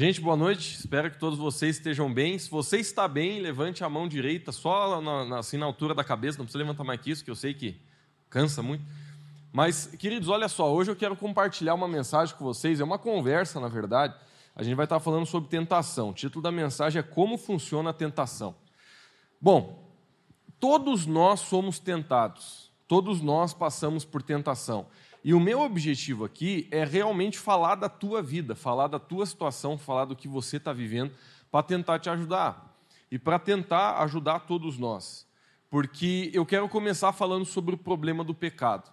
Gente, 0.00 0.18
boa 0.18 0.34
noite. 0.34 0.78
Espero 0.78 1.10
que 1.10 1.18
todos 1.18 1.38
vocês 1.38 1.76
estejam 1.76 2.10
bem. 2.10 2.38
Se 2.38 2.50
você 2.50 2.78
está 2.78 3.06
bem, 3.06 3.38
levante 3.38 3.84
a 3.84 3.88
mão 3.90 4.08
direita 4.08 4.50
só 4.50 4.98
na, 4.98 5.38
assim 5.38 5.58
na 5.58 5.66
altura 5.66 5.94
da 5.94 6.02
cabeça. 6.02 6.38
Não 6.38 6.46
precisa 6.46 6.64
levantar 6.64 6.84
mais 6.84 6.98
que 7.02 7.10
isso, 7.10 7.22
que 7.22 7.30
eu 7.30 7.34
sei 7.34 7.52
que 7.52 7.78
cansa 8.30 8.62
muito. 8.62 8.82
Mas, 9.52 9.88
queridos, 9.98 10.30
olha 10.30 10.48
só. 10.48 10.72
Hoje 10.72 10.90
eu 10.90 10.96
quero 10.96 11.14
compartilhar 11.14 11.74
uma 11.74 11.86
mensagem 11.86 12.34
com 12.34 12.42
vocês. 12.42 12.80
É 12.80 12.84
uma 12.84 12.98
conversa, 12.98 13.60
na 13.60 13.68
verdade. 13.68 14.14
A 14.56 14.62
gente 14.62 14.74
vai 14.74 14.86
estar 14.86 15.00
falando 15.00 15.26
sobre 15.26 15.50
tentação. 15.50 16.08
O 16.08 16.14
título 16.14 16.42
da 16.42 16.50
mensagem 16.50 16.98
é 16.98 17.02
Como 17.02 17.36
Funciona 17.36 17.90
a 17.90 17.92
Tentação. 17.92 18.54
Bom, 19.38 19.86
todos 20.58 21.04
nós 21.04 21.40
somos 21.40 21.78
tentados. 21.78 22.72
Todos 22.88 23.20
nós 23.20 23.52
passamos 23.52 24.06
por 24.06 24.22
tentação. 24.22 24.86
E 25.22 25.34
o 25.34 25.40
meu 25.40 25.60
objetivo 25.60 26.24
aqui 26.24 26.66
é 26.70 26.84
realmente 26.84 27.38
falar 27.38 27.74
da 27.74 27.88
tua 27.88 28.22
vida, 28.22 28.54
falar 28.54 28.86
da 28.88 28.98
tua 28.98 29.26
situação, 29.26 29.76
falar 29.76 30.06
do 30.06 30.16
que 30.16 30.26
você 30.26 30.56
está 30.56 30.72
vivendo, 30.72 31.12
para 31.50 31.62
tentar 31.62 31.98
te 31.98 32.08
ajudar. 32.08 32.78
E 33.10 33.18
para 33.18 33.38
tentar 33.38 34.02
ajudar 34.02 34.40
todos 34.40 34.78
nós. 34.78 35.26
Porque 35.68 36.30
eu 36.32 36.46
quero 36.46 36.68
começar 36.68 37.12
falando 37.12 37.44
sobre 37.44 37.74
o 37.74 37.78
problema 37.78 38.24
do 38.24 38.34
pecado. 38.34 38.90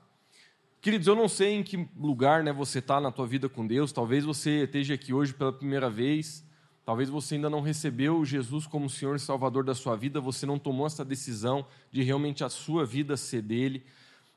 Queridos, 0.82 1.08
eu 1.08 1.16
não 1.16 1.28
sei 1.28 1.54
em 1.54 1.64
que 1.64 1.90
lugar 1.98 2.44
né, 2.44 2.54
você 2.54 2.80
está 2.80 3.02
na 3.02 3.12
tua 3.12 3.26
vida 3.26 3.50
com 3.50 3.66
Deus, 3.66 3.92
talvez 3.92 4.24
você 4.24 4.64
esteja 4.64 4.94
aqui 4.94 5.12
hoje 5.12 5.34
pela 5.34 5.52
primeira 5.52 5.90
vez, 5.90 6.46
talvez 6.86 7.10
você 7.10 7.36
ainda 7.36 7.50
não 7.50 7.62
recebeu 7.62 8.24
Jesus 8.24 8.68
como 8.68 8.90
Senhor 8.90 9.16
e 9.16 9.20
Salvador 9.20 9.64
da 9.64 9.74
sua 9.74 9.96
vida, 9.96 10.22
você 10.22 10.46
não 10.46 10.60
tomou 10.60 10.86
essa 10.86 11.04
decisão 11.04 11.66
de 11.92 12.04
realmente 12.04 12.44
a 12.44 12.50
sua 12.50 12.86
vida 12.86 13.18
ser 13.18 13.42
dele. 13.42 13.84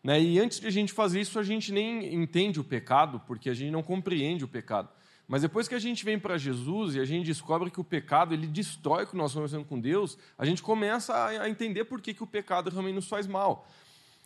Né? 0.03 0.21
E 0.21 0.39
antes 0.41 0.61
de 0.61 0.67
a 0.67 0.71
gente 0.71 0.93
fazer 0.93 1.21
isso, 1.21 1.39
a 1.39 1.43
gente 1.43 1.73
nem 1.73 2.15
entende 2.15 2.59
o 2.59 2.65
pecado, 2.65 3.21
porque 3.27 3.51
a 3.51 3.55
gente 3.55 3.71
não 3.71 3.83
compreende 3.83 4.45
o 4.45 4.49
pecado. 4.49 4.89
Mas 5.29 5.43
depois 5.43 5.69
que 5.69 5.75
a 5.75 5.79
gente 5.79 6.05
vem 6.05 6.19
para 6.19 6.37
Jesus 6.37 6.97
e 6.97 7.01
a 7.01 7.05
gente 7.05 7.27
descobre 7.27 7.71
que 7.71 7.81
o 7.81 7.85
pecado 7.85 8.35
ele 8.35 8.49
destrói 8.49 9.05
o 9.05 9.07
que 9.07 9.17
nós 9.17 9.31
estamos 9.31 9.51
fazendo 9.51 9.65
com 9.65 9.79
Deus, 9.79 10.19
a 10.37 10.45
gente 10.45 10.61
começa 10.61 11.15
a 11.27 11.49
entender 11.49 11.85
por 11.85 12.01
que, 12.01 12.13
que 12.13 12.23
o 12.23 12.27
pecado 12.27 12.69
realmente 12.69 12.97
nos 12.97 13.09
faz 13.09 13.29
mal. 13.29 13.69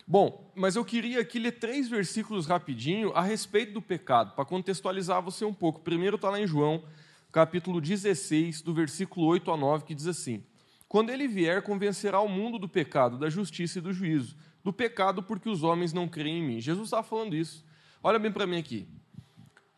Bom, 0.06 0.50
mas 0.54 0.76
eu 0.76 0.84
queria 0.84 1.20
aqui 1.20 1.38
ler 1.38 1.52
três 1.52 1.88
versículos 1.88 2.46
rapidinho 2.46 3.12
a 3.12 3.20
respeito 3.20 3.72
do 3.72 3.82
pecado, 3.82 4.34
para 4.34 4.44
contextualizar 4.44 5.20
você 5.20 5.44
um 5.44 5.52
pouco. 5.52 5.80
Primeiro 5.80 6.16
está 6.16 6.30
lá 6.30 6.40
em 6.40 6.46
João, 6.46 6.84
capítulo 7.32 7.80
16, 7.80 8.62
do 8.62 8.72
versículo 8.72 9.26
8 9.26 9.50
a 9.50 9.56
9, 9.56 9.84
que 9.84 9.94
diz 9.94 10.06
assim: 10.06 10.42
Quando 10.88 11.10
ele 11.10 11.26
vier, 11.28 11.62
convencerá 11.62 12.20
o 12.20 12.28
mundo 12.28 12.58
do 12.58 12.68
pecado, 12.68 13.18
da 13.18 13.28
justiça 13.28 13.78
e 13.78 13.82
do 13.82 13.92
juízo 13.92 14.36
do 14.64 14.72
pecado 14.72 15.22
porque 15.22 15.48
os 15.48 15.62
homens 15.62 15.92
não 15.92 16.08
creem 16.08 16.38
em 16.38 16.42
mim. 16.42 16.60
Jesus 16.60 16.86
estava 16.86 17.02
falando 17.02 17.36
isso. 17.36 17.64
Olha 18.02 18.18
bem 18.18 18.32
para 18.32 18.46
mim 18.46 18.58
aqui. 18.58 18.88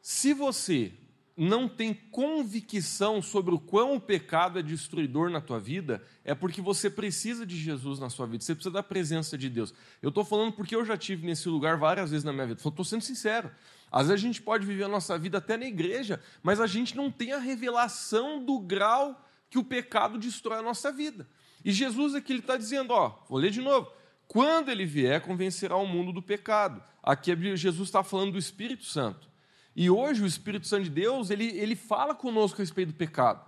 Se 0.00 0.32
você 0.32 0.92
não 1.36 1.68
tem 1.68 1.92
convicção 1.92 3.20
sobre 3.20 3.54
o 3.54 3.58
quão 3.58 3.96
o 3.96 4.00
pecado 4.00 4.58
é 4.58 4.62
destruidor 4.62 5.28
na 5.28 5.40
tua 5.40 5.60
vida, 5.60 6.02
é 6.24 6.34
porque 6.34 6.62
você 6.62 6.88
precisa 6.88 7.44
de 7.44 7.58
Jesus 7.58 7.98
na 7.98 8.08
sua 8.08 8.26
vida, 8.26 8.42
você 8.42 8.54
precisa 8.54 8.72
da 8.72 8.82
presença 8.82 9.36
de 9.36 9.50
Deus. 9.50 9.74
Eu 10.00 10.08
estou 10.08 10.24
falando 10.24 10.52
porque 10.52 10.74
eu 10.74 10.84
já 10.84 10.96
tive 10.96 11.26
nesse 11.26 11.48
lugar 11.48 11.76
várias 11.76 12.10
vezes 12.10 12.24
na 12.24 12.32
minha 12.32 12.46
vida. 12.46 12.60
Estou 12.64 12.84
sendo 12.84 13.02
sincero. 13.02 13.50
Às 13.92 14.08
vezes 14.08 14.24
a 14.24 14.26
gente 14.26 14.40
pode 14.40 14.64
viver 14.64 14.84
a 14.84 14.88
nossa 14.88 15.18
vida 15.18 15.38
até 15.38 15.56
na 15.56 15.66
igreja, 15.66 16.22
mas 16.42 16.58
a 16.58 16.66
gente 16.66 16.96
não 16.96 17.10
tem 17.10 17.32
a 17.32 17.38
revelação 17.38 18.42
do 18.42 18.58
grau 18.58 19.22
que 19.50 19.58
o 19.58 19.64
pecado 19.64 20.18
destrói 20.18 20.58
a 20.58 20.62
nossa 20.62 20.90
vida. 20.90 21.28
E 21.64 21.70
Jesus 21.70 22.14
aqui 22.14 22.32
ele 22.32 22.40
está 22.40 22.56
dizendo, 22.56 22.92
ó, 22.92 23.24
vou 23.28 23.38
ler 23.38 23.50
de 23.50 23.60
novo. 23.60 23.90
Quando 24.28 24.70
ele 24.70 24.84
vier, 24.84 25.20
convencerá 25.20 25.76
o 25.76 25.86
mundo 25.86 26.12
do 26.12 26.22
pecado. 26.22 26.82
Aqui 27.02 27.34
Jesus 27.56 27.88
está 27.88 28.02
falando 28.02 28.32
do 28.32 28.38
Espírito 28.38 28.84
Santo. 28.84 29.28
E 29.74 29.90
hoje 29.90 30.22
o 30.22 30.26
Espírito 30.26 30.66
Santo 30.66 30.84
de 30.84 30.90
Deus, 30.90 31.30
ele, 31.30 31.46
ele 31.58 31.76
fala 31.76 32.14
conosco 32.14 32.60
a 32.60 32.62
respeito 32.62 32.92
do 32.92 32.94
pecado. 32.94 33.44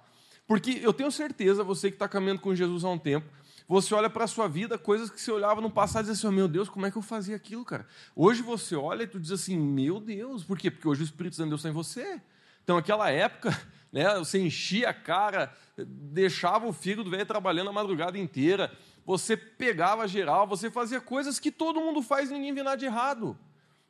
Porque 0.47 0.79
eu 0.83 0.93
tenho 0.93 1.11
certeza, 1.11 1.65
você 1.65 1.91
que 1.91 1.97
está 1.97 2.09
caminhando 2.09 2.41
com 2.41 2.55
Jesus 2.55 2.85
há 2.85 2.89
um 2.89 2.99
tempo, 2.99 3.27
você 3.69 3.95
olha 3.95 4.09
para 4.09 4.25
a 4.25 4.27
sua 4.27 4.49
vida, 4.49 4.79
coisas 4.79 5.11
que 5.11 5.21
você 5.21 5.31
olhava 5.31 5.61
no 5.61 5.71
passado 5.71 6.07
e 6.07 6.11
dizia 6.11 6.29
assim, 6.29 6.35
oh, 6.35 6.37
meu 6.37 6.49
Deus, 6.49 6.71
como 6.71 6.87
é 6.87 6.91
que 6.91 6.97
eu 6.97 7.03
fazia 7.03 7.37
aquilo, 7.37 7.65
cara? 7.65 7.87
Hoje 8.17 8.41
você 8.41 8.75
olha 8.75 9.03
e 9.03 9.07
tu 9.07 9.21
diz 9.21 9.31
assim, 9.31 9.59
meu 9.59 10.01
Deus, 10.01 10.43
por 10.43 10.59
quê? 10.59 10.71
Porque 10.71 10.89
hoje 10.89 11.03
o 11.03 11.05
Espírito 11.05 11.37
Santo 11.37 11.47
de 11.47 11.51
Deus 11.51 11.61
está 11.61 11.69
em 11.69 11.73
você. 11.73 12.21
Então, 12.65 12.77
naquela 12.77 13.11
época, 13.11 13.59
né, 13.93 14.19
você 14.19 14.39
enchia 14.39 14.89
a 14.89 14.95
cara, 14.95 15.55
deixava 15.77 16.67
o 16.67 16.73
fígado 16.73 17.11
velho 17.11 17.27
trabalhando 17.27 17.69
a 17.69 17.73
madrugada 17.73 18.19
inteira, 18.19 18.73
você 19.09 19.39
pegava 19.39 20.07
geral, 20.07 20.47
você 20.47 20.71
fazia 20.71 21.01
coisas 21.01 21.41
que 21.41 21.51
todo 21.51 21.81
mundo 21.81 22.03
faz 22.03 22.31
e 22.31 22.35
ninguém 22.35 22.53
vê 22.53 22.63
nada 22.63 22.77
de 22.77 22.85
errado. 22.85 23.39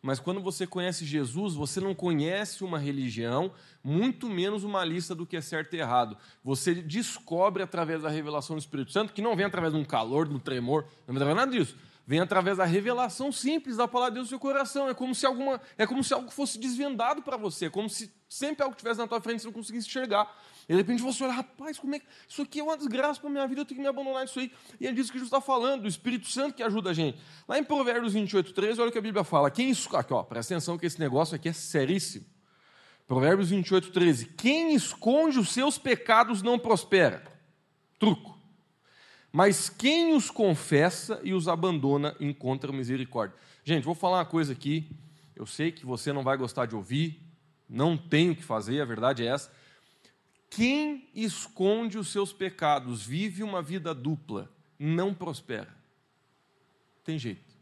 Mas 0.00 0.20
quando 0.20 0.40
você 0.40 0.64
conhece 0.64 1.04
Jesus, 1.04 1.54
você 1.54 1.80
não 1.80 1.92
conhece 1.92 2.62
uma 2.62 2.78
religião, 2.78 3.50
muito 3.82 4.28
menos 4.28 4.62
uma 4.62 4.84
lista 4.84 5.16
do 5.16 5.26
que 5.26 5.36
é 5.36 5.40
certo 5.40 5.74
e 5.74 5.80
errado. 5.80 6.16
Você 6.44 6.72
descobre 6.72 7.64
através 7.64 8.02
da 8.02 8.08
revelação 8.08 8.54
do 8.54 8.60
Espírito 8.60 8.92
Santo, 8.92 9.12
que 9.12 9.20
não 9.20 9.34
vem 9.34 9.44
através 9.44 9.72
de 9.72 9.80
um 9.80 9.84
calor, 9.84 10.28
de 10.28 10.36
um 10.36 10.38
tremor, 10.38 10.84
não 11.04 11.12
vem 11.12 11.16
através 11.16 11.36
nada 11.36 11.50
disso. 11.50 11.74
Vem 12.06 12.20
através 12.20 12.58
da 12.58 12.64
revelação 12.64 13.32
simples 13.32 13.76
da 13.76 13.88
palavra 13.88 14.12
de 14.12 14.14
Deus 14.18 14.26
no 14.26 14.30
seu 14.30 14.38
coração. 14.38 14.88
É 14.88 14.94
como 14.94 15.16
se, 15.16 15.26
alguma, 15.26 15.60
é 15.76 15.84
como 15.84 16.04
se 16.04 16.14
algo 16.14 16.30
fosse 16.30 16.60
desvendado 16.60 17.22
para 17.22 17.36
você, 17.36 17.66
é 17.66 17.70
como 17.70 17.90
se 17.90 18.08
sempre 18.28 18.62
algo 18.62 18.76
estivesse 18.76 19.00
na 19.00 19.08
tua 19.08 19.20
frente 19.20 19.38
e 19.38 19.42
você 19.42 19.46
não 19.48 19.52
conseguisse 19.52 19.88
enxergar. 19.88 20.32
E 20.68 20.72
de 20.72 20.76
repente 20.76 21.02
você 21.02 21.24
olha, 21.24 21.32
rapaz, 21.32 21.78
como 21.78 21.94
é 21.94 21.98
que. 21.98 22.06
Isso 22.28 22.42
aqui 22.42 22.60
é 22.60 22.62
uma 22.62 22.76
desgraça 22.76 23.18
para 23.18 23.30
minha 23.30 23.46
vida, 23.46 23.62
eu 23.62 23.64
tenho 23.64 23.76
que 23.76 23.82
me 23.82 23.88
abandonar 23.88 24.26
isso 24.26 24.38
aí. 24.38 24.52
E 24.78 24.86
ele 24.86 24.96
diz 24.96 25.06
que 25.06 25.14
Jesus 25.14 25.28
está 25.28 25.40
falando, 25.40 25.82
do 25.82 25.88
Espírito 25.88 26.28
Santo 26.28 26.54
que 26.54 26.62
ajuda 26.62 26.90
a 26.90 26.92
gente. 26.92 27.18
Lá 27.48 27.58
em 27.58 27.64
Provérbios 27.64 28.12
28, 28.12 28.52
13, 28.52 28.80
olha 28.80 28.90
o 28.90 28.92
que 28.92 28.98
a 28.98 29.02
Bíblia 29.02 29.24
fala. 29.24 29.50
Quem 29.50 29.72
aqui, 29.72 30.12
ó, 30.12 30.22
presta 30.22 30.54
atenção 30.54 30.76
que 30.76 30.84
esse 30.84 31.00
negócio 31.00 31.34
aqui 31.34 31.48
é 31.48 31.52
seríssimo. 31.54 32.26
Provérbios 33.06 33.48
28, 33.48 33.90
13. 33.90 34.26
Quem 34.26 34.74
esconde 34.74 35.38
os 35.38 35.48
seus 35.48 35.78
pecados 35.78 36.42
não 36.42 36.58
prospera. 36.58 37.24
Truco. 37.98 38.38
Mas 39.32 39.70
quem 39.70 40.14
os 40.14 40.30
confessa 40.30 41.18
e 41.24 41.32
os 41.32 41.48
abandona 41.48 42.14
encontra 42.20 42.70
misericórdia. 42.70 43.34
Gente, 43.64 43.84
vou 43.84 43.94
falar 43.94 44.18
uma 44.18 44.26
coisa 44.26 44.52
aqui. 44.52 44.90
Eu 45.34 45.46
sei 45.46 45.72
que 45.72 45.86
você 45.86 46.12
não 46.12 46.22
vai 46.22 46.36
gostar 46.36 46.66
de 46.66 46.74
ouvir, 46.76 47.22
não 47.68 47.96
tenho 47.96 48.32
o 48.32 48.36
que 48.36 48.42
fazer, 48.42 48.80
a 48.82 48.84
verdade 48.84 49.24
é 49.24 49.28
essa. 49.28 49.50
Quem 50.50 51.08
esconde 51.14 51.98
os 51.98 52.08
seus 52.08 52.32
pecados, 52.32 53.04
vive 53.04 53.42
uma 53.42 53.62
vida 53.62 53.94
dupla, 53.94 54.50
não 54.78 55.12
prospera. 55.12 55.76
Tem 57.04 57.18
jeito. 57.18 57.56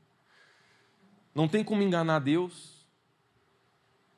Não 1.35 1.47
tem 1.47 1.63
como 1.63 1.83
enganar 1.83 2.21
Deus, 2.21 2.87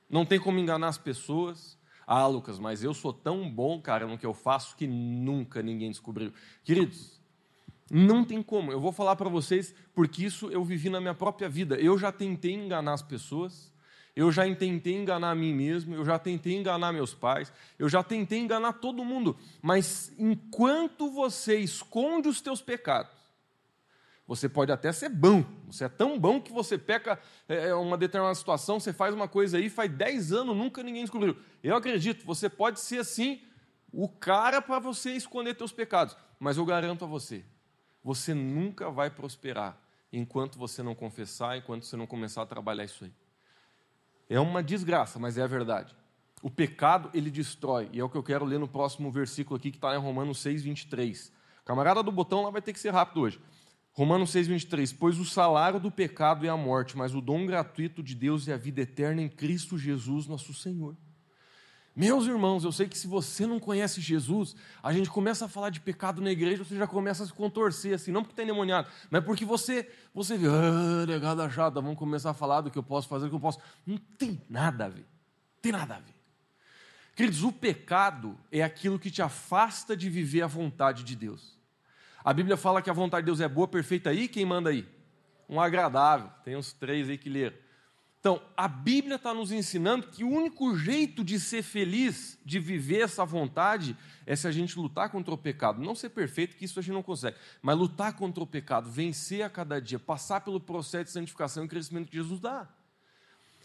não 0.09 0.25
tem 0.25 0.39
como 0.39 0.59
enganar 0.59 0.89
as 0.89 0.99
pessoas. 0.99 1.77
Ah, 2.07 2.27
Lucas, 2.27 2.59
mas 2.59 2.83
eu 2.83 2.95
sou 2.95 3.13
tão 3.13 3.51
bom, 3.51 3.81
cara, 3.81 4.07
no 4.07 4.17
que 4.17 4.25
eu 4.25 4.33
faço 4.33 4.77
que 4.77 4.87
nunca 4.87 5.63
ninguém 5.63 5.91
descobriu. 5.91 6.33
Queridos, 6.65 7.21
não 7.91 8.25
tem 8.25 8.43
como. 8.43 8.73
Eu 8.73 8.81
vou 8.81 8.93
falar 8.93 9.17
para 9.17 9.29
vocês 9.29 9.75
porque 9.95 10.25
isso 10.25 10.51
eu 10.51 10.65
vivi 10.65 10.89
na 10.89 11.01
minha 11.01 11.15
própria 11.15 11.49
vida. 11.49 11.77
Eu 11.77 11.99
já 11.99 12.13
tentei 12.13 12.53
enganar 12.53 12.95
as 12.95 13.03
pessoas, 13.03 13.73
eu 14.19 14.33
já 14.33 14.43
tentei 14.53 14.97
enganar 14.97 15.31
a 15.31 15.35
mim 15.37 15.55
mesmo, 15.55 15.95
eu 15.95 16.05
já 16.05 16.19
tentei 16.19 16.57
enganar 16.57 16.93
meus 16.93 17.15
pais, 17.15 17.53
eu 17.79 17.89
já 17.89 18.03
tentei 18.03 18.41
enganar 18.41 18.73
todo 18.73 19.05
mundo. 19.05 19.39
Mas 19.63 20.13
enquanto 20.19 21.09
você 21.09 21.61
esconde 21.61 22.27
os 22.27 22.41
teus 22.41 22.61
pecados, 22.61 23.13
você 24.27 24.49
pode 24.49 24.73
até 24.73 24.91
ser 24.91 25.09
bom, 25.09 25.45
você 25.69 25.85
é 25.85 25.89
tão 25.89 26.19
bom 26.19 26.41
que 26.41 26.51
você 26.51 26.77
peca 26.77 27.17
é, 27.49 27.69
é 27.69 27.75
uma 27.77 27.97
determinada 27.97 28.35
situação, 28.35 28.81
você 28.81 28.93
faz 28.93 29.15
uma 29.15 29.29
coisa 29.29 29.57
aí, 29.57 29.71
faz 29.71 29.89
10 29.89 30.33
anos, 30.33 30.57
nunca 30.57 30.83
ninguém 30.83 31.05
descobriu. 31.05 31.37
Eu 31.63 31.77
acredito, 31.77 32.27
você 32.27 32.49
pode 32.49 32.81
ser 32.81 32.99
assim, 32.99 33.41
o 33.93 34.09
cara 34.09 34.61
para 34.61 34.81
você 34.81 35.13
esconder 35.13 35.55
teus 35.55 35.71
pecados, 35.71 36.17
mas 36.41 36.57
eu 36.57 36.65
garanto 36.65 37.05
a 37.05 37.09
você, 37.09 37.45
você 38.03 38.35
nunca 38.35 38.91
vai 38.91 39.11
prosperar 39.11 39.79
enquanto 40.13 40.59
você 40.59 40.83
não 40.83 40.97
confessar, 40.97 41.57
enquanto 41.57 41.85
você 41.85 41.97
não 41.97 42.05
começar 42.05 42.43
a 42.43 42.47
trabalhar 42.47 42.85
isso 42.85 43.05
aí. 43.05 43.13
É 44.29 44.39
uma 44.39 44.63
desgraça, 44.63 45.19
mas 45.19 45.39
é 45.39 45.43
a 45.43 45.47
verdade. 45.47 45.97
O 46.43 46.51
pecado, 46.51 47.11
ele 47.15 47.31
destrói. 47.31 47.89
E 47.93 47.99
é 47.99 48.05
o 48.05 48.09
que 48.09 48.17
eu 48.17 48.23
quero 48.23 48.45
ler 48.45 48.59
no 48.59 48.69
próximo 48.69 49.11
versículo 49.11 49.57
aqui, 49.57 49.71
que 49.71 49.79
está 49.79 49.95
em 49.95 49.99
Romanos 49.99 50.39
6, 50.39 50.63
23. 50.63 51.33
Camarada 51.65 52.03
do 52.03 52.13
botão 52.13 52.43
lá 52.43 52.51
vai 52.51 52.63
ter 52.63 52.73
que 52.73 52.81
ser 52.81 52.93
rápido 52.93 53.23
hoje. 53.23 53.41
Romanos 53.93 54.31
6, 54.31 54.47
23. 54.47 54.93
Pois 54.93 55.19
o 55.19 55.25
salário 55.25 55.81
do 55.81 55.91
pecado 55.91 56.47
é 56.47 56.49
a 56.49 56.57
morte, 56.57 56.97
mas 56.97 57.15
o 57.15 57.21
dom 57.21 57.47
gratuito 57.47 58.03
de 58.03 58.15
Deus 58.15 58.47
é 58.47 58.53
a 58.53 58.57
vida 58.57 58.81
eterna 58.83 59.21
em 59.21 59.29
Cristo 59.29 59.77
Jesus, 59.77 60.27
nosso 60.27 60.55
Senhor. 60.55 60.97
Meus 61.99 62.27
irmãos, 62.27 62.63
eu 62.63 62.71
sei 62.71 62.87
que 62.87 62.97
se 62.97 63.09
você 63.09 63.45
não 63.45 63.59
conhece 63.59 64.01
Jesus, 64.01 64.55
a 64.81 64.93
gente 64.93 65.11
começa 65.11 65.47
a 65.47 65.49
falar 65.49 65.69
de 65.69 65.81
pecado 65.81 66.23
na 66.23 66.31
igreja, 66.31 66.63
você 66.63 66.77
já 66.77 66.87
começa 66.87 67.25
a 67.25 67.27
se 67.27 67.33
contorcer, 67.33 67.93
assim, 67.93 68.13
não 68.13 68.23
porque 68.23 68.35
está 68.35 68.45
endemoniado, 68.45 68.89
mas 69.11 69.25
porque 69.25 69.45
você, 69.45 69.91
você 70.15 70.39
vê, 70.39 70.47
ah, 70.47 71.05
negada 71.09 71.51
chata, 71.51 71.81
vamos 71.81 71.99
começar 71.99 72.31
a 72.31 72.35
falar 72.35 72.61
do 72.61 72.71
que 72.71 72.79
eu 72.79 72.85
posso 72.85 73.09
fazer, 73.09 73.25
do 73.25 73.31
que 73.31 73.35
eu 73.35 73.41
posso. 73.41 73.59
Não 73.85 73.97
tem 73.97 74.41
nada 74.49 74.85
a 74.85 74.89
ver. 74.89 75.09
Tem 75.61 75.73
nada 75.73 75.97
a 75.97 75.99
ver. 75.99 76.15
Queridos, 77.17 77.43
o 77.43 77.51
pecado 77.51 78.39
é 78.53 78.63
aquilo 78.63 78.97
que 78.97 79.11
te 79.11 79.21
afasta 79.21 79.97
de 79.97 80.09
viver 80.09 80.43
a 80.43 80.47
vontade 80.47 81.03
de 81.03 81.17
Deus. 81.17 81.59
A 82.23 82.33
Bíblia 82.33 82.57
fala 82.57 82.81
que 82.81 82.89
a 82.89 82.93
vontade 82.93 83.23
de 83.23 83.27
Deus 83.27 83.41
é 83.41 83.49
boa, 83.49 83.67
perfeita 83.67 84.11
aí, 84.11 84.29
quem 84.29 84.47
manda 84.47 84.71
aí? 84.71 84.89
Um 85.49 85.61
agradável. 85.61 86.31
Tem 86.45 86.55
uns 86.55 86.73
três 86.73 87.09
aí 87.09 87.19
que 87.19 87.29
leram. 87.29 87.57
Então, 88.21 88.43
a 88.57 88.67
Bíblia 88.67 89.15
está 89.15 89.33
nos 89.33 89.53
ensinando 89.53 90.09
que 90.09 90.25
o 90.25 90.29
único 90.29 90.77
jeito 90.77 91.23
de 91.23 91.39
ser 91.39 91.63
feliz, 91.63 92.37
de 92.45 92.59
viver 92.59 93.03
essa 93.03 93.25
vontade, 93.25 93.97
é 94.27 94.35
se 94.35 94.47
a 94.49 94.51
gente 94.51 94.77
lutar 94.77 95.09
contra 95.11 95.33
o 95.33 95.39
pecado. 95.39 95.81
Não 95.81 95.95
ser 95.95 96.11
perfeito, 96.11 96.57
que 96.57 96.65
isso 96.65 96.79
a 96.81 96.83
gente 96.83 96.95
não 96.95 97.03
consegue, 97.03 97.37
mas 97.63 97.79
lutar 97.79 98.15
contra 98.15 98.43
o 98.43 98.47
pecado, 98.47 98.91
vencer 98.91 99.43
a 99.43 99.51
cada 99.51 99.81
dia, 99.81 100.01
passar 100.01 100.41
pelo 100.41 100.61
processo 100.61 101.05
de 101.05 101.11
santificação 101.13 101.65
e 101.65 101.69
crescimento 101.69 102.09
que 102.09 102.17
Jesus 102.17 102.41
dá. 102.41 102.69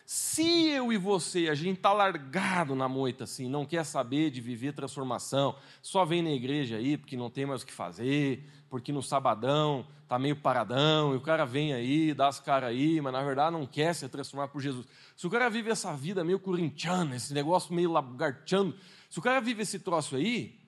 Se 0.05 0.67
eu 0.69 0.91
e 0.91 0.97
você, 0.97 1.47
a 1.49 1.55
gente 1.55 1.77
está 1.77 1.93
largado 1.93 2.75
na 2.75 2.89
moita, 2.89 3.23
assim, 3.23 3.47
não 3.47 3.65
quer 3.65 3.85
saber 3.85 4.29
de 4.29 4.41
viver 4.41 4.73
transformação, 4.73 5.55
só 5.81 6.03
vem 6.03 6.21
na 6.21 6.31
igreja 6.31 6.75
aí 6.75 6.97
porque 6.97 7.15
não 7.15 7.29
tem 7.29 7.45
mais 7.45 7.61
o 7.61 7.65
que 7.65 7.71
fazer, 7.71 8.43
porque 8.69 8.91
no 8.91 9.01
sabadão 9.01 9.87
está 10.01 10.19
meio 10.19 10.35
paradão, 10.35 11.13
e 11.13 11.17
o 11.17 11.21
cara 11.21 11.45
vem 11.45 11.73
aí, 11.73 12.13
dá 12.13 12.27
as 12.27 12.39
caras 12.39 12.69
aí, 12.69 12.99
mas 13.01 13.13
na 13.13 13.23
verdade 13.23 13.53
não 13.53 13.65
quer 13.65 13.95
se 13.95 14.07
transformar 14.09 14.49
por 14.49 14.61
Jesus. 14.61 14.85
Se 15.15 15.25
o 15.25 15.29
cara 15.29 15.49
vive 15.49 15.71
essa 15.71 15.95
vida 15.95 16.23
meio 16.23 16.39
corintiana, 16.39 17.15
esse 17.15 17.33
negócio 17.33 17.73
meio 17.73 17.91
lagarteando, 17.91 18.75
se 19.09 19.17
o 19.17 19.21
cara 19.21 19.39
vive 19.39 19.63
esse 19.63 19.79
troço 19.79 20.15
aí, 20.15 20.59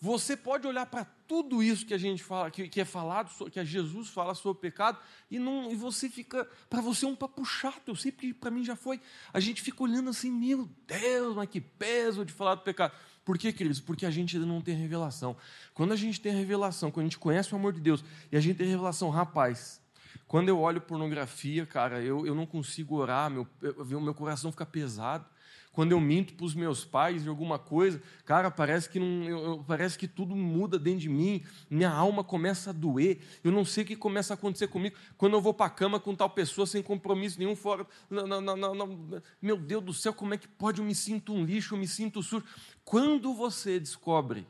você 0.00 0.36
pode 0.36 0.66
olhar 0.66 0.86
para 0.86 1.04
tudo 1.26 1.60
isso 1.62 1.84
que 1.84 1.92
a 1.92 1.98
gente 1.98 2.22
fala, 2.22 2.50
que, 2.50 2.68
que 2.68 2.80
é 2.80 2.84
falado, 2.84 3.30
que 3.50 3.58
a 3.58 3.64
Jesus 3.64 4.08
fala 4.08 4.32
sobre 4.34 4.58
o 4.58 4.60
pecado, 4.60 4.98
e, 5.28 5.38
não, 5.38 5.70
e 5.72 5.74
você 5.74 6.08
fica, 6.08 6.48
para 6.70 6.80
você 6.80 7.04
é 7.04 7.08
um 7.08 7.16
papo 7.16 7.44
chato, 7.44 7.88
eu 7.88 7.96
sei 7.96 8.12
que 8.12 8.32
para 8.32 8.50
mim 8.50 8.64
já 8.64 8.76
foi. 8.76 9.00
A 9.32 9.40
gente 9.40 9.60
fica 9.60 9.82
olhando 9.82 10.08
assim, 10.08 10.30
meu 10.30 10.68
Deus, 10.86 11.34
mas 11.34 11.48
que 11.48 11.60
peso 11.60 12.24
de 12.24 12.32
falar 12.32 12.54
do 12.54 12.62
pecado. 12.62 12.92
Por 13.24 13.36
quê, 13.36 13.52
queridos? 13.52 13.80
Porque 13.80 14.06
a 14.06 14.10
gente 14.10 14.36
ainda 14.36 14.46
não 14.46 14.62
tem 14.62 14.74
revelação. 14.74 15.36
Quando 15.74 15.92
a 15.92 15.96
gente 15.96 16.20
tem 16.20 16.32
revelação, 16.32 16.90
quando 16.90 17.06
a 17.06 17.08
gente 17.08 17.18
conhece 17.18 17.52
o 17.52 17.56
amor 17.56 17.72
de 17.72 17.80
Deus, 17.80 18.04
e 18.30 18.36
a 18.36 18.40
gente 18.40 18.56
tem 18.56 18.68
revelação, 18.68 19.10
rapaz, 19.10 19.82
quando 20.28 20.48
eu 20.48 20.60
olho 20.60 20.80
pornografia, 20.80 21.66
cara, 21.66 22.00
eu, 22.00 22.24
eu 22.24 22.34
não 22.36 22.46
consigo 22.46 22.94
orar, 22.94 23.28
meu, 23.28 23.46
eu, 23.60 24.00
meu 24.00 24.14
coração 24.14 24.52
fica 24.52 24.64
pesado 24.64 25.26
quando 25.72 25.92
eu 25.92 26.00
minto 26.00 26.34
para 26.34 26.44
os 26.44 26.54
meus 26.54 26.84
pais 26.84 27.22
de 27.22 27.28
alguma 27.28 27.58
coisa, 27.58 28.02
cara, 28.24 28.50
parece 28.50 28.88
que, 28.88 28.98
não, 28.98 29.28
eu, 29.28 29.64
parece 29.66 29.98
que 29.98 30.08
tudo 30.08 30.34
muda 30.34 30.78
dentro 30.78 31.00
de 31.00 31.08
mim, 31.08 31.42
minha 31.70 31.90
alma 31.90 32.24
começa 32.24 32.70
a 32.70 32.72
doer, 32.72 33.18
eu 33.44 33.52
não 33.52 33.64
sei 33.64 33.84
o 33.84 33.86
que 33.86 33.96
começa 33.96 34.32
a 34.32 34.34
acontecer 34.34 34.68
comigo. 34.68 34.96
Quando 35.16 35.34
eu 35.34 35.40
vou 35.40 35.54
para 35.54 35.66
a 35.66 35.70
cama 35.70 36.00
com 36.00 36.14
tal 36.14 36.30
pessoa 36.30 36.66
sem 36.66 36.82
compromisso 36.82 37.38
nenhum, 37.38 37.54
fora, 37.54 37.86
não, 38.10 38.40
não, 38.40 39.20
meu 39.40 39.56
Deus 39.56 39.84
do 39.84 39.94
céu, 39.94 40.12
como 40.12 40.34
é 40.34 40.38
que 40.38 40.48
pode? 40.48 40.80
Eu 40.80 40.84
me 40.84 40.94
sinto 40.94 41.32
um 41.32 41.44
lixo, 41.44 41.74
eu 41.74 41.78
me 41.78 41.86
sinto 41.86 42.22
sujo. 42.22 42.44
Quando 42.84 43.32
você 43.34 43.78
descobre 43.78 44.46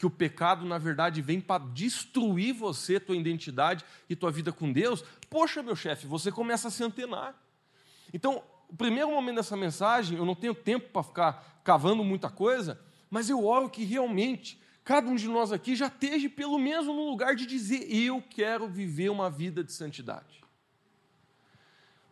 que 0.00 0.06
o 0.06 0.10
pecado, 0.10 0.64
na 0.64 0.78
verdade, 0.78 1.20
vem 1.20 1.42
para 1.42 1.62
destruir 1.62 2.54
você, 2.54 2.98
tua 2.98 3.14
identidade 3.14 3.84
e 4.08 4.16
tua 4.16 4.30
vida 4.30 4.50
com 4.50 4.72
Deus, 4.72 5.04
poxa, 5.28 5.62
meu 5.62 5.76
chefe, 5.76 6.06
você 6.06 6.32
começa 6.32 6.68
a 6.68 6.70
se 6.70 6.82
antenar. 6.82 7.38
Então, 8.10 8.42
o 8.70 8.76
primeiro 8.76 9.10
momento 9.10 9.36
dessa 9.36 9.56
mensagem, 9.56 10.16
eu 10.16 10.24
não 10.24 10.34
tenho 10.34 10.54
tempo 10.54 10.90
para 10.90 11.02
ficar 11.02 11.60
cavando 11.64 12.04
muita 12.04 12.30
coisa, 12.30 12.80
mas 13.10 13.28
eu 13.28 13.44
oro 13.44 13.68
que 13.68 13.84
realmente 13.84 14.60
cada 14.84 15.08
um 15.08 15.16
de 15.16 15.28
nós 15.28 15.52
aqui 15.52 15.74
já 15.74 15.88
esteja 15.88 16.28
pelo 16.30 16.58
menos 16.58 16.86
no 16.86 17.10
lugar 17.10 17.34
de 17.34 17.46
dizer: 17.46 17.92
eu 17.92 18.22
quero 18.30 18.68
viver 18.68 19.10
uma 19.10 19.28
vida 19.28 19.64
de 19.64 19.72
santidade. 19.72 20.40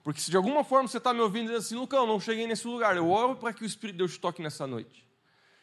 Porque 0.03 0.21
se 0.21 0.31
de 0.31 0.37
alguma 0.37 0.65
forma 0.65 0.89
você 0.89 0.99
está 0.99 1.13
me 1.13 1.21
ouvindo 1.21 1.47
dizendo 1.47 1.59
assim, 1.59 1.77
Lucão, 1.77 2.07
não 2.07 2.19
cheguei 2.19 2.47
nesse 2.47 2.67
lugar, 2.67 2.97
eu 2.97 3.11
oro 3.11 3.37
para 3.37 3.53
que 3.53 3.63
o 3.63 3.67
Espírito 3.67 3.95
de 3.95 3.99
Deus 3.99 4.13
te 4.13 4.21
toque 4.21 4.43
nessa 4.43 4.67
noite. 4.67 5.07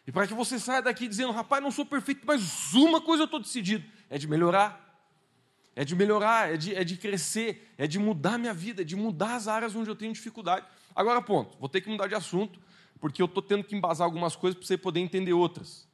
E 0.08 0.12
para 0.12 0.28
que 0.28 0.34
você 0.34 0.60
saia 0.60 0.84
daqui 0.84 1.08
dizendo, 1.08 1.32
rapaz, 1.32 1.64
não 1.64 1.72
sou 1.72 1.86
perfeito, 1.86 2.22
mas 2.26 2.74
uma 2.74 3.02
coisa 3.02 3.24
eu 3.24 3.26
estou 3.26 3.40
decidido: 3.40 3.86
é 4.10 4.18
de 4.18 4.28
melhorar 4.28 4.86
é 5.76 5.84
de 5.84 5.94
melhorar, 5.96 6.54
é 6.54 6.58
de, 6.58 6.74
é 6.74 6.84
de 6.84 6.96
crescer, 6.96 7.74
é 7.78 7.86
de 7.86 8.00
mudar 8.00 8.38
minha 8.38 8.54
vida, 8.54 8.82
é 8.82 8.86
de 8.86 8.96
mudar 8.96 9.36
as 9.36 9.48
áreas 9.48 9.76
onde 9.76 9.90
eu 9.90 9.96
tenho 9.96 10.14
dificuldade. 10.14 10.66
Agora, 10.96 11.22
ponto, 11.22 11.58
vou 11.60 11.68
ter 11.68 11.82
que 11.82 11.90
mudar 11.90 12.08
de 12.08 12.16
assunto, 12.16 12.60
porque 13.00 13.22
eu 13.22 13.26
estou 13.26 13.44
tendo 13.44 13.64
que 13.64 13.76
embasar 13.76 14.06
algumas 14.06 14.36
coisas 14.36 14.58
para 14.58 14.66
você 14.66 14.78
poder 14.78 15.02
entender 15.02 15.34
outras. 15.34 15.88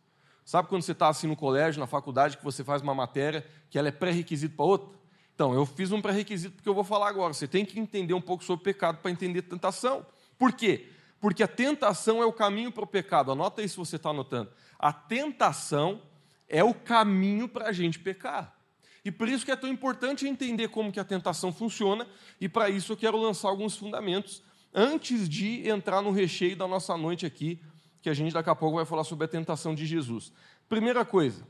Sabe 0.45 0.67
quando 0.67 0.83
você 0.83 0.91
está 0.91 1.07
assim 1.07 1.27
no 1.27 1.35
colégio, 1.35 1.79
na 1.79 1.87
faculdade, 1.87 2.37
que 2.37 2.43
você 2.43 2.63
faz 2.63 2.81
uma 2.81 2.93
matéria 2.93 3.45
que 3.69 3.79
ela 3.79 3.87
é 3.87 3.91
pré-requisito 3.91 4.55
para 4.55 4.65
outra? 4.65 4.99
Então, 5.33 5.53
eu 5.53 5.65
fiz 5.65 5.91
um 5.91 6.01
pré-requisito 6.01 6.55
porque 6.55 6.69
eu 6.69 6.73
vou 6.73 6.83
falar 6.83 7.07
agora. 7.07 7.33
Você 7.33 7.47
tem 7.47 7.65
que 7.65 7.79
entender 7.79 8.13
um 8.13 8.21
pouco 8.21 8.43
sobre 8.43 8.63
pecado 8.63 8.99
para 8.99 9.09
entender 9.09 9.41
tentação. 9.41 10.05
Por 10.37 10.51
quê? 10.51 10.89
Porque 11.19 11.41
a 11.41 11.47
tentação 11.47 12.21
é 12.21 12.25
o 12.25 12.33
caminho 12.33 12.71
para 12.71 12.83
o 12.83 12.87
pecado. 12.87 13.31
Anota 13.31 13.61
aí 13.61 13.69
se 13.69 13.77
você 13.77 13.95
está 13.95 14.09
anotando. 14.09 14.51
A 14.77 14.91
tentação 14.91 16.01
é 16.47 16.63
o 16.63 16.73
caminho 16.73 17.47
para 17.47 17.69
a 17.69 17.71
gente 17.71 17.97
pecar. 17.97 18.55
E 19.03 19.11
por 19.11 19.27
isso 19.27 19.45
que 19.45 19.51
é 19.51 19.55
tão 19.55 19.69
importante 19.69 20.27
entender 20.27 20.67
como 20.67 20.91
que 20.91 20.99
a 20.99 21.03
tentação 21.03 21.51
funciona, 21.51 22.07
e 22.39 22.47
para 22.47 22.69
isso 22.69 22.91
eu 22.91 22.97
quero 22.97 23.17
lançar 23.17 23.49
alguns 23.49 23.75
fundamentos 23.75 24.43
antes 24.73 25.27
de 25.27 25.67
entrar 25.67 26.01
no 26.01 26.11
recheio 26.11 26.55
da 26.55 26.67
nossa 26.67 26.97
noite 26.97 27.25
aqui, 27.25 27.59
que 28.01 28.09
a 28.09 28.13
gente 28.13 28.33
daqui 28.33 28.49
a 28.49 28.55
pouco 28.55 28.77
vai 28.77 28.85
falar 28.85 29.03
sobre 29.03 29.25
a 29.25 29.27
tentação 29.27 29.75
de 29.75 29.85
Jesus. 29.85 30.31
Primeira 30.67 31.05
coisa, 31.05 31.45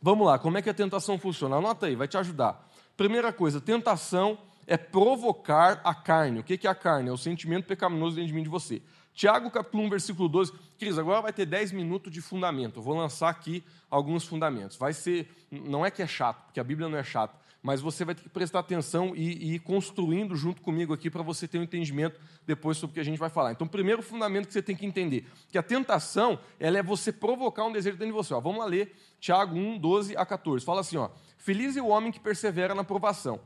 vamos 0.00 0.26
lá, 0.26 0.38
como 0.38 0.58
é 0.58 0.62
que 0.62 0.70
a 0.70 0.74
tentação 0.74 1.18
funciona? 1.18 1.56
Anota 1.56 1.86
aí, 1.86 1.94
vai 1.94 2.08
te 2.08 2.16
ajudar. 2.16 2.68
Primeira 2.96 3.32
coisa, 3.32 3.60
tentação 3.60 4.38
é 4.66 4.76
provocar 4.76 5.80
a 5.84 5.94
carne. 5.94 6.40
O 6.40 6.44
que 6.44 6.66
é 6.66 6.70
a 6.70 6.74
carne? 6.74 7.08
É 7.08 7.12
o 7.12 7.16
sentimento 7.16 7.66
pecaminoso 7.66 8.16
dentro 8.16 8.28
de 8.28 8.34
mim 8.34 8.42
de 8.42 8.48
você. 8.48 8.82
Tiago 9.14 9.50
capítulo 9.50 9.84
1, 9.84 9.90
versículo 9.90 10.28
12. 10.28 10.52
Cris, 10.78 10.98
agora 10.98 11.22
vai 11.22 11.32
ter 11.32 11.46
10 11.46 11.72
minutos 11.72 12.12
de 12.12 12.20
fundamento. 12.20 12.78
Eu 12.78 12.82
vou 12.82 12.94
lançar 12.94 13.30
aqui 13.30 13.64
alguns 13.88 14.24
fundamentos. 14.24 14.76
Vai 14.76 14.92
ser, 14.92 15.28
não 15.50 15.86
é 15.86 15.90
que 15.90 16.02
é 16.02 16.06
chato, 16.06 16.44
porque 16.44 16.60
a 16.60 16.64
Bíblia 16.64 16.88
não 16.88 16.98
é 16.98 17.04
chata, 17.04 17.34
mas 17.66 17.80
você 17.80 18.04
vai 18.04 18.14
ter 18.14 18.22
que 18.22 18.28
prestar 18.28 18.60
atenção 18.60 19.12
e, 19.16 19.44
e 19.44 19.54
ir 19.54 19.58
construindo 19.58 20.36
junto 20.36 20.62
comigo 20.62 20.94
aqui 20.94 21.10
para 21.10 21.20
você 21.20 21.48
ter 21.48 21.58
um 21.58 21.64
entendimento 21.64 22.20
depois 22.46 22.76
sobre 22.76 22.92
o 22.92 22.94
que 22.94 23.00
a 23.00 23.04
gente 23.04 23.18
vai 23.18 23.28
falar. 23.28 23.50
Então, 23.50 23.66
primeiro 23.66 24.02
fundamento 24.02 24.46
que 24.46 24.52
você 24.52 24.62
tem 24.62 24.76
que 24.76 24.86
entender, 24.86 25.26
que 25.50 25.58
a 25.58 25.64
tentação, 25.64 26.38
ela 26.60 26.78
é 26.78 26.82
você 26.82 27.10
provocar 27.10 27.64
um 27.64 27.72
desejo 27.72 27.96
dentro 27.96 28.14
de 28.14 28.16
você. 28.16 28.32
Ó, 28.32 28.40
vamos 28.40 28.60
lá 28.60 28.66
ler 28.66 28.94
Tiago 29.18 29.56
1, 29.56 29.78
12 29.78 30.16
a 30.16 30.24
14. 30.24 30.64
Fala 30.64 30.82
assim, 30.82 30.96
ó, 30.96 31.10
Feliz 31.38 31.76
é 31.76 31.82
o 31.82 31.88
homem 31.88 32.12
que 32.12 32.20
persevera 32.20 32.72
na 32.72 32.84
provação, 32.84 33.40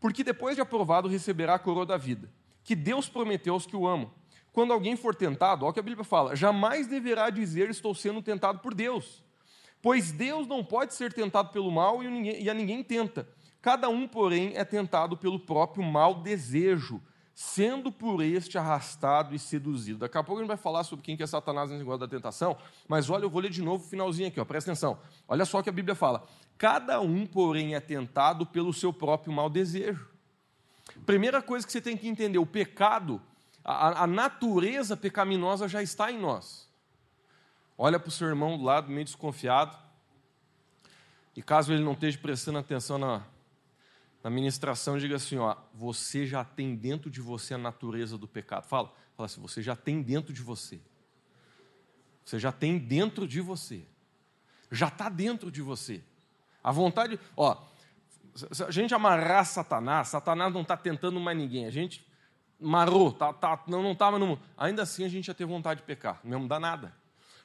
porque 0.00 0.24
depois 0.24 0.56
de 0.56 0.62
aprovado 0.62 1.06
receberá 1.06 1.56
a 1.56 1.58
coroa 1.58 1.84
da 1.84 1.98
vida, 1.98 2.30
que 2.64 2.74
Deus 2.74 3.10
prometeu 3.10 3.52
aos 3.52 3.66
que 3.66 3.76
o 3.76 3.86
amam. 3.86 4.10
Quando 4.54 4.72
alguém 4.72 4.96
for 4.96 5.14
tentado, 5.14 5.66
olha 5.66 5.70
o 5.70 5.74
que 5.74 5.80
a 5.80 5.82
Bíblia 5.82 6.02
fala, 6.02 6.34
jamais 6.34 6.86
deverá 6.86 7.28
dizer 7.28 7.68
estou 7.68 7.94
sendo 7.94 8.22
tentado 8.22 8.60
por 8.60 8.72
Deus. 8.72 9.22
Pois 9.82 10.12
Deus 10.12 10.46
não 10.46 10.64
pode 10.64 10.94
ser 10.94 11.12
tentado 11.12 11.50
pelo 11.50 11.70
mal 11.70 12.02
e 12.02 12.48
a 12.48 12.54
ninguém 12.54 12.82
tenta. 12.82 13.28
Cada 13.60 13.88
um, 13.88 14.08
porém, 14.08 14.52
é 14.56 14.64
tentado 14.64 15.16
pelo 15.16 15.38
próprio 15.38 15.82
mau 15.82 16.14
desejo, 16.22 17.00
sendo 17.34 17.92
por 17.92 18.22
este 18.22 18.58
arrastado 18.58 19.34
e 19.34 19.38
seduzido. 19.38 20.00
Daqui 20.00 20.18
a 20.18 20.22
pouco 20.22 20.40
a 20.40 20.42
gente 20.42 20.48
vai 20.48 20.56
falar 20.56 20.84
sobre 20.84 21.04
quem 21.04 21.16
que 21.16 21.22
é 21.22 21.26
Satanás 21.26 21.70
nesse 21.70 21.80
negócio 21.80 22.00
da 22.00 22.08
tentação, 22.08 22.56
mas 22.88 23.08
olha, 23.08 23.24
eu 23.24 23.30
vou 23.30 23.40
ler 23.40 23.50
de 23.50 23.62
novo 23.62 23.84
o 23.84 23.88
finalzinho 23.88 24.28
aqui, 24.28 24.40
ó, 24.40 24.44
presta 24.44 24.70
atenção. 24.70 24.98
Olha 25.28 25.44
só 25.44 25.58
o 25.58 25.62
que 25.62 25.70
a 25.70 25.72
Bíblia 25.72 25.94
fala. 25.94 26.26
Cada 26.58 27.00
um, 27.00 27.26
porém, 27.26 27.74
é 27.74 27.80
tentado 27.80 28.44
pelo 28.46 28.72
seu 28.72 28.92
próprio 28.92 29.32
mau 29.32 29.48
desejo. 29.48 30.08
Primeira 31.06 31.40
coisa 31.40 31.66
que 31.66 31.72
você 31.72 31.80
tem 31.80 31.96
que 31.96 32.08
entender: 32.08 32.38
o 32.38 32.46
pecado 32.46 33.22
a, 33.64 34.04
a 34.04 34.06
natureza 34.06 34.96
pecaminosa 34.96 35.68
já 35.68 35.82
está 35.82 36.10
em 36.10 36.18
nós. 36.18 36.68
Olha 37.76 37.98
para 37.98 38.08
o 38.08 38.12
seu 38.12 38.28
irmão 38.28 38.58
do 38.58 38.64
lado, 38.64 38.90
meio 38.90 39.04
desconfiado. 39.04 39.76
E 41.36 41.42
caso 41.42 41.72
ele 41.72 41.84
não 41.84 41.92
esteja 41.92 42.18
prestando 42.18 42.58
atenção 42.58 42.98
na, 42.98 43.22
na 44.22 44.30
ministração, 44.30 44.98
diga 44.98 45.16
assim: 45.16 45.38
ó, 45.38 45.56
você 45.74 46.26
já 46.26 46.44
tem 46.44 46.74
dentro 46.74 47.10
de 47.10 47.20
você 47.20 47.54
a 47.54 47.58
natureza 47.58 48.18
do 48.18 48.28
pecado. 48.28 48.64
Fala, 48.64 48.92
fala 49.16 49.26
assim: 49.26 49.40
você 49.40 49.62
já 49.62 49.74
tem 49.74 50.02
dentro 50.02 50.32
de 50.32 50.42
você. 50.42 50.80
Você 52.24 52.38
já 52.38 52.52
tem 52.52 52.78
dentro 52.78 53.26
de 53.26 53.40
você. 53.40 53.84
Já 54.70 54.88
está 54.88 55.08
dentro 55.08 55.50
de 55.50 55.62
você. 55.62 56.02
A 56.62 56.70
vontade, 56.70 57.18
ó, 57.36 57.56
se 58.34 58.62
a 58.62 58.70
gente 58.70 58.94
amarrar 58.94 59.44
Satanás, 59.44 60.08
Satanás 60.08 60.52
não 60.52 60.62
está 60.62 60.76
tentando 60.76 61.18
mais 61.18 61.36
ninguém. 61.36 61.66
A 61.66 61.70
gente 61.70 62.06
marou, 62.60 63.10
tá, 63.10 63.32
tá, 63.32 63.60
não 63.66 63.92
estava 63.92 64.18
no 64.18 64.26
mundo. 64.26 64.40
Ainda 64.56 64.82
assim 64.82 65.04
a 65.04 65.08
gente 65.08 65.28
ia 65.28 65.34
ter 65.34 65.46
vontade 65.46 65.80
de 65.80 65.86
pecar, 65.86 66.20
não 66.22 66.46
dá 66.46 66.60
nada. 66.60 66.94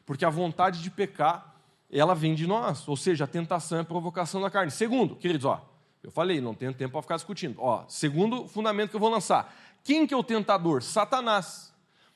Porque 0.06 0.26
a 0.26 0.30
vontade 0.30 0.82
de 0.84 0.92
pecar, 0.92 1.56
ela 1.90 2.14
vem 2.14 2.36
de 2.36 2.46
nós, 2.46 2.88
ou 2.88 2.98
seja, 2.98 3.24
a 3.24 3.28
tentação 3.28 3.78
é 3.78 3.82
a 3.82 3.86
provocação 3.86 4.42
da 4.42 4.52
carne. 4.52 4.70
Segundo, 4.70 5.16
queridos, 5.16 5.46
ó, 5.46 5.66
eu 6.06 6.12
falei, 6.12 6.40
não 6.40 6.54
tenho 6.54 6.72
tempo 6.72 6.92
para 6.92 7.02
ficar 7.02 7.16
discutindo. 7.16 7.60
Ó, 7.60 7.84
segundo 7.88 8.48
fundamento 8.48 8.92
que 8.92 8.96
eu 8.96 9.00
vou 9.00 9.10
lançar. 9.10 9.56
Quem 9.84 10.06
que 10.06 10.14
é 10.14 10.18
o 10.18 10.24
tentador? 10.24 10.84
Satanás. 10.84 11.74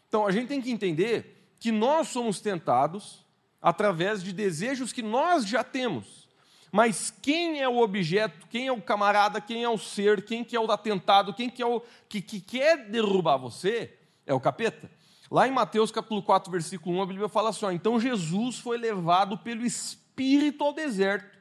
Então 0.08 0.27
a 0.27 0.31
gente 0.31 0.48
tem 0.48 0.62
que 0.62 0.69
entender 0.69 1.55
que 1.60 1.72
nós 1.72 2.08
somos 2.10 2.39
tentados 2.39 3.25
através 3.60 4.22
de 4.22 4.31
desejos 4.31 4.93
que 4.93 5.01
nós 5.01 5.43
já 5.43 5.63
temos. 5.63 6.29
Mas 6.72 7.12
quem 7.22 7.60
é 7.62 7.67
o 7.67 7.79
objeto, 7.79 8.46
quem 8.48 8.67
é 8.67 8.72
o 8.72 8.79
camarada, 8.79 9.41
quem 9.41 9.63
é 9.63 9.69
o 9.69 9.77
ser, 9.77 10.24
quem 10.24 10.43
que 10.43 10.55
é 10.55 10.60
o 10.60 10.72
atentado, 10.72 11.34
quem 11.34 11.50
que 11.50 11.63
é 11.63 11.65
o 11.65 11.81
que, 12.08 12.22
que 12.22 12.39
quer 12.39 12.89
derrubar 12.89 13.38
você, 13.38 13.98
é 14.24 14.36
o 14.36 14.39
capeta. 14.39 14.88
Lá 15.31 15.48
em 15.48 15.51
Mateus 15.51 15.91
capítulo 15.91 16.22
4, 16.22 16.51
versículo 16.51 16.96
1, 17.00 17.01
a 17.01 17.05
Bíblia 17.08 17.27
fala 17.27 17.50
assim: 17.50 17.65
ó, 17.65 17.72
então 17.72 18.00
Jesus 18.00 18.60
foi 18.60 18.77
levado 18.77 19.36
pelo 19.36 19.65
Espírito 19.65 20.63
ao 20.63 20.74
deserto, 20.74 21.39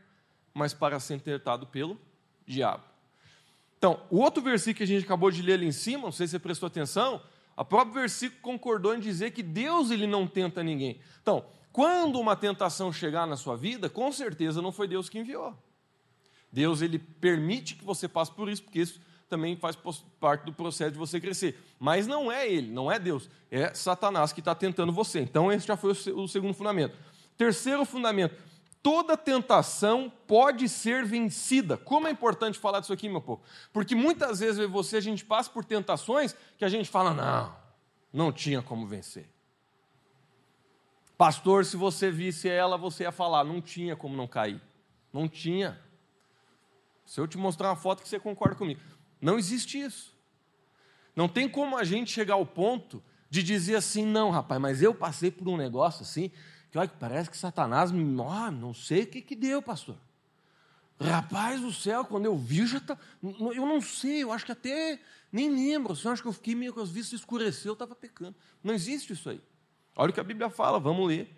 mas 0.55 0.73
para 0.73 0.99
ser 0.99 1.21
tentado 1.21 1.67
pelo 1.67 2.08
diabo. 2.49 2.83
Então, 3.77 4.01
o 4.11 4.19
outro 4.19 4.43
versículo 4.43 4.79
que 4.79 4.83
a 4.83 4.87
gente 4.87 5.05
acabou 5.05 5.31
de 5.31 5.43
ler 5.43 5.55
ali 5.55 5.67
em 5.67 5.73
cima, 5.73 6.05
não 6.05 6.13
sei 6.13 6.27
se 6.27 6.33
você 6.33 6.39
prestou 6.39 6.67
atenção, 6.67 7.23
o 7.57 7.65
próprio 7.65 7.95
versículo 7.95 8.41
concordou 8.41 8.95
em 8.95 9.01
dizer 9.01 9.31
que 9.31 9.43
Deus 9.43 9.91
ele 9.91 10.07
não 10.07 10.27
tenta 10.27 10.63
ninguém. 10.63 11.01
Então, 11.23 11.45
quando 11.73 12.19
uma 12.19 12.35
tentação 12.35 12.93
chegar 12.93 13.27
na 13.27 13.37
sua 13.37 13.57
vida, 13.57 13.89
com 13.89 14.11
certeza 14.11 14.61
não 14.61 14.73
foi 14.73 14.89
Deus 14.89 15.09
que 15.09 15.19
enviou. 15.19 15.55
Deus 16.51 16.83
ele 16.83 16.99
permite 16.99 17.77
que 17.77 17.85
você 17.85 18.09
passe 18.09 18.33
por 18.33 18.49
isso, 18.49 18.63
porque 18.63 18.81
isso 18.81 19.01
também 19.29 19.57
faz 19.57 19.77
parte 20.19 20.45
do 20.45 20.53
processo 20.53 20.93
de 20.93 20.99
você 20.99 21.21
crescer. 21.21 21.61
Mas 21.79 22.07
não 22.07 22.33
é 22.33 22.51
ele, 22.51 22.73
não 22.73 22.91
é 22.91 22.99
Deus, 22.99 23.29
é 23.51 23.73
Satanás 23.75 24.33
que 24.33 24.41
está 24.41 24.55
tentando 24.55 24.91
você. 24.91 25.21
Então, 25.21 25.53
esse 25.53 25.67
já 25.67 25.77
foi 25.77 25.93
o 25.93 26.27
segundo 26.27 26.55
fundamento. 26.55 26.97
Terceiro 27.37 27.85
fundamento: 27.85 28.35
toda 28.83 29.17
tentação 29.17 30.13
pode 30.27 30.69
ser 30.69 31.05
vencida. 31.05 31.77
Como 31.77 32.09
é 32.09 32.11
importante 32.11 32.59
falar 32.59 32.81
disso 32.81 32.93
aqui, 32.93 33.09
meu 33.09 33.21
povo? 33.21 33.43
Porque 33.73 33.95
muitas 33.95 34.41
vezes 34.41 34.69
você 34.69 34.97
a 34.97 35.01
gente 35.01 35.25
passa 35.25 35.51
por 35.51 35.65
tentações 35.65 36.35
que 36.57 36.65
a 36.65 36.69
gente 36.69 36.89
fala: 36.89 37.13
não, 37.13 37.57
não 38.13 38.33
tinha 38.33 38.63
como 38.63 38.87
vencer. 38.87 39.29
Pastor, 41.17 41.65
se 41.65 41.77
você 41.77 42.11
visse 42.11 42.49
ela, 42.49 42.77
você 42.77 43.05
ia 43.05 43.13
falar: 43.13 43.45
não 43.45 43.61
tinha 43.61 43.97
como 43.97 44.17
não 44.17 44.27
cair. 44.27 44.61
Não 45.13 45.29
tinha. 45.29 45.81
Se 47.05 47.21
eu 47.21 47.27
te 47.27 47.39
mostrar 47.39 47.71
uma 47.71 47.77
foto 47.77 48.03
que 48.03 48.09
você 48.09 48.21
concorda 48.21 48.55
comigo. 48.55 48.81
Não 49.21 49.39
existe 49.39 49.81
isso. 49.81 50.17
Não 51.17 51.27
tem 51.27 51.49
como 51.49 51.77
a 51.77 51.83
gente 51.83 52.13
chegar 52.13 52.35
ao 52.35 52.47
ponto 52.47 53.03
de 53.29 53.43
dizer 53.43 53.77
assim, 53.77 54.07
não, 54.07 54.31
rapaz, 54.31 54.61
mas 54.61 54.83
eu 54.83 54.95
passei 54.95 55.31
por 55.31 55.49
um 55.49 55.57
negócio 55.57 56.03
assim, 56.03 56.31
que 56.71 56.79
olha, 56.79 56.91
parece 57.01 57.31
que 57.31 57.37
Satanás. 57.37 57.91
Oh, 57.91 58.51
não 58.51 58.75
sei 58.75 59.03
o 59.03 59.07
que, 59.07 59.21
que 59.23 59.35
deu, 59.35 59.63
pastor. 59.63 59.97
Rapaz 61.01 61.61
do 61.61 61.73
céu, 61.73 62.05
quando 62.05 62.27
eu 62.27 62.37
vi, 62.37 62.67
já 62.67 62.81
tá. 62.81 62.99
Eu 63.23 63.67
não 63.67 63.81
sei, 63.81 64.25
eu 64.25 64.33
acho 64.33 64.45
que 64.45 64.53
até 64.53 64.99
nem 65.31 65.49
lembro. 65.51 65.97
Eu 66.05 66.11
acho 66.11 66.23
que 66.23 66.29
eu 66.29 66.33
fiquei 66.33 66.55
meio 66.55 66.73
com 66.73 66.81
as 66.81 66.91
vistas 66.91 67.21
escureceu, 67.21 67.71
eu 67.71 67.75
estava 67.75 67.95
pecando. 67.95 68.35
Não 68.63 68.75
existe 68.75 69.13
isso 69.13 69.31
aí. 69.31 69.41
Olha 69.95 70.11
o 70.11 70.13
que 70.13 70.21
a 70.21 70.25
Bíblia 70.25 70.51
fala, 70.51 70.79
vamos 70.79 71.07
ler. 71.07 71.33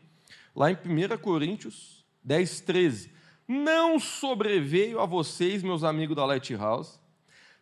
Lá 0.55 0.71
em 0.71 0.75
1 0.75 1.19
Coríntios 1.19 2.05
10, 2.25 2.61
13. 2.63 3.13
Não 3.47 3.99
sobreveio 3.99 5.01
a 5.01 5.07
vocês, 5.07 5.63
meus 5.63 5.85
amigos 5.85 6.17
da 6.17 6.25
Lighthouse, 6.25 6.99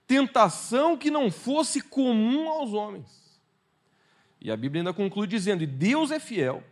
tentação 0.06 0.96
que 0.96 1.10
não 1.10 1.30
fosse 1.30 1.80
comum 1.80 2.48
aos 2.48 2.72
homens. 2.72 3.40
E 4.40 4.50
a 4.50 4.56
Bíblia 4.56 4.82
ainda 4.82 4.92
conclui 4.92 5.26
dizendo: 5.26 5.62
e 5.62 5.66
Deus 5.66 6.10
é 6.10 6.20
fiel. 6.20 6.62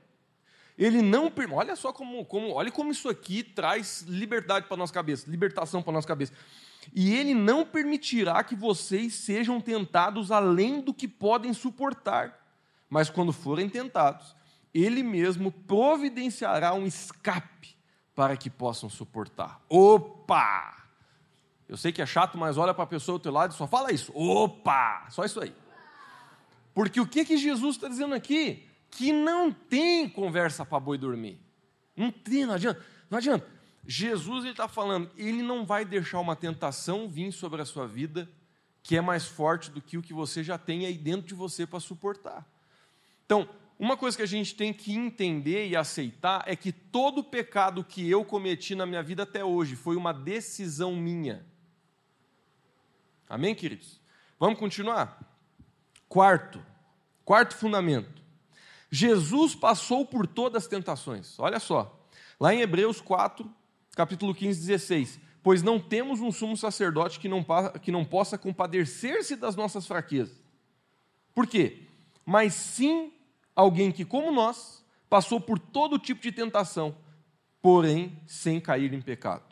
Ele 0.78 1.00
não. 1.00 1.33
Olha 1.52 1.75
só 1.75 1.92
como, 1.92 2.25
como, 2.25 2.52
olha 2.52 2.71
como 2.71 2.90
isso 2.90 3.09
aqui 3.09 3.42
traz 3.42 4.02
liberdade 4.02 4.66
para 4.66 4.76
nossa 4.76 4.92
cabeça, 4.92 5.30
libertação 5.30 5.83
para 5.83 5.92
nossa 5.92 6.06
cabeça. 6.06 6.33
E 6.95 7.14
ele 7.14 7.35
não 7.35 7.64
permitirá 7.64 8.42
que 8.45 8.54
vocês 8.54 9.14
sejam 9.14 9.61
tentados 9.61 10.30
além 10.30 10.80
do 10.80 10.95
que 10.95 11.09
podem 11.09 11.52
suportar. 11.52 12.38
Mas 12.88 13.11
quando 13.11 13.33
forem 13.33 13.68
tentados, 13.68 14.37
ele 14.73 15.02
mesmo 15.02 15.50
providenciará 15.50 16.75
um 16.75 16.87
escape 16.87 17.76
para 18.14 18.37
que 18.37 18.49
possam 18.49 18.88
suportar. 18.88 19.61
Opa! 19.68 20.75
Eu 21.68 21.76
sei 21.76 21.90
que 21.90 22.00
é 22.00 22.06
chato, 22.06 22.38
mas 22.38 22.56
olha 22.56 22.73
para 22.73 22.85
a 22.85 22.87
pessoa 22.87 23.18
do 23.18 23.23
teu 23.23 23.33
lado 23.33 23.52
e 23.52 23.56
só 23.56 23.66
fala 23.66 23.92
isso. 23.92 24.12
Opa! 24.14 25.06
Só 25.11 25.25
isso 25.25 25.40
aí. 25.40 25.52
Porque 26.73 27.00
o 27.00 27.06
que, 27.06 27.25
que 27.25 27.37
Jesus 27.37 27.76
está 27.76 27.88
dizendo 27.88 28.14
aqui? 28.14 28.68
Que 28.97 29.12
não 29.12 29.53
tem 29.53 30.09
conversa 30.09 30.65
para 30.65 30.81
boi 30.81 30.97
dormir. 30.97 31.38
Não 31.97 32.11
tem, 32.11 32.47
não 32.47 32.55
adianta. 32.55 32.85
Não 33.11 33.19
adianta. 33.19 33.47
Jesus 33.87 34.45
está 34.45 34.67
falando, 34.67 35.11
ele 35.17 35.43
não 35.43 35.65
vai 35.65 35.85
deixar 35.85 36.19
uma 36.19 36.35
tentação 36.35 37.09
vir 37.09 37.31
sobre 37.31 37.62
a 37.62 37.65
sua 37.65 37.87
vida 37.87 38.29
que 38.83 38.97
é 38.97 39.00
mais 39.00 39.26
forte 39.26 39.71
do 39.71 39.81
que 39.81 39.99
o 39.99 40.03
que 40.03 40.12
você 40.12 40.45
já 40.45 40.57
tem 40.57 40.87
aí 40.87 40.97
dentro 40.97 41.26
de 41.26 41.35
você 41.35 41.67
para 41.67 41.81
suportar. 41.81 42.49
Então, 43.25 43.49
uma 43.79 43.97
coisa 43.97 44.17
que 44.17 44.23
a 44.23 44.26
gente 44.26 44.55
tem 44.55 44.73
que 44.73 44.95
entender 44.95 45.69
e 45.69 45.76
aceitar 45.76 46.45
é 46.47 46.55
que 46.55 46.73
todo 46.73 47.23
pecado 47.23 47.85
que 47.85 48.09
eu 48.09 48.25
cometi 48.25 48.75
na 48.75 48.87
minha 48.87 49.03
vida 49.03 49.25
até 49.25 49.45
hoje 49.45 49.76
foi 49.76 49.97
uma 49.97 50.12
decisão 50.12 50.95
minha. 50.95 51.45
Amém, 53.29 53.55
queridos? 53.55 54.00
Vamos 54.38 54.59
continuar? 54.59 55.21
Quarto, 56.09 56.65
quarto 57.25 57.57
fundamento. 57.57 58.23
Jesus 58.90 59.55
passou 59.55 60.07
por 60.07 60.26
todas 60.26 60.64
as 60.64 60.69
tentações. 60.69 61.38
Olha 61.38 61.59
só, 61.59 62.07
lá 62.38 62.55
em 62.55 62.61
Hebreus 62.61 63.00
4, 63.00 63.50
capítulo 63.95 64.35
15, 64.35 64.61
16. 64.61 65.21
Pois 65.43 65.62
não 65.62 65.78
temos 65.78 66.21
um 66.21 66.33
sumo 66.33 66.57
sacerdote 66.57 67.21
que 67.21 67.28
não, 67.28 67.45
que 67.81 67.93
não 67.93 68.05
possa 68.05 68.37
compadecer-se 68.37 69.37
das 69.37 69.55
nossas 69.55 69.87
fraquezas. 69.87 70.37
Por 71.35 71.47
quê? 71.47 71.83
Mas 72.25 72.55
sim 72.55 73.12
alguém 73.55 73.93
que, 73.93 74.05
como 74.05 74.33
nós, 74.33 74.85
passou 75.09 75.40
por 75.40 75.59
todo 75.59 75.99
tipo 75.99 76.21
de 76.21 76.33
tentação, 76.33 76.97
porém 77.62 78.21
sem 78.26 78.61
cair 78.61 78.93
em 78.93 79.00
pecado. 79.00 79.45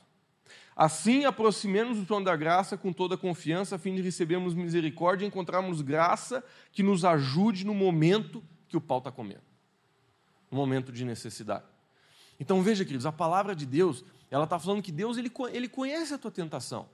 Assim, 0.76 1.25
aproximemos 1.25 1.99
o 2.00 2.05
trono 2.05 2.25
da 2.25 2.35
graça 2.35 2.76
com 2.76 2.93
toda 2.93 3.17
confiança, 3.17 3.76
a 3.76 3.79
fim 3.79 3.95
de 3.95 4.03
recebermos 4.03 4.55
misericórdia 4.55 5.25
e 5.25 5.29
encontrarmos 5.29 5.81
graça 5.81 6.45
que 6.73 6.83
nos 6.83 7.05
ajude 7.05 7.64
no 7.64 7.75
momento 7.75 8.43
que 8.75 8.78
o 8.78 8.81
pau 8.81 8.99
está 8.99 9.12
comendo 9.12 9.45
no 10.50 10.57
momento 10.57 10.90
de 10.90 11.04
necessidade. 11.04 11.64
Então 12.40 12.61
veja, 12.61 12.85
queridos, 12.85 13.07
a 13.07 13.12
palavra 13.12 13.54
de 13.54 13.64
Deus, 13.64 14.04
ela 14.28 14.45
está 14.45 14.59
falando 14.59 14.83
que 14.83 14.90
Deus 14.90 15.16
ele, 15.16 15.31
ele 15.52 15.69
conhece 15.69 16.12
a 16.12 16.19
tua 16.19 16.31
tentação. 16.31 16.88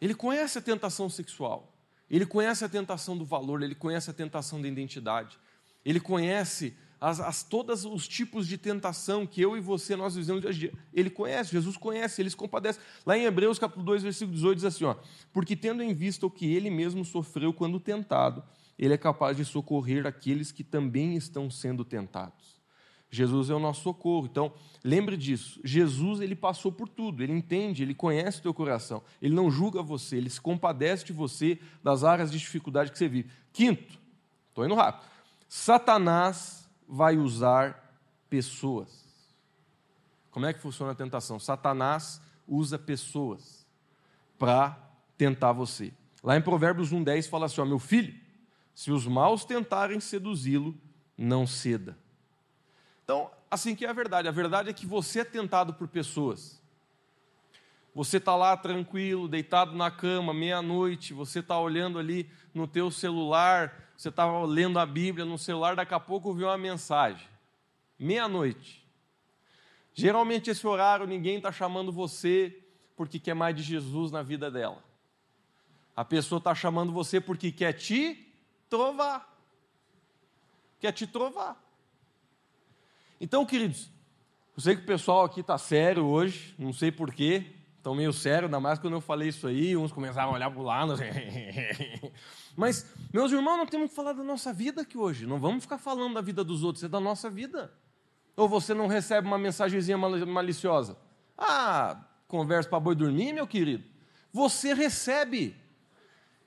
Ele 0.00 0.14
conhece 0.14 0.56
a 0.58 0.62
tentação 0.62 1.10
sexual. 1.10 1.74
Ele 2.08 2.24
conhece 2.24 2.64
a 2.64 2.68
tentação 2.70 3.18
do 3.18 3.24
valor, 3.24 3.62
ele 3.62 3.74
conhece 3.74 4.08
a 4.08 4.14
tentação 4.14 4.62
da 4.62 4.66
identidade. 4.66 5.38
Ele 5.84 6.00
conhece 6.00 6.74
as, 6.98 7.20
as, 7.20 7.42
todos 7.42 7.84
os 7.84 8.08
tipos 8.08 8.46
de 8.46 8.56
tentação 8.56 9.26
que 9.26 9.42
eu 9.42 9.58
e 9.58 9.60
você 9.60 9.94
nós 9.94 10.14
vivemos 10.14 10.40
dia 10.40 10.50
a 10.50 10.54
dia. 10.54 10.72
Ele 10.94 11.10
conhece, 11.10 11.52
Jesus 11.52 11.76
conhece, 11.76 12.22
ele 12.22 12.30
se 12.30 12.36
compadece. 12.36 12.80
Lá 13.04 13.18
em 13.18 13.24
Hebreus 13.24 13.58
capítulo 13.58 13.84
2, 13.84 14.04
versículo 14.04 14.34
18 14.34 14.56
diz 14.56 14.64
assim, 14.64 14.84
ó, 14.84 14.96
porque 15.34 15.54
tendo 15.54 15.82
em 15.82 15.92
vista 15.92 16.24
o 16.24 16.30
que 16.30 16.50
ele 16.50 16.70
mesmo 16.70 17.04
sofreu 17.04 17.52
quando 17.52 17.78
tentado, 17.78 18.42
ele 18.78 18.94
é 18.94 18.98
capaz 18.98 19.36
de 19.36 19.44
socorrer 19.44 20.06
aqueles 20.06 20.52
que 20.52 20.62
também 20.62 21.16
estão 21.16 21.50
sendo 21.50 21.84
tentados. 21.84 22.58
Jesus 23.10 23.48
é 23.48 23.54
o 23.54 23.58
nosso 23.58 23.82
socorro. 23.82 24.26
Então, 24.30 24.52
lembre 24.84 25.16
disso. 25.16 25.60
Jesus, 25.64 26.20
ele 26.20 26.36
passou 26.36 26.70
por 26.70 26.88
tudo. 26.88 27.22
Ele 27.22 27.32
entende, 27.32 27.82
ele 27.82 27.94
conhece 27.94 28.38
o 28.38 28.42
teu 28.42 28.54
coração. 28.54 29.02
Ele 29.20 29.34
não 29.34 29.50
julga 29.50 29.82
você, 29.82 30.16
ele 30.16 30.30
se 30.30 30.40
compadece 30.40 31.06
de 31.06 31.12
você 31.12 31.58
das 31.82 32.04
áreas 32.04 32.30
de 32.30 32.38
dificuldade 32.38 32.92
que 32.92 32.98
você 32.98 33.08
vive. 33.08 33.30
Quinto, 33.52 33.98
estou 34.48 34.64
indo 34.64 34.74
rápido. 34.74 35.08
Satanás 35.48 36.68
vai 36.86 37.16
usar 37.16 37.98
pessoas. 38.28 39.08
Como 40.30 40.46
é 40.46 40.52
que 40.52 40.60
funciona 40.60 40.92
a 40.92 40.94
tentação? 40.94 41.38
Satanás 41.38 42.20
usa 42.46 42.78
pessoas 42.78 43.66
para 44.38 44.78
tentar 45.16 45.52
você. 45.52 45.92
Lá 46.22 46.36
em 46.36 46.42
Provérbios 46.42 46.92
1,10 46.92 47.28
fala 47.28 47.46
assim: 47.46 47.60
ó, 47.60 47.64
meu 47.64 47.78
filho, 47.78 48.14
se 48.78 48.92
os 48.92 49.08
maus 49.08 49.44
tentarem 49.44 49.98
seduzi-lo, 49.98 50.72
não 51.16 51.48
ceda. 51.48 51.98
Então, 53.02 53.28
assim 53.50 53.74
que 53.74 53.84
é 53.84 53.88
a 53.88 53.92
verdade. 53.92 54.28
A 54.28 54.30
verdade 54.30 54.70
é 54.70 54.72
que 54.72 54.86
você 54.86 55.18
é 55.18 55.24
tentado 55.24 55.74
por 55.74 55.88
pessoas. 55.88 56.62
Você 57.92 58.18
está 58.18 58.36
lá 58.36 58.56
tranquilo, 58.56 59.26
deitado 59.26 59.74
na 59.74 59.90
cama, 59.90 60.32
meia-noite, 60.32 61.12
você 61.12 61.40
está 61.40 61.58
olhando 61.58 61.98
ali 61.98 62.30
no 62.54 62.68
teu 62.68 62.88
celular, 62.88 63.90
você 63.96 64.10
estava 64.10 64.44
lendo 64.44 64.78
a 64.78 64.86
Bíblia 64.86 65.24
no 65.24 65.36
celular, 65.36 65.74
daqui 65.74 65.94
a 65.94 65.98
pouco 65.98 66.32
viu 66.32 66.46
uma 66.46 66.56
mensagem. 66.56 67.26
Meia-noite. 67.98 68.86
Geralmente 69.92 70.50
esse 70.50 70.64
horário 70.64 71.04
ninguém 71.04 71.38
está 71.38 71.50
chamando 71.50 71.90
você 71.90 72.62
porque 72.96 73.18
quer 73.18 73.34
mais 73.34 73.56
de 73.56 73.62
Jesus 73.64 74.12
na 74.12 74.22
vida 74.22 74.52
dela. 74.52 74.84
A 75.96 76.04
pessoa 76.04 76.38
está 76.38 76.54
chamando 76.54 76.92
você 76.92 77.20
porque 77.20 77.50
quer 77.50 77.72
te 77.72 78.27
trovar. 78.68 79.36
Quer 80.80 80.92
te 80.92 81.06
trovar. 81.06 81.62
Então, 83.20 83.44
queridos, 83.44 83.90
eu 84.56 84.62
sei 84.62 84.76
que 84.76 84.82
o 84.82 84.86
pessoal 84.86 85.24
aqui 85.24 85.40
está 85.40 85.58
sério 85.58 86.04
hoje, 86.04 86.54
não 86.58 86.72
sei 86.72 86.92
porquê, 86.92 87.46
estão 87.76 87.94
meio 87.94 88.12
sério, 88.12 88.46
ainda 88.46 88.60
mais 88.60 88.78
quando 88.78 88.94
eu 88.94 89.00
falei 89.00 89.28
isso 89.28 89.46
aí, 89.46 89.76
uns 89.76 89.92
começaram 89.92 90.30
a 90.30 90.34
olhar 90.34 90.50
para 90.50 90.60
o 90.60 90.64
lado. 90.64 90.94
Mas, 92.56 92.86
meus 93.12 93.32
irmãos, 93.32 93.56
não 93.56 93.66
temos 93.66 93.90
que 93.90 93.96
falar 93.96 94.12
da 94.12 94.22
nossa 94.22 94.52
vida 94.52 94.82
aqui 94.82 94.98
hoje. 94.98 95.26
Não 95.26 95.38
vamos 95.38 95.62
ficar 95.62 95.78
falando 95.78 96.14
da 96.14 96.20
vida 96.20 96.42
dos 96.42 96.62
outros, 96.64 96.84
é 96.84 96.88
da 96.88 97.00
nossa 97.00 97.30
vida. 97.30 97.72
Ou 98.36 98.48
você 98.48 98.74
não 98.74 98.86
recebe 98.86 99.26
uma 99.26 99.38
mensagenzinha 99.38 99.96
maliciosa? 99.96 100.96
Ah, 101.36 102.04
conversa 102.26 102.68
para 102.68 102.80
boi 102.80 102.94
dormir, 102.94 103.32
meu 103.32 103.46
querido. 103.46 103.84
Você 104.32 104.74
recebe. 104.74 105.56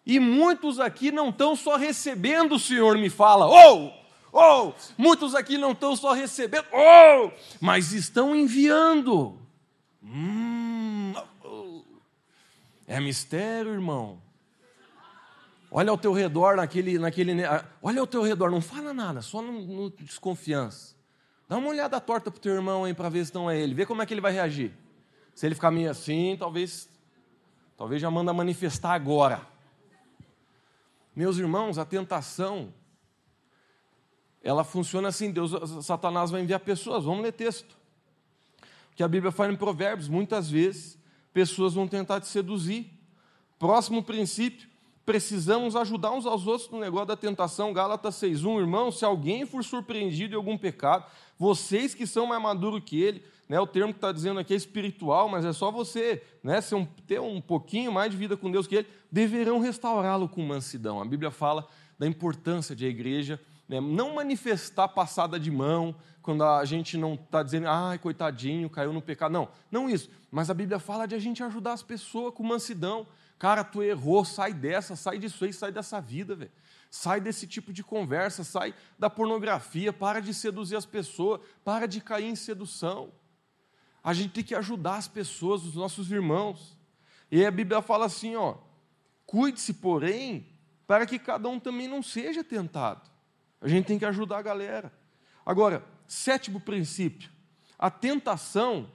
E 0.05 0.20
muitos 0.20 0.79
aqui 0.79 1.12
não 1.12 1.29
estão 1.29 1.55
só 1.55 1.75
recebendo, 1.75 2.55
o 2.55 2.60
Senhor 2.60 2.98
me 2.98 3.10
fala. 3.10 3.46
Ou, 3.46 3.93
oh, 4.31 4.38
ou, 4.38 4.70
oh, 4.70 4.74
muitos 4.98 5.36
aqui 5.36 5.58
não 5.58 5.72
estão 5.72 5.96
só 5.96 6.13
recebendo, 6.13 6.65
ou, 6.72 7.27
oh, 7.27 7.31
mas 7.60 7.91
estão 7.91 8.36
enviando. 8.36 9.38
Hum, 10.03 11.13
É 12.88 13.00
mistério, 13.00 13.72
irmão. 13.72 14.22
Olha 15.70 15.91
ao 15.91 15.98
teu 15.98 16.12
redor, 16.12 16.58
naquele, 16.58 17.00
naquele. 17.00 17.34
Olha 17.81 18.01
ao 18.01 18.08
teu 18.08 18.22
redor, 18.22 18.51
não 18.51 18.60
fala 18.60 18.93
nada, 18.93 19.22
só 19.22 19.41
no, 19.41 19.62
no 19.62 19.89
desconfiança. 19.91 20.93
Dá 21.48 21.58
uma 21.58 21.70
olhada 21.70 22.00
torta 22.01 22.29
pro 22.29 22.39
teu 22.39 22.53
irmão 22.53 22.84
aí 22.84 22.93
para 22.93 23.08
ver 23.08 23.25
se 23.25 23.34
não 23.34 23.50
é 23.50 23.60
ele. 23.60 23.74
Vê 23.74 23.86
como 23.86 24.01
é 24.01 24.05
que 24.05 24.13
ele 24.13 24.20
vai 24.20 24.34
reagir. 24.34 24.74
Se 25.34 25.46
ele 25.46 25.55
ficar 25.55 25.72
meio 25.72 25.89
assim, 25.89 26.36
talvez. 26.38 26.89
Talvez 27.77 28.01
já 28.01 28.12
manda 28.12 28.34
manifestar 28.34 28.93
agora. 28.93 29.50
Meus 31.15 31.38
irmãos, 31.38 31.77
a 31.77 31.86
tentação, 31.86 32.74
ela 34.41 34.63
funciona 34.63 35.10
assim: 35.10 35.32
Deus, 35.32 35.51
Satanás 35.86 36.32
vai 36.32 36.41
enviar 36.41 36.60
pessoas. 36.60 37.03
Vamos 37.03 37.24
ler 37.24 37.34
texto. 37.34 37.77
Que 38.96 39.03
a 39.03 39.08
Bíblia 39.08 39.32
fala 39.32 39.51
em 39.51 39.56
Provérbios, 39.56 40.08
muitas 40.08 40.50
vezes 40.50 41.00
pessoas 41.34 41.74
vão 41.74 41.88
tentar 41.88 42.20
te 42.20 42.27
seduzir. 42.27 42.91
Próximo 43.58 44.03
princípio, 44.03 44.70
precisamos 45.05 45.75
ajudar 45.75 46.12
uns 46.12 46.25
aos 46.25 46.48
outros 46.48 46.70
no 46.70 46.79
negócio 46.79 47.08
da 47.08 47.15
tentação. 47.15 47.74
Gálatas 47.74 48.15
6:1, 48.15 48.60
irmão, 48.60 48.91
se 48.91 49.03
alguém 49.03 49.46
for 49.46 49.63
surpreendido 49.63 50.34
em 50.34 50.38
algum 50.38 50.58
pecado, 50.58 51.05
vocês 51.38 51.93
que 51.93 52.05
são 52.05 52.25
mais 52.25 52.41
maduros 52.41 52.81
que 52.86 53.01
ele, 53.01 53.24
né, 53.50 53.60
o 53.60 53.67
termo 53.67 53.93
que 53.93 53.98
está 53.98 54.12
dizendo 54.12 54.39
aqui 54.39 54.53
é 54.53 54.58
espiritual, 54.58 55.27
mas 55.27 55.43
é 55.43 55.51
só 55.51 55.72
você 55.72 56.24
né, 56.43 56.60
um, 56.74 56.86
ter 56.86 57.20
um 57.20 57.41
pouquinho 57.41 57.91
mais 57.91 58.12
de 58.12 58.17
vida 58.17 58.38
com 58.38 58.51
Deus 58.51 58.67
que 58.67 58.75
ele, 58.75 58.88
deverão 59.12 59.60
restaurá-lo 59.60 60.29
com 60.29 60.41
mansidão. 60.41 61.01
A 61.01 61.05
Bíblia 61.05 61.31
fala 61.31 61.67
da 62.00 62.08
importância 62.08 62.75
de 62.75 62.86
a 62.86 62.89
igreja 62.89 63.39
né, 63.67 63.79
não 63.79 64.15
manifestar 64.15 64.88
passada 64.88 65.39
de 65.39 65.50
mão, 65.50 65.96
quando 66.22 66.43
a 66.43 66.63
gente 66.65 66.98
não 66.98 67.15
está 67.15 67.41
dizendo, 67.41 67.67
ai, 67.67 67.98
coitadinho, 67.98 68.70
caiu 68.70 68.93
no 68.93 69.01
pecado. 69.01 69.31
Não, 69.31 69.48
não 69.72 69.89
isso. 69.89 70.10
Mas 70.29 70.50
a 70.50 70.53
Bíblia 70.53 70.77
fala 70.77 71.08
de 71.08 71.15
a 71.15 71.20
gente 71.20 71.41
ajudar 71.43 71.74
as 71.74 71.81
pessoas 71.81 72.34
com 72.34 72.43
mansidão. 72.43 73.08
Cara, 73.42 73.64
tu 73.64 73.82
errou, 73.82 74.24
sai 74.24 74.54
dessa, 74.54 74.96
sai 74.96 75.18
disso 75.18 75.44
aí, 75.44 75.52
sai 75.52 75.72
dessa 75.72 76.00
vida, 76.00 76.36
velho. 76.36 76.52
Sai 76.92 77.20
desse 77.20 77.48
tipo 77.48 77.74
de 77.74 77.84
conversa, 77.84 78.44
sai 78.44 78.72
da 79.00 79.10
pornografia, 79.10 79.92
para 79.92 80.22
de 80.22 80.32
seduzir 80.32 80.76
as 80.76 80.86
pessoas, 80.86 81.42
para 81.66 81.88
de 81.88 82.02
cair 82.02 82.28
em 82.28 82.36
sedução. 82.36 83.12
A 84.04 84.14
gente 84.14 84.32
tem 84.32 84.44
que 84.44 84.54
ajudar 84.54 84.98
as 84.98 85.08
pessoas, 85.08 85.66
os 85.66 85.74
nossos 85.74 86.12
irmãos. 86.12 86.78
E 87.32 87.44
a 87.44 87.50
Bíblia 87.50 87.82
fala 87.82 88.06
assim, 88.06 88.36
ó: 88.36 88.58
Cuide-se, 89.26 89.74
porém, 89.74 90.46
para 90.86 91.08
que 91.08 91.18
cada 91.18 91.50
um 91.50 91.60
também 91.60 91.88
não 91.88 92.04
seja 92.04 92.44
tentado. 92.44 93.10
A 93.60 93.68
gente 93.68 93.88
tem 93.88 93.98
que 93.98 94.06
ajudar 94.06 94.38
a 94.38 94.44
galera. 94.44 94.94
Agora, 95.44 95.84
sétimo 96.08 96.60
princípio, 96.60 97.32
a 97.80 97.90
tentação 97.90 98.88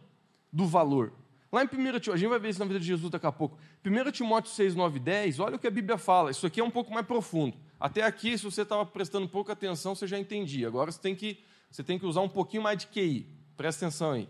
do 0.53 0.69
valor. 0.69 1.12
Lá 1.56 1.64
em 1.64 1.66
1 1.66 1.68
Timóteo, 1.68 2.12
a 2.12 2.16
gente 2.18 2.28
vai 2.28 2.38
ver 2.38 2.50
isso 2.50 2.58
na 2.58 2.66
vida 2.66 2.78
de 2.78 2.84
Jesus 2.84 3.10
daqui 3.10 3.25
a 3.25 3.32
pouco. 3.32 3.56
1 3.82 4.10
Timóteo 4.10 4.52
6, 4.52 4.75
9 4.75 4.98
e 4.98 5.00
10, 5.00 5.40
olha 5.40 5.56
o 5.56 5.58
que 5.58 5.66
a 5.66 5.70
Bíblia 5.70 5.96
fala. 5.96 6.30
Isso 6.30 6.46
aqui 6.46 6.60
é 6.60 6.62
um 6.62 6.70
pouco 6.70 6.92
mais 6.92 7.06
profundo. 7.06 7.56
Até 7.80 8.02
aqui, 8.02 8.36
se 8.36 8.44
você 8.44 8.60
estava 8.60 8.84
prestando 8.84 9.26
pouca 9.26 9.54
atenção, 9.54 9.94
você 9.94 10.06
já 10.06 10.18
entendia. 10.18 10.68
Agora 10.68 10.92
você 10.92 11.00
tem, 11.00 11.14
que, 11.14 11.38
você 11.70 11.82
tem 11.82 11.98
que 11.98 12.04
usar 12.04 12.20
um 12.20 12.28
pouquinho 12.28 12.62
mais 12.62 12.80
de 12.80 12.88
QI. 12.88 13.26
Presta 13.56 13.86
atenção 13.86 14.10
aí. 14.10 14.28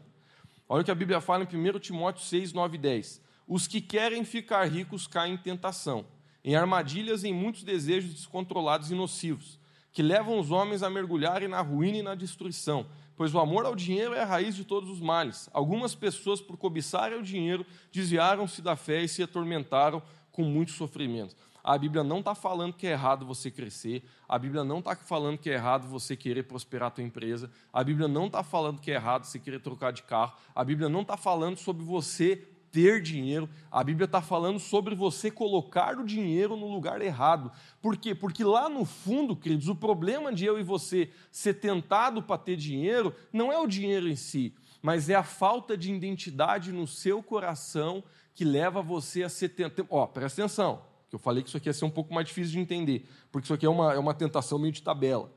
Olha 0.68 0.82
o 0.82 0.84
que 0.84 0.90
a 0.92 0.94
Bíblia 0.94 1.20
fala 1.20 1.42
em 1.42 1.70
1 1.70 1.80
Timóteo 1.80 2.24
6, 2.24 2.52
9 2.52 2.76
e 2.76 2.78
10. 2.78 3.20
Os 3.48 3.66
que 3.66 3.80
querem 3.80 4.24
ficar 4.24 4.64
ricos 4.66 5.08
caem 5.08 5.34
em 5.34 5.36
tentação, 5.36 6.06
em 6.44 6.54
armadilhas 6.54 7.24
em 7.24 7.34
muitos 7.34 7.64
desejos 7.64 8.14
descontrolados 8.14 8.92
e 8.92 8.94
nocivos, 8.94 9.58
que 9.90 10.00
levam 10.00 10.38
os 10.38 10.52
homens 10.52 10.84
a 10.84 10.88
mergulharem 10.88 11.48
na 11.48 11.60
ruína 11.60 11.98
e 11.98 12.02
na 12.02 12.14
destruição 12.14 12.86
pois 13.16 13.34
o 13.34 13.38
amor 13.38 13.64
ao 13.64 13.74
dinheiro 13.74 14.14
é 14.14 14.22
a 14.22 14.26
raiz 14.26 14.54
de 14.54 14.64
todos 14.64 14.90
os 14.90 15.00
males. 15.00 15.48
Algumas 15.52 15.94
pessoas, 15.94 16.40
por 16.40 16.56
cobiçarem 16.56 17.18
o 17.18 17.22
dinheiro, 17.22 17.64
desviaram-se 17.90 18.60
da 18.60 18.76
fé 18.76 19.02
e 19.02 19.08
se 19.08 19.22
atormentaram 19.22 20.02
com 20.30 20.42
muitos 20.42 20.74
sofrimentos. 20.74 21.34
A 21.64 21.76
Bíblia 21.76 22.04
não 22.04 22.20
está 22.20 22.32
falando 22.32 22.74
que 22.74 22.86
é 22.86 22.92
errado 22.92 23.26
você 23.26 23.50
crescer, 23.50 24.04
a 24.28 24.38
Bíblia 24.38 24.62
não 24.62 24.78
está 24.78 24.94
falando 24.94 25.36
que 25.36 25.50
é 25.50 25.54
errado 25.54 25.88
você 25.88 26.14
querer 26.14 26.44
prosperar 26.44 26.88
a 26.88 26.90
tua 26.92 27.02
empresa, 27.02 27.50
a 27.72 27.82
Bíblia 27.82 28.06
não 28.06 28.26
está 28.26 28.44
falando 28.44 28.80
que 28.80 28.88
é 28.92 28.94
errado 28.94 29.24
você 29.24 29.40
querer 29.40 29.58
trocar 29.58 29.92
de 29.92 30.04
carro, 30.04 30.34
a 30.54 30.62
Bíblia 30.62 30.88
não 30.88 31.00
está 31.00 31.16
falando 31.16 31.56
sobre 31.56 31.84
você 31.84 32.46
ter 32.76 33.00
dinheiro, 33.00 33.48
a 33.70 33.82
Bíblia 33.82 34.04
está 34.04 34.20
falando 34.20 34.58
sobre 34.58 34.94
você 34.94 35.30
colocar 35.30 35.98
o 35.98 36.04
dinheiro 36.04 36.58
no 36.58 36.70
lugar 36.70 37.00
errado. 37.00 37.50
Por 37.80 37.96
quê? 37.96 38.14
Porque 38.14 38.44
lá 38.44 38.68
no 38.68 38.84
fundo, 38.84 39.34
queridos, 39.34 39.66
o 39.66 39.74
problema 39.74 40.30
de 40.30 40.44
eu 40.44 40.60
e 40.60 40.62
você 40.62 41.08
ser 41.32 41.54
tentado 41.54 42.22
para 42.22 42.36
ter 42.36 42.54
dinheiro 42.54 43.14
não 43.32 43.50
é 43.50 43.58
o 43.58 43.66
dinheiro 43.66 44.06
em 44.06 44.14
si, 44.14 44.54
mas 44.82 45.08
é 45.08 45.14
a 45.14 45.22
falta 45.22 45.74
de 45.74 45.90
identidade 45.90 46.70
no 46.70 46.86
seu 46.86 47.22
coração 47.22 48.04
que 48.34 48.44
leva 48.44 48.82
você 48.82 49.22
a 49.22 49.30
ser 49.30 49.48
tentado. 49.48 49.88
Ó, 49.88 50.06
presta 50.06 50.42
atenção, 50.42 50.82
que 51.08 51.14
eu 51.14 51.18
falei 51.18 51.42
que 51.42 51.48
isso 51.48 51.56
aqui 51.56 51.70
ia 51.70 51.72
ser 51.72 51.86
um 51.86 51.90
pouco 51.90 52.12
mais 52.12 52.26
difícil 52.26 52.52
de 52.52 52.58
entender, 52.58 53.08
porque 53.32 53.46
isso 53.46 53.54
aqui 53.54 53.64
é 53.64 53.70
uma, 53.70 53.94
é 53.94 53.98
uma 53.98 54.12
tentação 54.12 54.58
meio 54.58 54.72
de 54.74 54.82
tabela. 54.82 55.32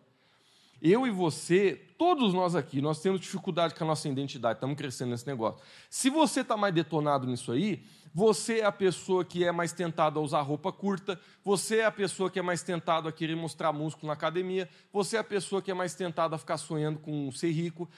Eu 0.81 1.05
e 1.05 1.11
você, 1.11 1.79
todos 1.97 2.33
nós 2.33 2.55
aqui, 2.55 2.81
nós 2.81 3.01
temos 3.01 3.19
dificuldade 3.19 3.75
com 3.75 3.83
a 3.83 3.87
nossa 3.87 4.07
identidade, 4.07 4.57
estamos 4.57 4.77
crescendo 4.77 5.09
nesse 5.09 5.27
negócio. 5.27 5.61
Se 5.89 6.09
você 6.09 6.41
está 6.41 6.55
mais 6.55 6.73
detonado 6.73 7.27
nisso 7.27 7.51
aí, 7.51 7.83
você 8.13 8.59
é 8.59 8.65
a 8.65 8.71
pessoa 8.71 9.23
que 9.23 9.43
é 9.43 9.51
mais 9.51 9.71
tentada 9.71 10.19
a 10.19 10.21
usar 10.21 10.41
roupa 10.41 10.71
curta, 10.71 11.19
você 11.43 11.77
é 11.77 11.85
a 11.85 11.91
pessoa 11.91 12.29
que 12.29 12.39
é 12.39 12.41
mais 12.41 12.61
tentada 12.61 13.09
a 13.09 13.11
querer 13.11 13.35
mostrar 13.35 13.71
músculo 13.71 14.07
na 14.07 14.13
academia, 14.13 14.69
você 14.91 15.17
é 15.17 15.19
a 15.19 15.23
pessoa 15.23 15.61
que 15.61 15.71
é 15.71 15.73
mais 15.73 15.93
tentada 15.95 16.35
a 16.35 16.39
ficar 16.39 16.57
sonhando 16.57 16.99
com 16.99 17.31
ser 17.31 17.51
rico. 17.51 17.89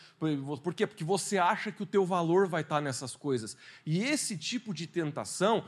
Por 0.64 0.74
quê? 0.74 0.86
Porque 0.86 1.04
você 1.04 1.38
acha 1.38 1.72
que 1.72 1.84
o 1.84 1.86
teu 1.86 2.06
valor 2.06 2.48
vai 2.48 2.62
estar 2.62 2.82
nessas 2.82 3.16
coisas. 3.16 3.58
E 3.86 4.04
esse 4.04 4.38
tipo 4.38 4.74
de 4.74 4.88
tentação 4.88 5.64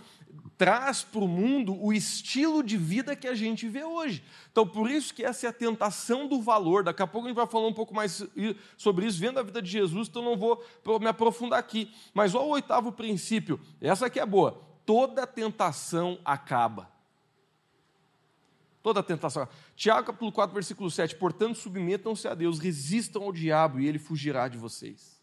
traz 0.57 1.03
para 1.03 1.23
o 1.23 1.27
mundo 1.27 1.75
o 1.79 1.93
estilo 1.93 2.63
de 2.63 2.77
vida 2.77 3.15
que 3.15 3.27
a 3.27 3.35
gente 3.35 3.67
vê 3.67 3.83
hoje. 3.83 4.23
Então, 4.51 4.67
por 4.67 4.89
isso 4.89 5.13
que 5.13 5.23
essa 5.23 5.45
é 5.45 5.49
a 5.49 5.53
tentação 5.53 6.27
do 6.27 6.41
valor. 6.41 6.83
Daqui 6.83 7.01
a 7.01 7.07
pouco 7.07 7.27
a 7.27 7.29
gente 7.29 7.37
vai 7.37 7.47
falar 7.47 7.67
um 7.67 7.73
pouco 7.73 7.93
mais 7.93 8.25
sobre 8.77 9.05
isso, 9.05 9.19
vendo 9.19 9.39
a 9.39 9.43
vida 9.43 9.61
de 9.61 9.69
Jesus, 9.69 10.07
então 10.07 10.23
não 10.23 10.37
vou 10.37 10.63
me 10.99 11.07
aprofundar 11.07 11.59
aqui. 11.59 11.93
Mas 12.13 12.33
olha 12.33 12.45
o 12.45 12.49
oitavo 12.49 12.91
princípio, 12.91 13.59
essa 13.81 14.05
aqui 14.07 14.19
é 14.19 14.25
boa. 14.33 14.59
Toda 14.85 15.27
tentação 15.27 16.17
acaba. 16.25 16.91
Toda 18.81 19.01
tentação. 19.03 19.47
Tiago 19.75 20.07
capítulo 20.07 20.31
4, 20.31 20.53
versículo 20.53 20.89
7. 20.89 21.15
Portanto, 21.15 21.55
submetam-se 21.55 22.27
a 22.27 22.33
Deus, 22.33 22.59
resistam 22.59 23.23
ao 23.23 23.31
diabo 23.31 23.79
e 23.79 23.87
ele 23.87 23.99
fugirá 23.99 24.47
de 24.47 24.57
vocês. 24.57 25.21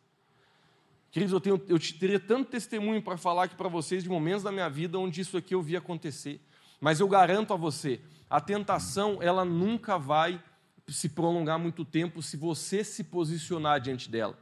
Queridos, 1.10 1.32
eu, 1.32 1.40
tenho, 1.40 1.60
eu 1.68 1.78
teria 1.98 2.20
tanto 2.20 2.50
testemunho 2.50 3.02
para 3.02 3.16
falar 3.16 3.44
aqui 3.44 3.56
para 3.56 3.68
vocês 3.68 4.02
de 4.04 4.08
momentos 4.08 4.44
da 4.44 4.52
minha 4.52 4.70
vida 4.70 4.96
onde 4.96 5.20
isso 5.20 5.36
aqui 5.36 5.54
eu 5.54 5.60
vi 5.60 5.76
acontecer. 5.76 6.40
Mas 6.80 7.00
eu 7.00 7.08
garanto 7.08 7.52
a 7.52 7.56
você, 7.56 8.00
a 8.30 8.40
tentação, 8.40 9.18
ela 9.20 9.44
nunca 9.44 9.98
vai 9.98 10.42
se 10.88 11.08
prolongar 11.08 11.58
muito 11.58 11.84
tempo 11.84 12.22
se 12.22 12.36
você 12.36 12.82
se 12.84 13.04
posicionar 13.04 13.80
diante 13.80 14.08
dela. 14.08 14.38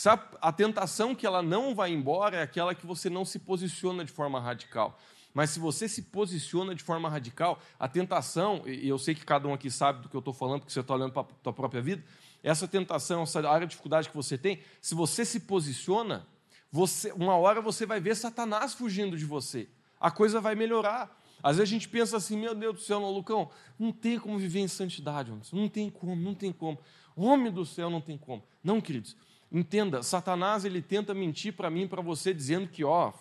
Sabe, 0.00 0.22
a 0.40 0.50
tentação 0.50 1.14
que 1.14 1.26
ela 1.26 1.42
não 1.42 1.74
vai 1.74 1.92
embora 1.92 2.38
é 2.38 2.42
aquela 2.42 2.74
que 2.74 2.86
você 2.86 3.10
não 3.10 3.22
se 3.22 3.38
posiciona 3.38 4.02
de 4.02 4.10
forma 4.10 4.40
radical. 4.40 4.98
Mas 5.34 5.50
se 5.50 5.60
você 5.60 5.86
se 5.86 6.04
posiciona 6.04 6.74
de 6.74 6.82
forma 6.82 7.06
radical, 7.06 7.60
a 7.78 7.86
tentação, 7.86 8.62
e 8.66 8.88
eu 8.88 8.98
sei 8.98 9.14
que 9.14 9.26
cada 9.26 9.46
um 9.46 9.52
aqui 9.52 9.70
sabe 9.70 10.00
do 10.00 10.08
que 10.08 10.16
eu 10.16 10.20
estou 10.20 10.32
falando, 10.32 10.60
porque 10.60 10.72
você 10.72 10.80
está 10.80 10.94
olhando 10.94 11.12
para 11.12 11.20
a 11.20 11.26
sua 11.42 11.52
própria 11.52 11.82
vida, 11.82 12.02
essa 12.42 12.66
tentação, 12.66 13.24
essa 13.24 13.46
área 13.46 13.66
de 13.66 13.72
dificuldade 13.72 14.08
que 14.08 14.16
você 14.16 14.38
tem, 14.38 14.62
se 14.80 14.94
você 14.94 15.22
se 15.22 15.40
posiciona, 15.40 16.26
você, 16.72 17.12
uma 17.12 17.36
hora 17.36 17.60
você 17.60 17.84
vai 17.84 18.00
ver 18.00 18.16
Satanás 18.16 18.72
fugindo 18.72 19.18
de 19.18 19.26
você. 19.26 19.68
A 20.00 20.10
coisa 20.10 20.40
vai 20.40 20.54
melhorar. 20.54 21.14
Às 21.42 21.58
vezes 21.58 21.70
a 21.70 21.74
gente 21.74 21.90
pensa 21.90 22.16
assim, 22.16 22.38
meu 22.38 22.54
Deus 22.54 22.74
do 22.76 22.80
céu, 22.80 23.00
Lucão, 23.00 23.50
não 23.78 23.92
tem 23.92 24.18
como 24.18 24.38
viver 24.38 24.60
em 24.60 24.68
santidade, 24.68 25.30
não 25.52 25.68
tem 25.68 25.90
como, 25.90 26.16
não 26.16 26.34
tem 26.34 26.54
como. 26.54 26.78
Homem 27.14 27.52
do 27.52 27.66
céu, 27.66 27.90
não 27.90 28.00
tem 28.00 28.16
como. 28.16 28.42
Não, 28.64 28.80
queridos, 28.80 29.14
entenda, 29.50 30.02
Satanás 30.02 30.64
ele 30.64 30.80
tenta 30.80 31.14
mentir 31.14 31.54
para 31.54 31.70
mim, 31.70 31.88
para 31.88 32.02
você, 32.02 32.32
dizendo 32.32 32.68
que, 32.68 32.84
ó, 32.84 33.12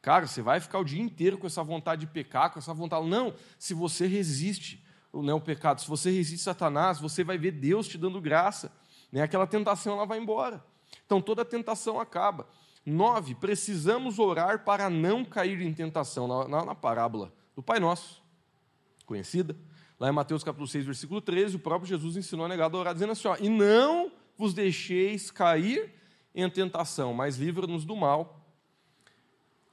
cara, 0.00 0.26
você 0.26 0.42
vai 0.42 0.60
ficar 0.60 0.78
o 0.78 0.84
dia 0.84 1.02
inteiro 1.02 1.38
com 1.38 1.46
essa 1.46 1.62
vontade 1.62 2.02
de 2.02 2.06
pecar, 2.06 2.52
com 2.52 2.58
essa 2.58 2.72
vontade. 2.72 3.06
Não, 3.06 3.34
se 3.58 3.74
você 3.74 4.06
resiste, 4.06 4.84
né, 5.22 5.32
o 5.32 5.40
pecado. 5.40 5.80
Se 5.80 5.88
você 5.88 6.10
resiste 6.10 6.44
Satanás, 6.44 6.98
você 6.98 7.22
vai 7.22 7.38
ver 7.38 7.52
Deus 7.52 7.86
te 7.86 7.98
dando 7.98 8.20
graça. 8.20 8.72
Né? 9.12 9.22
Aquela 9.22 9.46
tentação 9.46 9.94
ela 9.94 10.06
vai 10.06 10.18
embora. 10.18 10.64
Então 11.06 11.20
toda 11.20 11.44
tentação 11.44 12.00
acaba. 12.00 12.48
Nove, 12.84 13.34
precisamos 13.34 14.18
orar 14.18 14.64
para 14.64 14.90
não 14.90 15.24
cair 15.24 15.60
em 15.60 15.72
tentação. 15.72 16.26
Na, 16.26 16.48
na, 16.48 16.64
na, 16.66 16.74
parábola 16.74 17.32
do 17.56 17.62
Pai 17.62 17.80
Nosso, 17.80 18.22
conhecida, 19.06 19.56
lá 19.98 20.08
em 20.08 20.12
Mateus 20.12 20.44
capítulo 20.44 20.68
6, 20.68 20.84
versículo 20.84 21.20
13, 21.20 21.56
o 21.56 21.58
próprio 21.58 21.88
Jesus 21.88 22.16
ensinou 22.16 22.44
a 22.44 22.48
negado 22.48 22.76
a 22.76 22.80
orar, 22.80 22.92
dizendo 22.92 23.12
assim: 23.12 23.28
ó, 23.28 23.36
E 23.40 23.48
não 23.48 24.12
vos 24.36 24.54
deixeis 24.54 25.30
cair 25.30 25.92
em 26.34 26.48
tentação, 26.50 27.14
mas 27.14 27.36
livra-nos 27.36 27.84
do 27.84 27.94
mal. 27.94 28.40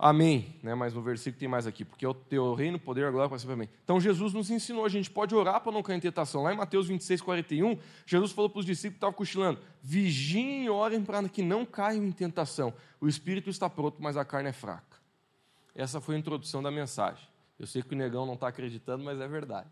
Amém. 0.04 0.56
Né? 0.64 0.74
Mas 0.74 0.96
no 0.96 1.02
versículo 1.04 1.40
tem 1.40 1.48
mais 1.48 1.68
aqui, 1.68 1.86
porque 1.86 2.04
é 2.04 2.10
o 2.10 2.14
teu 2.14 2.56
reino, 2.56 2.80
poder, 2.80 3.06
agora 3.06 3.30
para 3.30 3.38
sempre. 3.38 3.54
Amém. 3.54 3.70
Então 3.84 4.02
Jesus 4.02 4.34
nos 4.34 4.50
ensinou, 4.50 4.84
a 4.84 4.90
gente 4.90 5.12
pode 5.12 5.36
orar 5.36 5.62
para 5.62 5.72
não 5.72 5.84
cair 5.84 5.98
em 5.98 6.00
tentação. 6.00 6.42
Lá 6.42 6.52
em 6.52 6.58
Mateus 6.58 6.88
26, 6.88 7.22
41, 7.22 7.78
Jesus 8.06 8.32
falou 8.32 8.50
para 8.50 8.60
os 8.60 8.66
discípulos 8.66 8.96
que 8.96 8.98
estavam 8.98 9.14
cochilando: 9.14 9.60
vigiem 9.80 10.66
e 10.66 10.70
orem 10.72 11.04
para 11.04 11.30
que 11.30 11.44
não 11.44 11.64
caiam 11.64 12.04
em 12.04 12.12
tentação. 12.12 12.74
O 13.00 13.08
espírito 13.08 13.52
está 13.52 13.70
pronto, 13.70 14.02
mas 14.02 14.18
a 14.18 14.26
carne 14.26 14.50
é 14.50 14.54
fraca. 14.54 14.98
Essa 15.76 16.02
foi 16.02 16.16
a 16.16 16.18
introdução 16.18 16.64
da 16.64 16.72
mensagem. 16.72 17.28
Eu 17.60 17.68
sei 17.68 17.84
que 17.84 17.94
o 17.94 17.98
negão 17.98 18.26
não 18.26 18.34
está 18.34 18.48
acreditando, 18.48 19.04
mas 19.04 19.20
é 19.20 19.28
verdade. 19.28 19.70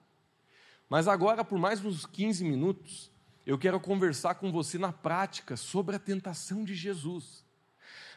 Mas 0.88 1.08
agora, 1.08 1.44
por 1.44 1.58
mais 1.58 1.84
uns 1.84 2.06
15 2.06 2.46
minutos, 2.46 3.12
eu 3.46 3.58
quero 3.58 3.80
conversar 3.80 4.36
com 4.36 4.52
você 4.52 4.78
na 4.78 4.92
prática 4.92 5.58
sobre 5.58 5.96
a 5.96 6.00
tentação 6.00 6.64
de 6.64 6.76
Jesus. 6.76 7.44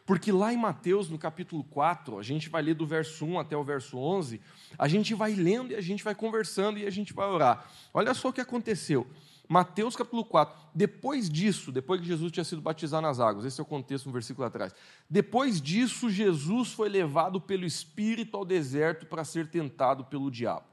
Porque 0.04 0.32
lá 0.32 0.52
em 0.52 0.56
Mateus, 0.56 1.08
no 1.08 1.18
capítulo 1.18 1.62
4, 1.64 2.18
a 2.18 2.22
gente 2.22 2.48
vai 2.48 2.61
ler 2.61 2.74
do 2.74 2.87
verso 2.87 3.24
1 3.24 3.38
até 3.38 3.56
o 3.56 3.62
verso 3.62 3.96
11, 3.96 4.40
a 4.76 4.88
gente 4.88 5.14
vai 5.14 5.32
lendo 5.32 5.72
e 5.72 5.76
a 5.76 5.80
gente 5.80 6.02
vai 6.02 6.14
conversando 6.14 6.78
e 6.78 6.87
a 6.87 6.90
gente 6.90 7.12
vai 7.12 7.28
orar. 7.28 7.70
Olha 7.94 8.12
só 8.12 8.28
o 8.28 8.32
que 8.32 8.40
aconteceu. 8.40 9.06
Mateus 9.48 9.94
capítulo 9.94 10.24
4. 10.24 10.70
Depois 10.74 11.28
disso, 11.28 11.70
depois 11.70 12.00
que 12.00 12.06
Jesus 12.06 12.32
tinha 12.32 12.42
sido 12.42 12.62
batizado 12.62 13.02
nas 13.02 13.20
águas, 13.20 13.44
esse 13.44 13.61
é 13.61 13.62
o 13.62 13.66
contexto 13.66 14.06
no 14.06 14.12
versículo 14.12 14.46
atrás. 14.46 14.74
Depois 15.08 15.61
disso, 15.61 16.11
Jesus 16.11 16.72
foi 16.72 16.88
levado 16.88 17.40
pelo 17.40 17.64
Espírito 17.64 18.37
ao 18.37 18.44
deserto 18.44 19.06
para 19.06 19.24
ser 19.24 19.48
tentado 19.50 20.04
pelo 20.04 20.30
diabo. 20.30 20.66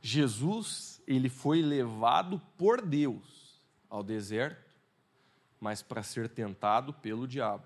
Jesus, 0.00 0.97
ele 1.08 1.28
foi 1.28 1.62
levado 1.62 2.40
por 2.56 2.80
Deus 2.80 3.60
ao 3.90 4.02
deserto 4.02 4.68
mas 5.60 5.82
para 5.82 6.02
ser 6.02 6.28
tentado 6.28 6.92
pelo 6.92 7.26
diabo. 7.26 7.64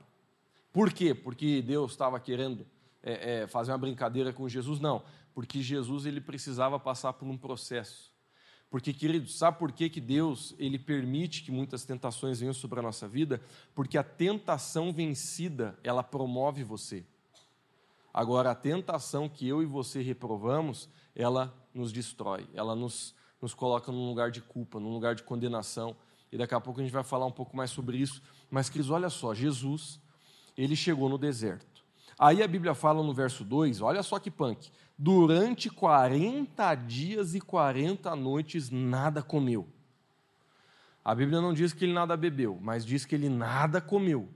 Por 0.72 0.92
quê? 0.92 1.14
Porque 1.14 1.60
Deus 1.60 1.92
estava 1.92 2.18
querendo 2.18 2.66
é, 3.02 3.42
é, 3.42 3.46
fazer 3.46 3.72
uma 3.72 3.78
brincadeira 3.78 4.32
com 4.32 4.48
Jesus? 4.48 4.80
Não, 4.80 5.02
porque 5.34 5.60
Jesus 5.60 6.06
ele 6.06 6.20
precisava 6.20 6.78
passar 6.80 7.12
por 7.12 7.28
um 7.28 7.36
processo. 7.36 8.10
Porque, 8.70 8.94
queridos, 8.94 9.36
sabe 9.36 9.58
por 9.58 9.70
que, 9.70 9.90
que 9.90 10.00
Deus 10.00 10.54
ele 10.58 10.78
permite 10.78 11.42
que 11.42 11.52
muitas 11.52 11.84
tentações 11.84 12.40
venham 12.40 12.54
sobre 12.54 12.78
a 12.78 12.82
nossa 12.82 13.06
vida? 13.06 13.42
Porque 13.74 13.98
a 13.98 14.02
tentação 14.02 14.90
vencida, 14.90 15.78
ela 15.84 16.02
promove 16.02 16.64
você. 16.64 17.04
Agora, 18.14 18.50
a 18.50 18.54
tentação 18.54 19.28
que 19.28 19.46
eu 19.46 19.62
e 19.62 19.66
você 19.66 20.00
reprovamos, 20.00 20.88
ela 21.14 21.54
nos 21.74 21.92
destrói, 21.92 22.48
ela 22.54 22.74
nos, 22.74 23.14
nos 23.42 23.52
coloca 23.52 23.90
num 23.90 24.08
lugar 24.08 24.30
de 24.30 24.40
culpa, 24.40 24.78
num 24.78 24.92
lugar 24.92 25.16
de 25.16 25.24
condenação 25.24 25.96
e 26.32 26.38
daqui 26.38 26.54
a 26.54 26.60
pouco 26.60 26.80
a 26.80 26.82
gente 26.82 26.92
vai 26.92 27.04
falar 27.04 27.26
um 27.26 27.32
pouco 27.32 27.54
mais 27.54 27.70
sobre 27.70 27.98
isso. 27.98 28.22
Mas, 28.50 28.70
Cris, 28.70 28.88
olha 28.88 29.10
só, 29.10 29.34
Jesus, 29.34 30.00
ele 30.56 30.74
chegou 30.74 31.08
no 31.08 31.18
deserto. 31.18 31.84
Aí 32.18 32.42
a 32.42 32.48
Bíblia 32.48 32.74
fala 32.74 33.02
no 33.02 33.12
verso 33.12 33.44
2, 33.44 33.82
olha 33.82 34.02
só 34.02 34.18
que 34.18 34.30
punk. 34.30 34.70
Durante 34.96 35.68
40 35.68 36.74
dias 36.76 37.34
e 37.34 37.40
40 37.40 38.14
noites 38.16 38.70
nada 38.70 39.22
comeu. 39.22 39.68
A 41.04 41.14
Bíblia 41.14 41.40
não 41.40 41.52
diz 41.52 41.72
que 41.72 41.84
ele 41.84 41.92
nada 41.92 42.16
bebeu, 42.16 42.58
mas 42.62 42.86
diz 42.86 43.04
que 43.04 43.14
ele 43.14 43.28
nada 43.28 43.80
comeu. 43.80 44.28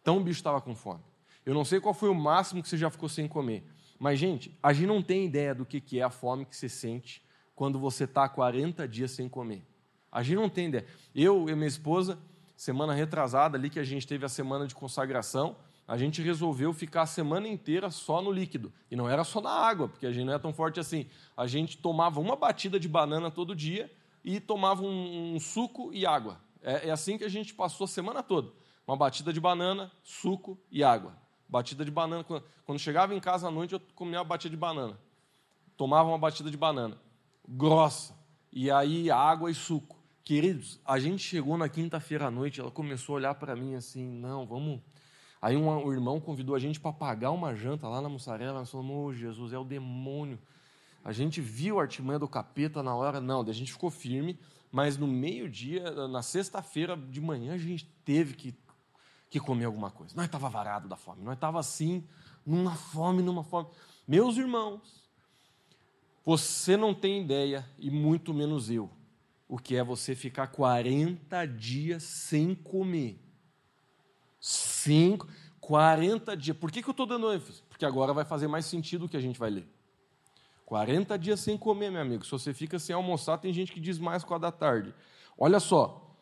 Então 0.00 0.16
o 0.16 0.20
bicho 0.24 0.40
estava 0.40 0.60
com 0.60 0.74
fome. 0.74 1.04
Eu 1.44 1.54
não 1.54 1.64
sei 1.64 1.80
qual 1.80 1.94
foi 1.94 2.08
o 2.08 2.14
máximo 2.14 2.62
que 2.62 2.68
você 2.68 2.78
já 2.78 2.90
ficou 2.90 3.08
sem 3.08 3.28
comer. 3.28 3.64
Mas, 3.98 4.18
gente, 4.18 4.56
a 4.62 4.72
gente 4.72 4.86
não 4.86 5.02
tem 5.02 5.26
ideia 5.26 5.54
do 5.54 5.66
que 5.66 5.98
é 5.98 6.02
a 6.02 6.10
fome 6.10 6.46
que 6.46 6.56
você 6.56 6.68
sente 6.68 7.22
quando 7.58 7.76
você 7.76 8.04
está 8.04 8.28
40 8.28 8.86
dias 8.86 9.10
sem 9.10 9.28
comer. 9.28 9.66
A 10.12 10.22
gente 10.22 10.36
não 10.36 10.48
tem 10.48 10.68
ideia. 10.68 10.86
Eu 11.12 11.48
e 11.48 11.54
minha 11.56 11.66
esposa, 11.66 12.16
semana 12.56 12.94
retrasada 12.94 13.58
ali 13.58 13.68
que 13.68 13.80
a 13.80 13.84
gente 13.84 14.06
teve 14.06 14.24
a 14.24 14.28
semana 14.28 14.64
de 14.64 14.76
consagração, 14.76 15.56
a 15.86 15.98
gente 15.98 16.22
resolveu 16.22 16.72
ficar 16.72 17.02
a 17.02 17.06
semana 17.06 17.48
inteira 17.48 17.90
só 17.90 18.22
no 18.22 18.30
líquido. 18.30 18.72
E 18.88 18.94
não 18.94 19.10
era 19.10 19.24
só 19.24 19.40
na 19.40 19.50
água, 19.50 19.88
porque 19.88 20.06
a 20.06 20.12
gente 20.12 20.24
não 20.24 20.34
é 20.34 20.38
tão 20.38 20.52
forte 20.52 20.78
assim. 20.78 21.06
A 21.36 21.48
gente 21.48 21.78
tomava 21.78 22.20
uma 22.20 22.36
batida 22.36 22.78
de 22.78 22.86
banana 22.86 23.28
todo 23.28 23.56
dia 23.56 23.90
e 24.22 24.38
tomava 24.38 24.84
um, 24.84 25.34
um 25.34 25.40
suco 25.40 25.90
e 25.92 26.06
água. 26.06 26.40
É, 26.62 26.86
é, 26.86 26.90
assim 26.92 27.18
que 27.18 27.24
a 27.24 27.28
gente 27.28 27.54
passou 27.54 27.86
a 27.86 27.88
semana 27.88 28.22
toda. 28.22 28.52
Uma 28.86 28.96
batida 28.96 29.32
de 29.32 29.40
banana, 29.40 29.90
suco 30.04 30.56
e 30.70 30.84
água. 30.84 31.18
Batida 31.48 31.84
de 31.84 31.90
banana. 31.90 32.24
Quando 32.64 32.78
chegava 32.78 33.16
em 33.16 33.20
casa 33.20 33.48
à 33.48 33.50
noite, 33.50 33.74
eu 33.74 33.80
comia 33.96 34.20
uma 34.20 34.24
batida 34.24 34.50
de 34.50 34.56
banana. 34.56 34.96
Tomava 35.76 36.08
uma 36.08 36.18
batida 36.18 36.52
de 36.52 36.56
banana. 36.56 36.96
Grossa. 37.48 38.14
E 38.52 38.70
aí 38.70 39.10
água 39.10 39.50
e 39.50 39.54
suco. 39.54 39.96
Queridos, 40.22 40.78
a 40.84 40.98
gente 40.98 41.22
chegou 41.22 41.56
na 41.56 41.70
quinta-feira 41.70 42.26
à 42.26 42.30
noite, 42.30 42.60
ela 42.60 42.70
começou 42.70 43.14
a 43.14 43.16
olhar 43.16 43.34
para 43.36 43.56
mim 43.56 43.74
assim, 43.74 44.06
não, 44.06 44.46
vamos. 44.46 44.82
Aí 45.40 45.56
um, 45.56 45.70
um 45.70 45.90
irmão 45.90 46.20
convidou 46.20 46.54
a 46.54 46.58
gente 46.58 46.78
para 46.78 46.92
pagar 46.92 47.30
uma 47.30 47.54
janta 47.54 47.88
lá 47.88 48.02
na 48.02 48.10
mussarela, 48.10 48.58
nós 48.58 48.70
falamos, 48.70 48.94
oh, 48.94 49.12
Jesus, 49.14 49.54
é 49.54 49.58
o 49.58 49.64
demônio. 49.64 50.38
A 51.02 51.12
gente 51.12 51.40
viu 51.40 51.78
a 51.78 51.82
artimanha 51.82 52.18
do 52.18 52.28
capeta 52.28 52.82
na 52.82 52.94
hora, 52.94 53.22
não, 53.22 53.40
a 53.40 53.52
gente 53.52 53.72
ficou 53.72 53.88
firme, 53.88 54.38
mas 54.70 54.98
no 54.98 55.06
meio-dia, 55.06 55.90
na 56.08 56.20
sexta-feira 56.20 56.94
de 56.94 57.22
manhã, 57.22 57.54
a 57.54 57.58
gente 57.58 57.86
teve 58.04 58.34
que, 58.34 58.54
que 59.30 59.40
comer 59.40 59.64
alguma 59.64 59.90
coisa. 59.90 60.14
Nós 60.14 60.26
estava 60.26 60.50
varado 60.50 60.86
da 60.86 60.96
fome, 60.96 61.24
nós 61.24 61.36
estava 61.36 61.58
assim, 61.58 62.04
numa 62.44 62.74
fome, 62.74 63.22
numa 63.22 63.42
fome. 63.42 63.68
Meus 64.06 64.36
irmãos, 64.36 65.07
você 66.28 66.76
não 66.76 66.92
tem 66.92 67.22
ideia, 67.22 67.66
e 67.78 67.90
muito 67.90 68.34
menos 68.34 68.68
eu, 68.68 68.90
o 69.48 69.56
que 69.56 69.74
é 69.76 69.82
você 69.82 70.14
ficar 70.14 70.48
40 70.48 71.46
dias 71.46 72.02
sem 72.02 72.54
comer. 72.54 73.18
Cinco, 74.38 75.26
40 75.58 76.36
dias. 76.36 76.54
Por 76.54 76.70
que, 76.70 76.82
que 76.82 76.88
eu 76.90 76.90
estou 76.90 77.06
dando 77.06 77.32
ênfase? 77.32 77.62
Porque 77.70 77.82
agora 77.82 78.12
vai 78.12 78.26
fazer 78.26 78.46
mais 78.46 78.66
sentido 78.66 79.06
o 79.06 79.08
que 79.08 79.16
a 79.16 79.22
gente 79.22 79.38
vai 79.38 79.48
ler. 79.48 79.66
40 80.66 81.18
dias 81.18 81.40
sem 81.40 81.56
comer, 81.56 81.90
meu 81.90 82.02
amigo. 82.02 82.26
Se 82.26 82.30
você 82.30 82.52
fica 82.52 82.78
sem 82.78 82.94
almoçar, 82.94 83.38
tem 83.38 83.50
gente 83.50 83.72
que 83.72 83.80
diz 83.80 83.98
mais 83.98 84.22
com 84.22 84.34
a 84.34 84.38
da 84.38 84.52
tarde. 84.52 84.94
Olha 85.38 85.58
só. 85.58 86.14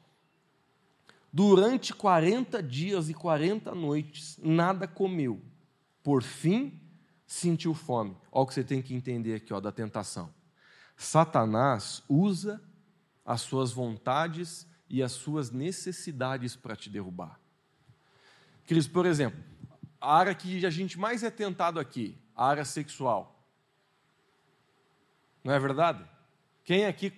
Durante 1.32 1.92
40 1.92 2.62
dias 2.62 3.08
e 3.08 3.14
40 3.14 3.74
noites, 3.74 4.38
nada 4.40 4.86
comeu. 4.86 5.42
Por 6.00 6.22
fim, 6.22 6.80
sentiu 7.26 7.74
fome. 7.74 8.16
Olha 8.30 8.44
o 8.44 8.46
que 8.46 8.54
você 8.54 8.64
tem 8.64 8.80
que 8.80 8.94
entender 8.94 9.34
aqui 9.34 9.52
ó, 9.52 9.60
da 9.60 9.72
tentação. 9.72 10.32
Satanás 10.96 12.02
usa 12.08 12.62
as 13.24 13.40
suas 13.40 13.72
vontades 13.72 14.66
e 14.88 15.02
as 15.02 15.12
suas 15.12 15.50
necessidades 15.50 16.54
para 16.54 16.76
te 16.76 16.88
derrubar. 16.88 17.40
Cris, 18.66 18.86
por 18.86 19.04
exemplo, 19.04 19.42
a 20.00 20.16
área 20.16 20.34
que 20.34 20.64
a 20.64 20.70
gente 20.70 20.98
mais 20.98 21.22
é 21.22 21.30
tentado 21.30 21.80
aqui, 21.80 22.16
a 22.34 22.46
área 22.46 22.64
sexual. 22.64 23.44
Não 25.42 25.52
é 25.52 25.58
verdade? 25.58 26.04
Quem 26.64 26.86
aqui. 26.86 27.12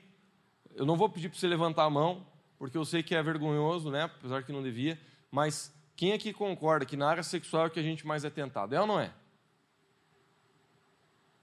Eu 0.74 0.86
não 0.86 0.96
vou 0.96 1.08
pedir 1.08 1.28
para 1.28 1.38
você 1.38 1.48
levantar 1.48 1.84
a 1.84 1.90
mão, 1.90 2.26
porque 2.58 2.76
eu 2.76 2.84
sei 2.84 3.02
que 3.02 3.14
é 3.14 3.22
vergonhoso, 3.22 3.90
né? 3.90 4.02
apesar 4.02 4.42
que 4.42 4.52
não 4.52 4.62
devia, 4.62 5.00
mas 5.30 5.74
quem 5.96 6.12
aqui 6.12 6.32
concorda 6.32 6.86
que 6.86 6.96
na 6.96 7.08
área 7.08 7.22
sexual 7.22 7.66
é 7.66 7.70
que 7.70 7.80
a 7.80 7.82
gente 7.82 8.06
mais 8.06 8.24
é 8.24 8.30
tentado? 8.30 8.74
É 8.74 8.80
ou 8.80 8.86
não 8.86 9.00
é? 9.00 9.12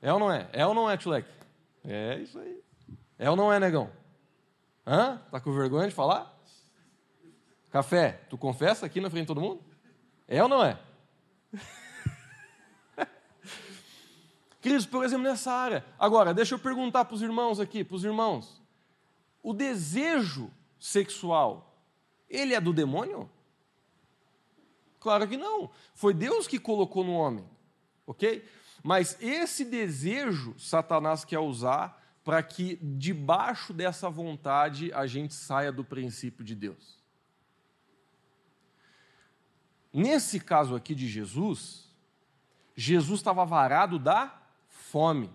É 0.01 0.11
ou 0.13 0.19
não 0.19 0.31
é? 0.31 0.49
É 0.53 0.65
ou 0.65 0.73
não 0.73 0.89
é, 0.89 0.97
Tulek? 0.97 1.27
É 1.83 2.17
isso 2.19 2.37
aí. 2.39 2.61
É 3.17 3.29
ou 3.29 3.35
não 3.35 3.51
é, 3.51 3.59
negão? 3.59 3.89
Hã? 4.85 5.21
Tá 5.31 5.39
com 5.39 5.51
vergonha 5.51 5.87
de 5.87 5.95
falar? 5.95 6.35
Café, 7.71 8.21
tu 8.29 8.37
confessa 8.37 8.85
aqui 8.85 9.01
na 9.01 9.09
frente 9.09 9.23
de 9.23 9.27
todo 9.27 9.41
mundo? 9.41 9.61
É 10.27 10.41
ou 10.41 10.49
não 10.49 10.63
é? 10.63 10.79
Queridos, 14.61 14.85
por 14.85 15.03
exemplo, 15.03 15.23
nessa 15.23 15.51
área. 15.51 15.85
Agora, 15.99 16.33
deixa 16.33 16.55
eu 16.55 16.59
perguntar 16.59 17.05
para 17.05 17.15
os 17.15 17.21
irmãos 17.21 17.59
aqui, 17.59 17.83
para 17.83 17.95
os 17.95 18.03
irmãos. 18.03 18.61
O 19.43 19.53
desejo 19.53 20.51
sexual, 20.79 21.77
ele 22.29 22.53
é 22.53 22.61
do 22.61 22.73
demônio? 22.73 23.29
Claro 24.99 25.27
que 25.27 25.37
não. 25.37 25.69
Foi 25.93 26.13
Deus 26.13 26.47
que 26.47 26.57
colocou 26.57 27.03
no 27.03 27.13
homem, 27.13 27.47
ok? 28.07 28.43
Mas 28.87 29.17
esse 29.19 29.65
desejo, 29.65 30.53
Satanás 30.59 31.25
quer 31.25 31.39
usar 31.39 31.99
para 32.23 32.43
que 32.43 32.75
debaixo 32.83 33.73
dessa 33.73 34.11
vontade 34.11 34.93
a 34.93 35.07
gente 35.07 35.33
saia 35.33 35.71
do 35.71 35.83
princípio 35.83 36.45
de 36.45 36.53
Deus. 36.53 36.99
Nesse 39.91 40.39
caso 40.39 40.75
aqui 40.75 40.93
de 40.93 41.07
Jesus, 41.07 41.91
Jesus 42.75 43.21
estava 43.21 43.43
varado 43.43 43.97
da 43.97 44.39
fome. 44.67 45.33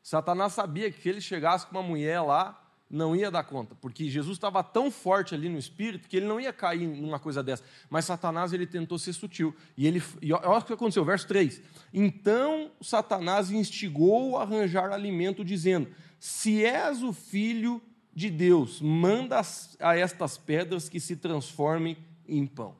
Satanás 0.00 0.52
sabia 0.52 0.88
que 0.92 1.08
ele 1.08 1.20
chegasse 1.20 1.66
com 1.66 1.76
uma 1.76 1.82
mulher 1.82 2.20
lá, 2.20 2.63
não 2.88 3.16
ia 3.16 3.30
dar 3.30 3.44
conta, 3.44 3.74
porque 3.74 4.08
Jesus 4.08 4.36
estava 4.36 4.62
tão 4.62 4.90
forte 4.90 5.34
ali 5.34 5.48
no 5.48 5.58
espírito 5.58 6.08
que 6.08 6.16
ele 6.16 6.26
não 6.26 6.38
ia 6.38 6.52
cair 6.52 6.86
numa 6.86 7.18
coisa 7.18 7.42
dessa. 7.42 7.64
Mas 7.88 8.04
Satanás 8.04 8.52
ele 8.52 8.66
tentou 8.66 8.98
ser 8.98 9.12
sutil. 9.12 9.54
E 9.76 9.86
ele, 9.86 10.02
e 10.20 10.32
olha 10.32 10.58
o 10.58 10.62
que 10.62 10.72
aconteceu, 10.72 11.04
verso 11.04 11.26
3. 11.26 11.60
Então 11.92 12.70
Satanás 12.80 13.50
instigou 13.50 14.36
a 14.36 14.42
arranjar 14.42 14.92
alimento, 14.92 15.44
dizendo: 15.44 15.88
Se 16.20 16.64
és 16.64 17.02
o 17.02 17.12
filho 17.12 17.82
de 18.14 18.30
Deus, 18.30 18.80
manda 18.80 19.40
a 19.80 19.96
estas 19.96 20.38
pedras 20.38 20.88
que 20.88 21.00
se 21.00 21.16
transformem 21.16 21.96
em 22.28 22.46
pão. 22.46 22.76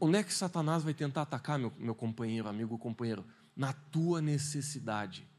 Onde 0.00 0.18
é 0.18 0.22
que 0.22 0.32
Satanás 0.32 0.82
vai 0.82 0.94
tentar 0.94 1.22
atacar, 1.22 1.58
meu, 1.58 1.72
meu 1.78 1.94
companheiro, 1.94 2.48
amigo, 2.48 2.78
companheiro? 2.78 3.24
Na 3.54 3.72
tua 3.72 4.22
necessidade 4.22 5.30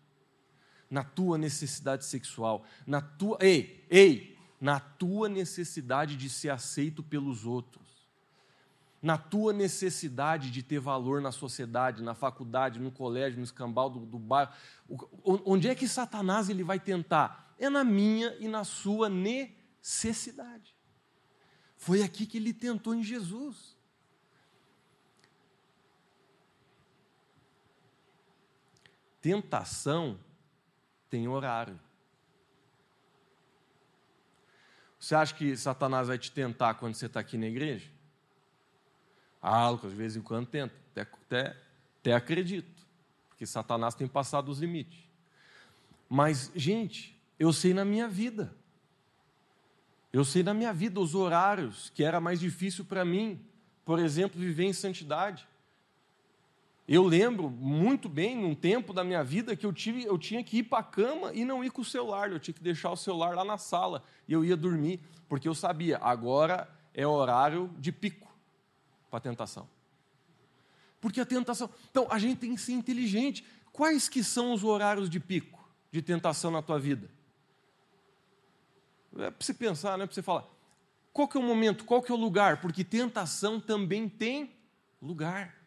na 0.93 1.03
tua 1.03 1.39
necessidade 1.39 2.05
sexual, 2.05 2.63
na 2.85 3.01
tua, 3.01 3.39
ei, 3.41 3.83
ei, 3.89 4.37
na 4.61 4.79
tua 4.79 5.27
necessidade 5.27 6.15
de 6.15 6.29
ser 6.29 6.49
aceito 6.49 7.01
pelos 7.01 7.47
outros. 7.47 8.07
na 9.01 9.17
tua 9.17 9.51
necessidade 9.51 10.49
de 10.49 10.63
ter 10.63 10.79
valor 10.79 11.19
na 11.19 11.31
sociedade, 11.31 12.01
na 12.01 12.13
faculdade, 12.13 12.79
no 12.79 12.89
colégio, 12.89 13.37
no 13.37 13.43
escambau 13.43 13.89
do, 13.89 14.05
do 14.05 14.17
bairro. 14.17 14.53
Onde 15.25 15.67
é 15.67 15.75
que 15.75 15.89
Satanás 15.89 16.47
ele 16.47 16.63
vai 16.63 16.79
tentar? 16.79 17.53
É 17.59 17.69
na 17.69 17.83
minha 17.83 18.33
e 18.39 18.47
na 18.47 18.63
sua 18.63 19.09
necessidade. 19.09 20.73
Foi 21.75 22.01
aqui 22.01 22.25
que 22.25 22.37
ele 22.37 22.53
tentou 22.53 22.95
em 22.95 23.03
Jesus. 23.03 23.75
Tentação 29.19 30.17
tem 31.13 31.27
horário. 31.27 31.79
Você 34.99 35.13
acha 35.13 35.31
que 35.31 35.55
Satanás 35.55 36.07
vai 36.07 36.17
te 36.17 36.31
tentar 36.31 36.73
quando 36.73 36.95
você 36.95 37.05
está 37.05 37.19
aqui 37.19 37.37
na 37.37 37.45
igreja? 37.45 37.87
Ah, 39.39 39.69
Lucas, 39.69 39.91
de 39.91 39.95
vez 39.95 40.15
em 40.15 40.21
quando 40.23 40.47
tenta. 40.47 40.73
Até, 40.91 41.01
até, 41.01 41.57
até 41.99 42.13
acredito. 42.15 42.83
Porque 43.29 43.45
Satanás 43.45 43.93
tem 43.93 44.07
passado 44.07 44.49
os 44.49 44.57
limites. 44.57 45.07
Mas, 46.09 46.51
gente, 46.55 47.15
eu 47.37 47.53
sei 47.53 47.75
na 47.75 47.85
minha 47.85 48.07
vida. 48.07 48.51
Eu 50.11 50.25
sei 50.25 50.41
na 50.41 50.55
minha 50.55 50.73
vida 50.73 50.99
os 50.99 51.13
horários 51.13 51.91
que 51.91 52.03
era 52.03 52.19
mais 52.19 52.39
difícil 52.39 52.85
para 52.85 53.05
mim, 53.05 53.39
por 53.85 53.99
exemplo, 53.99 54.41
viver 54.41 54.63
em 54.63 54.73
santidade. 54.73 55.47
Eu 56.87 57.03
lembro 57.03 57.49
muito 57.49 58.09
bem, 58.09 58.35
num 58.35 58.53
tempo 58.53 58.91
da 58.91 59.03
minha 59.03 59.23
vida, 59.23 59.55
que 59.55 59.65
eu, 59.65 59.71
tive, 59.71 60.03
eu 60.03 60.17
tinha 60.17 60.43
que 60.43 60.57
ir 60.57 60.63
para 60.63 60.79
a 60.79 60.83
cama 60.83 61.33
e 61.33 61.45
não 61.45 61.63
ir 61.63 61.71
com 61.71 61.81
o 61.81 61.85
celular, 61.85 62.29
eu 62.31 62.39
tinha 62.39 62.53
que 62.53 62.61
deixar 62.61 62.91
o 62.91 62.97
celular 62.97 63.33
lá 63.35 63.45
na 63.45 63.57
sala 63.57 64.03
e 64.27 64.33
eu 64.33 64.43
ia 64.43 64.57
dormir, 64.57 64.99
porque 65.29 65.47
eu 65.47 65.55
sabia, 65.55 65.97
agora 65.99 66.69
é 66.93 67.07
horário 67.07 67.73
de 67.79 67.91
pico 67.91 68.27
para 69.09 69.17
a 69.17 69.21
tentação. 69.21 69.67
Porque 70.99 71.21
a 71.21 71.25
tentação. 71.25 71.69
Então, 71.89 72.07
a 72.09 72.19
gente 72.19 72.39
tem 72.39 72.55
que 72.55 72.61
ser 72.61 72.73
inteligente. 72.73 73.45
Quais 73.71 74.07
que 74.07 74.23
são 74.23 74.53
os 74.53 74.63
horários 74.63 75.09
de 75.09 75.19
pico 75.19 75.67
de 75.91 76.01
tentação 76.01 76.49
na 76.49 76.61
tua 76.61 76.79
vida? 76.79 77.09
É 79.17 79.29
para 79.29 79.45
você 79.45 79.53
pensar, 79.53 79.97
não 79.97 80.03
é 80.03 80.07
para 80.07 80.15
você 80.15 80.21
falar. 80.21 80.45
Qual 81.11 81.27
que 81.27 81.37
é 81.37 81.39
o 81.39 81.43
momento, 81.43 81.85
qual 81.85 82.01
que 82.01 82.11
é 82.11 82.15
o 82.15 82.17
lugar? 82.17 82.61
Porque 82.61 82.83
tentação 82.83 83.59
também 83.59 84.09
tem 84.09 84.55
lugar. 85.01 85.62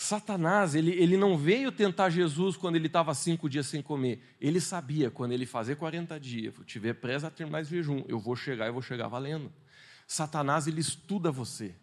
Satanás, 0.00 0.76
ele, 0.76 0.92
ele 0.92 1.16
não 1.16 1.36
veio 1.36 1.72
tentar 1.72 2.08
Jesus 2.08 2.56
quando 2.56 2.76
ele 2.76 2.86
estava 2.86 3.12
cinco 3.14 3.50
dias 3.50 3.66
sem 3.66 3.82
comer. 3.82 4.22
Ele 4.40 4.60
sabia, 4.60 5.10
quando 5.10 5.32
ele 5.32 5.44
fazer 5.44 5.74
40 5.74 6.20
dias, 6.20 6.54
tiver 6.66 6.94
presa 6.94 7.26
a 7.26 7.30
ter 7.32 7.48
mais 7.48 7.66
jejum, 7.66 8.04
eu 8.06 8.16
vou 8.20 8.36
chegar 8.36 8.68
e 8.68 8.70
vou 8.70 8.80
chegar 8.80 9.08
valendo. 9.08 9.52
Satanás, 10.06 10.68
ele 10.68 10.80
estuda 10.80 11.32
você. 11.32 11.74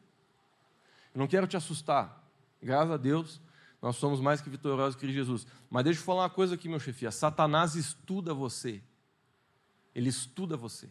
Eu 1.14 1.20
não 1.20 1.28
quero 1.28 1.46
te 1.46 1.58
assustar. 1.58 2.24
Graças 2.64 2.92
a 2.92 2.96
Deus, 2.96 3.42
nós 3.82 3.98
somos 3.98 4.22
mais 4.22 4.40
que 4.40 4.50
vitoriosos 4.50 4.96
que 4.96 5.12
Jesus. 5.12 5.46
Mas 5.70 5.84
deixa 5.84 6.00
eu 6.00 6.06
falar 6.06 6.22
uma 6.22 6.30
coisa 6.30 6.56
aqui, 6.56 6.70
meu 6.70 6.80
chefia. 6.80 7.12
Satanás 7.12 7.76
estuda 7.76 8.34
você. 8.34 8.82
Ele 9.94 10.08
estuda 10.08 10.56
você. 10.56 10.88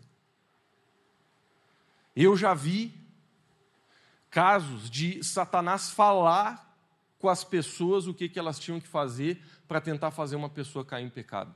Eu 2.14 2.37
já 2.37 2.52
vi 2.52 2.92
casos 4.30 4.90
de 4.90 5.24
Satanás 5.24 5.90
falar 5.90 6.63
com 7.24 7.30
as 7.30 7.42
pessoas 7.42 8.06
o 8.06 8.12
que, 8.12 8.28
que 8.28 8.38
elas 8.38 8.58
tinham 8.58 8.78
que 8.78 8.87
fazer 8.87 9.42
para 9.66 9.80
tentar 9.80 10.10
fazer 10.10 10.37
uma 10.37 10.50
pessoa 10.50 10.84
cair 10.84 11.06
em 11.06 11.08
pecado. 11.08 11.54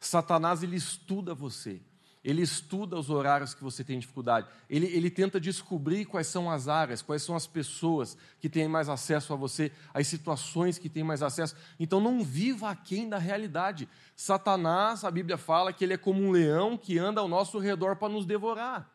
Satanás 0.00 0.62
ele 0.62 0.76
estuda 0.76 1.34
você. 1.34 1.82
Ele 2.24 2.40
estuda 2.40 2.98
os 2.98 3.10
horários 3.10 3.52
que 3.52 3.62
você 3.62 3.84
tem 3.84 3.98
dificuldade. 3.98 4.48
Ele, 4.66 4.86
ele 4.86 5.10
tenta 5.10 5.38
descobrir 5.38 6.06
quais 6.06 6.26
são 6.26 6.50
as 6.50 6.68
áreas, 6.68 7.02
quais 7.02 7.22
são 7.22 7.36
as 7.36 7.46
pessoas 7.46 8.16
que 8.40 8.48
têm 8.48 8.66
mais 8.66 8.88
acesso 8.88 9.34
a 9.34 9.36
você, 9.36 9.70
as 9.92 10.06
situações 10.06 10.78
que 10.78 10.88
têm 10.88 11.04
mais 11.04 11.22
acesso. 11.22 11.54
Então 11.78 12.00
não 12.00 12.24
viva 12.24 12.70
aquém 12.70 13.10
da 13.10 13.18
realidade. 13.18 13.86
Satanás, 14.16 15.04
a 15.04 15.10
Bíblia 15.10 15.36
fala 15.36 15.70
que 15.70 15.84
ele 15.84 15.92
é 15.92 15.98
como 15.98 16.22
um 16.22 16.30
leão 16.30 16.78
que 16.78 16.98
anda 16.98 17.20
ao 17.20 17.28
nosso 17.28 17.58
redor 17.58 17.96
para 17.96 18.08
nos 18.08 18.24
devorar. 18.24 18.90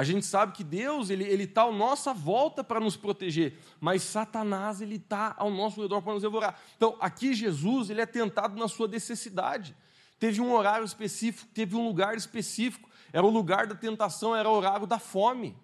A 0.00 0.04
gente 0.04 0.24
sabe 0.24 0.52
que 0.52 0.64
Deus 0.64 1.10
ele 1.10 1.24
ele 1.24 1.44
está 1.44 1.64
à 1.64 1.70
nossa 1.70 2.14
volta 2.14 2.64
para 2.64 2.80
nos 2.80 2.96
proteger, 2.96 3.58
mas 3.78 4.02
Satanás 4.02 4.80
ele 4.80 4.96
está 4.96 5.34
ao 5.36 5.50
nosso 5.50 5.82
redor 5.82 6.00
para 6.00 6.14
nos 6.14 6.22
devorar. 6.22 6.58
Então 6.76 6.96
aqui 6.98 7.34
Jesus 7.34 7.90
ele 7.90 8.00
é 8.00 8.06
tentado 8.06 8.58
na 8.58 8.66
sua 8.66 8.88
necessidade 8.88 9.76
teve 10.20 10.38
um 10.40 10.52
horário 10.52 10.84
específico, 10.84 11.50
teve 11.52 11.74
um 11.74 11.84
lugar 11.84 12.14
específico. 12.14 12.88
Era 13.12 13.26
o 13.26 13.30
lugar 13.30 13.66
da 13.66 13.74
tentação, 13.74 14.36
era 14.36 14.48
o 14.48 14.52
horário 14.52 14.86
da 14.86 14.98
fome. 14.98 15.56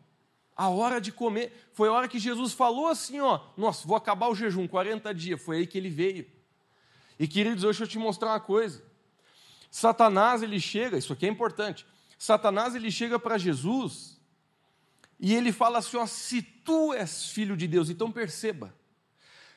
A 0.57 0.68
hora 0.68 0.99
de 0.99 1.12
comer. 1.12 1.68
Foi 1.75 1.88
a 1.88 1.92
hora 1.92 2.09
que 2.09 2.18
Jesus 2.18 2.55
falou 2.55 2.88
assim: 2.88 3.20
ó, 3.20 3.38
nossa, 3.57 3.87
vou 3.87 3.96
acabar 3.96 4.29
o 4.29 4.35
jejum, 4.35 4.66
40 4.66 5.14
dias. 5.14 5.40
Foi 5.40 5.59
aí 5.59 5.66
que 5.66 5.77
ele 5.77 5.90
veio. 5.90 6.27
E 7.18 7.29
queridos, 7.29 7.62
hoje 7.62 7.85
eu 7.85 7.87
te 7.87 7.99
mostrar 7.99 8.31
uma 8.31 8.40
coisa. 8.40 8.83
Satanás, 9.70 10.42
ele 10.42 10.59
chega, 10.59 10.96
isso 10.96 11.12
aqui 11.12 11.27
é 11.27 11.29
importante. 11.29 11.87
Satanás, 12.18 12.75
ele 12.75 12.90
chega 12.90 13.18
para 13.18 13.37
Jesus 13.37 14.15
e 15.18 15.35
ele 15.35 15.52
fala 15.52 15.79
assim: 15.79 15.96
ó, 15.96 16.07
se 16.07 16.42
tu 16.42 16.92
és 16.92 17.31
filho 17.31 17.57
de 17.57 17.66
Deus, 17.66 17.90
então 17.90 18.11
perceba 18.11 18.74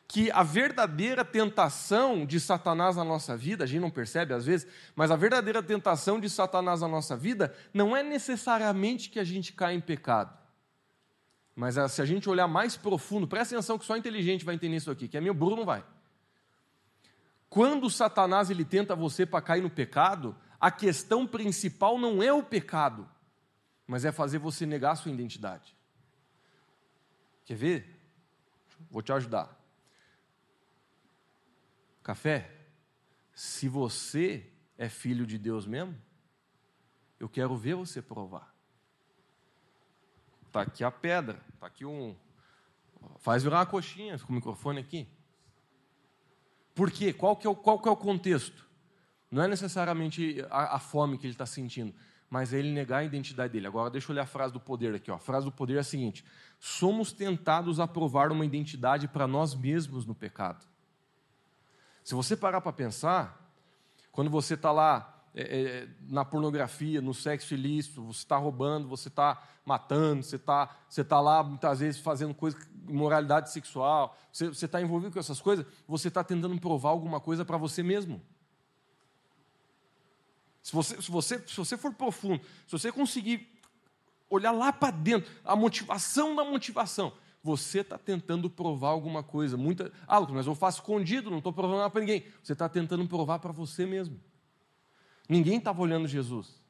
que 0.07 0.31
a 0.31 0.41
verdadeira 0.41 1.23
tentação 1.23 2.25
de 2.25 2.39
Satanás 2.39 2.95
na 2.95 3.03
nossa 3.03 3.37
vida, 3.37 3.63
a 3.63 3.67
gente 3.67 3.81
não 3.81 3.91
percebe 3.91 4.33
às 4.33 4.43
vezes, 4.43 4.67
mas 4.95 5.11
a 5.11 5.15
verdadeira 5.15 5.61
tentação 5.61 6.19
de 6.19 6.27
Satanás 6.27 6.81
na 6.81 6.87
nossa 6.87 7.15
vida 7.15 7.55
não 7.71 7.95
é 7.95 8.01
necessariamente 8.01 9.07
que 9.07 9.19
a 9.19 9.23
gente 9.23 9.53
caia 9.53 9.75
em 9.75 9.79
pecado. 9.81 10.35
Mas 11.55 11.77
é, 11.77 11.87
se 11.87 12.01
a 12.01 12.05
gente 12.05 12.27
olhar 12.27 12.47
mais 12.47 12.75
profundo, 12.75 13.27
presta 13.27 13.53
atenção 13.53 13.77
que 13.77 13.85
só 13.85 13.95
inteligente 13.95 14.43
vai 14.43 14.55
entender 14.55 14.77
isso 14.77 14.89
aqui, 14.89 15.07
que 15.07 15.17
a 15.17 15.21
minha 15.21 15.33
Bruno 15.33 15.57
não 15.57 15.65
vai. 15.65 15.85
Quando 17.47 17.87
Satanás 17.87 18.49
ele 18.49 18.65
tenta 18.65 18.95
você 18.95 19.27
para 19.27 19.41
cair 19.41 19.61
no 19.61 19.69
pecado, 19.69 20.35
a 20.59 20.71
questão 20.71 21.27
principal 21.27 21.99
não 21.99 22.23
é 22.23 22.33
o 22.33 22.41
pecado, 22.41 23.07
mas 23.89 24.05
é 24.05 24.11
fazer 24.11 24.37
você 24.37 24.67
negar 24.67 24.91
a 24.91 24.95
sua 24.95 25.11
identidade. 25.11 25.75
Quer 27.43 27.55
ver? 27.55 27.99
Vou 28.91 29.01
te 29.01 29.11
ajudar. 29.11 29.59
Café, 32.03 32.55
se 33.33 33.67
você 33.67 34.47
é 34.77 34.87
filho 34.87 35.25
de 35.25 35.39
Deus 35.39 35.65
mesmo, 35.65 35.99
eu 37.19 37.27
quero 37.27 37.57
ver 37.57 37.73
você 37.73 37.99
provar. 37.99 38.53
Está 40.45 40.61
aqui 40.61 40.83
a 40.83 40.91
pedra, 40.91 41.43
está 41.51 41.65
aqui 41.65 41.83
um. 41.83 42.15
Faz 43.17 43.41
virar 43.41 43.57
uma 43.57 43.65
coxinha 43.65 44.19
com 44.19 44.31
o 44.31 44.35
microfone 44.35 44.79
aqui. 44.79 45.07
Por 46.75 46.91
quê? 46.91 47.11
Qual 47.11 47.35
que 47.35 47.47
é 47.47 47.49
o, 47.49 47.55
qual 47.55 47.81
que 47.81 47.87
é 47.87 47.91
o 47.91 47.97
contexto? 47.97 48.69
Não 49.31 49.41
é 49.41 49.47
necessariamente 49.47 50.45
a, 50.51 50.75
a 50.75 50.79
fome 50.79 51.17
que 51.17 51.25
ele 51.25 51.33
está 51.33 51.47
sentindo, 51.47 51.91
mas 52.29 52.53
é 52.53 52.59
ele 52.59 52.71
negar 52.71 52.99
a 52.99 53.03
identidade 53.03 53.53
dele. 53.53 53.67
Agora, 53.67 53.89
deixa 53.89 54.11
eu 54.11 54.15
ler 54.15 54.21
a 54.21 54.25
frase 54.25 54.53
do 54.53 54.59
poder 54.59 54.93
aqui. 54.93 55.09
Ó. 55.09 55.15
A 55.15 55.19
frase 55.19 55.45
do 55.45 55.51
poder 55.51 55.77
é 55.77 55.79
a 55.79 55.83
seguinte: 55.83 56.23
somos 56.59 57.11
tentados 57.11 57.79
a 57.79 57.87
provar 57.87 58.31
uma 58.31 58.45
identidade 58.45 59.07
para 59.07 59.27
nós 59.27 59.55
mesmos 59.55 60.05
no 60.05 60.13
pecado. 60.13 60.65
Se 62.03 62.13
você 62.13 62.35
parar 62.37 62.61
para 62.61 62.71
pensar, 62.71 63.53
quando 64.11 64.29
você 64.29 64.53
está 64.53 64.71
lá 64.71 65.19
é, 65.33 65.41
é, 65.41 65.87
na 66.01 66.25
pornografia, 66.25 67.01
no 67.01 67.13
sexo 67.13 67.53
ilícito, 67.53 68.03
você 68.03 68.19
está 68.19 68.37
roubando, 68.37 68.87
você 68.87 69.07
está 69.07 69.41
matando, 69.65 70.23
você 70.23 70.35
está 70.35 70.75
você 70.87 71.03
tá 71.03 71.19
lá 71.19 71.43
muitas 71.43 71.79
vezes 71.79 72.01
fazendo 72.01 72.33
coisa, 72.33 72.57
imoralidade 72.87 73.51
sexual, 73.51 74.17
você 74.31 74.65
está 74.65 74.81
envolvido 74.81 75.13
com 75.13 75.19
essas 75.19 75.39
coisas, 75.39 75.65
você 75.87 76.07
está 76.07 76.23
tentando 76.23 76.59
provar 76.59 76.89
alguma 76.89 77.19
coisa 77.19 77.45
para 77.45 77.57
você 77.57 77.83
mesmo. 77.83 78.21
Se 80.69 80.75
você, 80.75 81.01
se, 81.01 81.09
você, 81.09 81.39
se 81.47 81.57
você 81.57 81.75
for 81.75 81.91
profundo, 81.91 82.45
se 82.67 82.71
você 82.71 82.91
conseguir 82.91 83.49
olhar 84.29 84.51
lá 84.51 84.71
para 84.71 84.91
dentro, 84.91 85.31
a 85.43 85.55
motivação 85.55 86.35
da 86.35 86.45
motivação, 86.45 87.11
você 87.41 87.79
está 87.79 87.97
tentando 87.97 88.51
provar 88.51 88.89
alguma 88.89 89.23
coisa. 89.23 89.57
Muita, 89.57 89.91
ah, 90.07 90.21
mas 90.21 90.45
eu 90.45 90.53
faço 90.53 90.77
escondido, 90.77 91.31
não 91.31 91.39
estou 91.39 91.51
provando 91.51 91.89
para 91.89 92.01
ninguém. 92.01 92.23
Você 92.43 92.53
está 92.53 92.69
tentando 92.69 93.07
provar 93.07 93.39
para 93.39 93.51
você 93.51 93.83
mesmo. 93.83 94.19
Ninguém 95.27 95.57
estava 95.57 95.81
olhando 95.81 96.07
Jesus. 96.07 96.61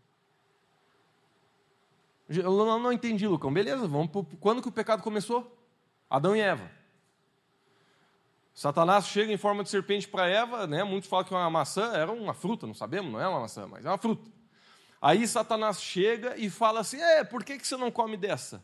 Eu 2.30 2.56
não, 2.56 2.80
não 2.80 2.94
entendi, 2.94 3.28
Lucão. 3.28 3.52
Beleza, 3.52 3.86
vamos 3.86 4.12
quando 4.40 4.62
que 4.62 4.70
o 4.70 4.72
pecado 4.72 5.04
começou? 5.04 5.62
Adão 6.10 6.34
e 6.34 6.40
Eva. 6.40 6.72
Satanás 8.60 9.08
chega 9.08 9.32
em 9.32 9.38
forma 9.38 9.64
de 9.64 9.70
serpente 9.70 10.06
para 10.06 10.28
Eva, 10.28 10.68
né? 10.68 10.84
Muitos 10.84 11.10
falam 11.10 11.24
que 11.24 11.34
uma 11.34 11.50
maçã 11.50 11.94
era 11.94 12.12
uma 12.12 12.34
fruta, 12.34 12.68
não 12.68 12.74
sabemos, 12.74 13.10
não 13.10 13.18
é 13.18 13.26
uma 13.26 13.40
maçã, 13.40 13.66
mas 13.66 13.86
é 13.86 13.90
uma 13.90 13.98
fruta. 13.98 14.30
Aí 15.02 15.26
Satanás 15.26 15.82
chega 15.82 16.36
e 16.36 16.50
fala 16.50 16.82
assim: 16.82 17.00
é, 17.00 17.24
por 17.24 17.42
que, 17.42 17.58
que 17.58 17.66
você 17.66 17.78
não 17.78 17.90
come 17.90 18.18
dessa? 18.18 18.62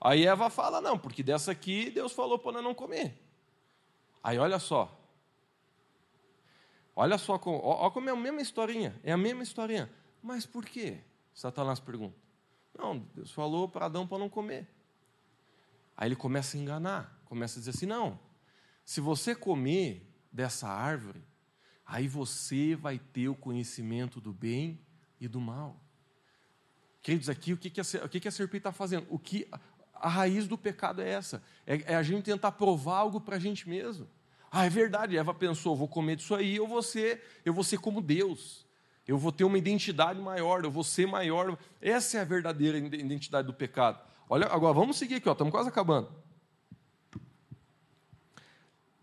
Aí 0.00 0.24
Eva 0.24 0.48
fala: 0.48 0.80
não, 0.80 0.98
porque 0.98 1.22
dessa 1.22 1.52
aqui 1.52 1.90
Deus 1.90 2.14
falou 2.14 2.38
para 2.38 2.62
não 2.62 2.72
comer. 2.72 3.22
Aí 4.24 4.38
olha 4.38 4.58
só. 4.58 4.98
Olha 6.94 7.18
só, 7.18 7.38
olha 7.44 7.90
como 7.90 8.08
é 8.08 8.12
a 8.12 8.16
mesma 8.16 8.40
historinha. 8.40 8.98
É 9.04 9.12
a 9.12 9.18
mesma 9.18 9.42
historinha. 9.42 9.92
Mas 10.22 10.46
por 10.46 10.64
quê? 10.64 11.00
Satanás 11.34 11.78
pergunta. 11.78 12.16
Não, 12.74 13.00
Deus 13.14 13.30
falou 13.30 13.68
para 13.68 13.84
Adão 13.84 14.06
para 14.06 14.16
não 14.16 14.30
comer. 14.30 14.66
Aí 15.94 16.08
ele 16.08 16.16
começa 16.16 16.56
a 16.56 16.60
enganar, 16.60 17.20
começa 17.26 17.58
a 17.58 17.60
dizer 17.60 17.72
assim: 17.72 17.84
não, 17.84 18.18
se 18.86 19.00
você 19.00 19.34
comer 19.34 20.08
dessa 20.32 20.68
árvore, 20.68 21.20
aí 21.84 22.06
você 22.06 22.76
vai 22.76 23.00
ter 23.00 23.28
o 23.28 23.34
conhecimento 23.34 24.20
do 24.20 24.32
bem 24.32 24.80
e 25.20 25.26
do 25.26 25.40
mal. 25.40 25.82
Queridos, 27.02 27.28
aqui 27.28 27.52
o 27.52 27.56
que, 27.56 27.68
que, 27.68 27.80
a, 27.80 27.84
o 28.04 28.08
que, 28.08 28.20
que 28.20 28.28
a 28.28 28.30
serpente 28.30 28.58
está 28.58 28.70
fazendo? 28.70 29.04
O 29.10 29.18
que 29.18 29.48
a 29.92 30.08
raiz 30.08 30.46
do 30.46 30.56
pecado 30.56 31.02
é 31.02 31.08
essa: 31.08 31.42
é, 31.66 31.94
é 31.94 31.96
a 31.96 32.02
gente 32.04 32.22
tentar 32.22 32.52
provar 32.52 32.98
algo 32.98 33.20
para 33.20 33.34
a 33.34 33.38
gente 33.40 33.68
mesmo. 33.68 34.08
Ah, 34.52 34.66
é 34.66 34.70
verdade, 34.70 35.18
Eva 35.18 35.34
pensou, 35.34 35.74
vou 35.74 35.88
comer 35.88 36.14
disso 36.14 36.36
aí, 36.36 36.54
eu 36.54 36.68
vou 36.68 36.80
ser, 36.80 37.40
eu 37.44 37.52
vou 37.52 37.64
ser 37.64 37.78
como 37.78 38.00
Deus. 38.00 38.64
Eu 39.04 39.18
vou 39.18 39.32
ter 39.32 39.42
uma 39.42 39.58
identidade 39.58 40.20
maior, 40.20 40.64
eu 40.64 40.70
vou 40.70 40.84
ser 40.84 41.06
maior. 41.06 41.58
Essa 41.80 42.18
é 42.18 42.20
a 42.20 42.24
verdadeira 42.24 42.78
identidade 42.78 43.46
do 43.48 43.54
pecado. 43.54 44.00
Olha, 44.28 44.46
agora 44.46 44.72
vamos 44.72 44.96
seguir 44.96 45.16
aqui, 45.16 45.28
ó, 45.28 45.32
estamos 45.32 45.50
quase 45.50 45.68
acabando. 45.68 46.25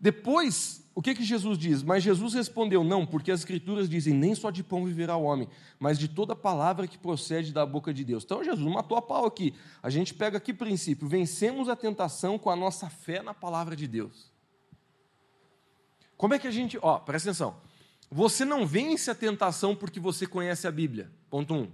Depois, 0.04 0.86
o 0.94 1.00
que, 1.00 1.14
que 1.14 1.24
Jesus 1.24 1.56
diz? 1.56 1.82
Mas 1.82 2.02
Jesus 2.02 2.34
respondeu: 2.34 2.84
Não, 2.84 3.06
porque 3.06 3.32
as 3.32 3.40
Escrituras 3.40 3.88
dizem: 3.88 4.12
Nem 4.12 4.34
só 4.34 4.50
de 4.50 4.62
pão 4.62 4.84
viverá 4.84 5.16
o 5.16 5.22
homem, 5.22 5.48
mas 5.78 5.98
de 5.98 6.08
toda 6.08 6.36
palavra 6.36 6.86
que 6.86 6.98
procede 6.98 7.54
da 7.54 7.64
boca 7.64 7.90
de 7.90 8.04
Deus. 8.04 8.22
Então 8.22 8.44
Jesus 8.44 8.70
matou 8.70 8.98
a 8.98 9.00
pau 9.00 9.24
aqui. 9.24 9.54
A 9.82 9.88
gente 9.88 10.12
pega 10.12 10.36
aqui 10.36 10.52
princípio: 10.52 11.08
vencemos 11.08 11.70
a 11.70 11.74
tentação 11.74 12.38
com 12.38 12.50
a 12.50 12.54
nossa 12.54 12.90
fé 12.90 13.22
na 13.22 13.32
palavra 13.32 13.74
de 13.74 13.88
Deus. 13.88 14.30
Como 16.18 16.34
é 16.34 16.38
que 16.38 16.46
a 16.46 16.50
gente. 16.50 16.78
Ó, 16.82 16.98
presta 16.98 17.30
atenção. 17.30 17.56
Você 18.10 18.44
não 18.44 18.66
vence 18.66 19.10
a 19.10 19.14
tentação 19.14 19.74
porque 19.74 19.98
você 19.98 20.26
conhece 20.26 20.66
a 20.66 20.70
Bíblia. 20.70 21.10
Ponto 21.30 21.54
1. 21.54 21.56
Um. 21.60 21.72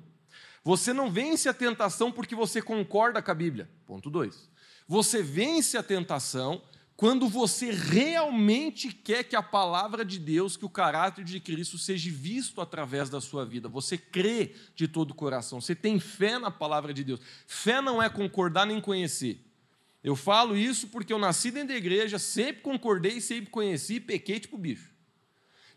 Você 0.62 0.92
não 0.92 1.10
vence 1.10 1.48
a 1.48 1.52
tentação 1.52 2.12
porque 2.12 2.36
você 2.36 2.62
concorda 2.62 3.20
com 3.20 3.30
a 3.32 3.34
Bíblia. 3.34 3.68
Ponto 3.84 4.08
2. 4.08 4.48
Você 4.86 5.20
vence 5.20 5.76
a 5.76 5.82
tentação 5.82 6.62
quando 7.00 7.30
você 7.30 7.70
realmente 7.70 8.92
quer 8.92 9.24
que 9.24 9.34
a 9.34 9.42
palavra 9.42 10.04
de 10.04 10.18
Deus, 10.18 10.54
que 10.54 10.66
o 10.66 10.68
caráter 10.68 11.24
de 11.24 11.40
Cristo 11.40 11.78
seja 11.78 12.10
visto 12.10 12.60
através 12.60 13.08
da 13.08 13.22
sua 13.22 13.42
vida. 13.42 13.70
Você 13.70 13.96
crê 13.96 14.54
de 14.74 14.86
todo 14.86 15.12
o 15.12 15.14
coração, 15.14 15.62
você 15.62 15.74
tem 15.74 15.98
fé 15.98 16.38
na 16.38 16.50
palavra 16.50 16.92
de 16.92 17.02
Deus. 17.02 17.18
Fé 17.46 17.80
não 17.80 18.02
é 18.02 18.10
concordar 18.10 18.66
nem 18.66 18.82
conhecer. 18.82 19.42
Eu 20.04 20.14
falo 20.14 20.54
isso 20.54 20.88
porque 20.88 21.10
eu 21.10 21.18
nasci 21.18 21.50
dentro 21.50 21.68
da 21.68 21.76
igreja, 21.76 22.18
sempre 22.18 22.60
concordei, 22.60 23.18
sempre 23.22 23.50
conheci 23.50 23.98
pequei 23.98 24.38
tipo 24.38 24.58
bicho. 24.58 24.92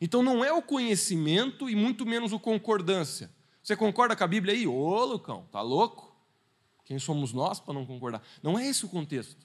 Então 0.01 0.21
não 0.21 0.43
é 0.43 0.51
o 0.51 0.61
conhecimento 0.61 1.69
e 1.69 1.75
muito 1.75 2.05
menos 2.05 2.33
o 2.33 2.39
concordância. 2.39 3.31
Você 3.63 3.77
concorda 3.77 4.13
com 4.13 4.25
a 4.25 4.27
Bíblia 4.27 4.53
aí? 4.53 4.67
Ô, 4.67 5.05
Lucão, 5.05 5.47
tá 5.49 5.61
louco? 5.61 6.13
Quem 6.83 6.99
somos 6.99 7.31
nós 7.31 7.61
para 7.61 7.73
não 7.73 7.85
concordar? 7.85 8.21
Não 8.43 8.59
é 8.59 8.67
esse 8.67 8.83
o 8.83 8.89
contexto. 8.89 9.42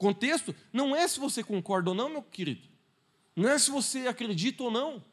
Contexto 0.00 0.54
não 0.72 0.96
é 0.96 1.06
se 1.06 1.20
você 1.20 1.44
concorda 1.44 1.90
ou 1.90 1.94
não, 1.94 2.08
meu 2.08 2.22
querido. 2.22 2.66
Não 3.36 3.46
é 3.46 3.58
se 3.58 3.70
você 3.70 4.06
acredita 4.06 4.62
ou 4.62 4.70
não. 4.70 5.04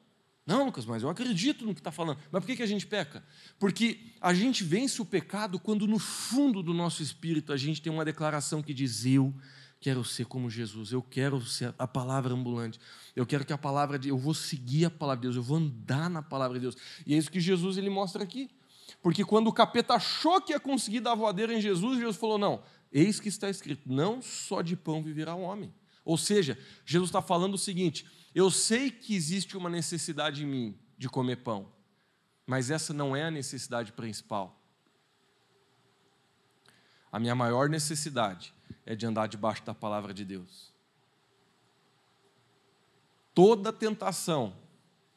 Não, 0.45 0.63
Lucas, 0.63 0.85
mas 0.85 1.03
eu 1.03 1.09
acredito 1.09 1.65
no 1.65 1.73
que 1.73 1.81
está 1.81 1.91
falando. 1.91 2.17
Mas 2.31 2.41
por 2.41 2.47
que, 2.47 2.55
que 2.55 2.63
a 2.63 2.67
gente 2.67 2.87
peca? 2.87 3.21
Porque 3.59 4.13
a 4.21 4.33
gente 4.33 4.63
vence 4.63 5.01
o 5.01 5.05
pecado 5.05 5.59
quando 5.59 5.85
no 5.85 5.99
fundo 5.99 6.63
do 6.63 6.73
nosso 6.73 7.03
espírito 7.03 7.51
a 7.51 7.57
gente 7.57 7.81
tem 7.81 7.91
uma 7.91 8.05
declaração 8.05 8.63
que 8.63 8.73
diz: 8.73 9.05
Eu 9.05 9.35
quero 9.81 10.05
ser 10.05 10.25
como 10.25 10.49
Jesus, 10.49 10.93
eu 10.93 11.01
quero 11.01 11.41
ser 11.41 11.75
a 11.77 11.85
palavra 11.85 12.33
ambulante, 12.33 12.79
eu 13.13 13.25
quero 13.25 13.43
que 13.43 13.51
a 13.51 13.57
palavra 13.57 13.99
de 13.99 14.07
eu 14.07 14.17
vou 14.17 14.33
seguir 14.33 14.85
a 14.85 14.89
palavra 14.89 15.19
de 15.19 15.23
Deus, 15.23 15.35
eu 15.35 15.43
vou 15.43 15.57
andar 15.57 16.09
na 16.09 16.21
palavra 16.21 16.57
de 16.57 16.61
Deus. 16.61 16.77
E 17.05 17.13
é 17.13 17.17
isso 17.17 17.29
que 17.29 17.41
Jesus 17.41 17.77
ele 17.77 17.89
mostra 17.89 18.23
aqui. 18.23 18.49
Porque 19.01 19.23
quando 19.25 19.47
o 19.47 19.53
capeta 19.53 19.95
achou 19.95 20.41
que 20.41 20.53
ia 20.53 20.59
conseguir 20.61 21.01
dar 21.01 21.13
voadeira 21.13 21.53
em 21.53 21.59
Jesus, 21.59 21.97
Jesus 21.97 22.15
falou: 22.15 22.37
Não, 22.37 22.63
eis 22.91 23.19
que 23.19 23.29
está 23.29 23.49
escrito, 23.49 23.91
não 23.91 24.21
só 24.21 24.61
de 24.61 24.75
pão 24.75 25.03
viverá 25.03 25.35
o 25.35 25.41
homem. 25.41 25.73
Ou 26.03 26.17
seja, 26.17 26.57
Jesus 26.85 27.09
está 27.09 27.21
falando 27.21 27.55
o 27.55 27.57
seguinte: 27.57 28.05
eu 28.33 28.49
sei 28.49 28.89
que 28.89 29.15
existe 29.15 29.57
uma 29.57 29.69
necessidade 29.69 30.43
em 30.43 30.47
mim 30.47 30.79
de 30.97 31.09
comer 31.09 31.37
pão, 31.37 31.71
mas 32.45 32.71
essa 32.71 32.93
não 32.93 33.15
é 33.15 33.23
a 33.23 33.31
necessidade 33.31 33.91
principal. 33.91 34.61
A 37.11 37.19
minha 37.19 37.35
maior 37.35 37.69
necessidade 37.69 38.53
é 38.85 38.95
de 38.95 39.05
andar 39.05 39.27
debaixo 39.27 39.65
da 39.65 39.73
palavra 39.73 40.13
de 40.13 40.23
Deus. 40.23 40.73
Toda 43.33 43.73
tentação, 43.73 44.55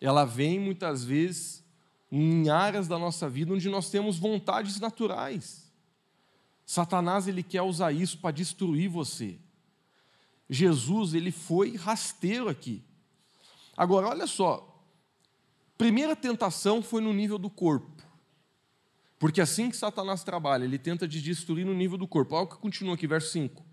ela 0.01 0.25
vem 0.25 0.59
muitas 0.59 1.05
vezes 1.05 1.65
em 2.11 2.51
áreas 2.51 2.89
da 2.89 2.99
nossa 2.99 3.29
vida 3.29 3.53
onde 3.53 3.69
nós 3.69 3.91
temos 3.91 4.19
vontades 4.19 4.79
naturais. 4.81 5.70
Satanás 6.71 7.27
ele 7.27 7.43
quer 7.43 7.63
usar 7.63 7.91
isso 7.91 8.17
para 8.19 8.31
destruir 8.31 8.89
você. 8.89 9.41
Jesus 10.49 11.15
ele 11.15 11.33
foi 11.33 11.75
rasteiro 11.75 12.49
aqui. 12.49 12.85
Agora 13.77 14.07
olha 14.07 14.25
só, 14.25 14.81
primeira 15.77 16.15
tentação 16.15 16.81
foi 16.81 17.03
no 17.03 17.13
nível 17.13 17.39
do 17.39 17.51
corpo. 17.51 17.91
Porque 19.19 19.41
assim 19.41 19.69
que 19.69 19.77
Satanás 19.77 20.23
trabalha, 20.23 20.63
ele 20.63 20.79
tenta 20.79 21.09
te 21.09 21.21
destruir 21.21 21.67
no 21.67 21.75
nível 21.75 21.99
do 21.99 22.07
corpo. 22.07 22.37
Olha 22.37 22.45
o 22.45 22.47
que 22.47 22.59
continua 22.59 22.95
aqui, 22.95 23.05
verso 23.05 23.33
5. 23.33 23.67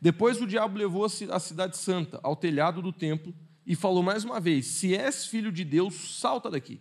Depois 0.00 0.40
o 0.40 0.46
diabo 0.46 0.78
levou 0.78 1.04
a 1.04 1.38
cidade 1.38 1.76
santa 1.76 2.18
ao 2.22 2.34
telhado 2.34 2.80
do 2.80 2.94
templo 2.94 3.34
e 3.66 3.76
falou 3.76 4.02
mais 4.02 4.24
uma 4.24 4.40
vez: 4.40 4.64
Se 4.68 4.96
és 4.96 5.26
filho 5.26 5.52
de 5.52 5.64
Deus, 5.64 6.18
salta 6.18 6.50
daqui. 6.50 6.80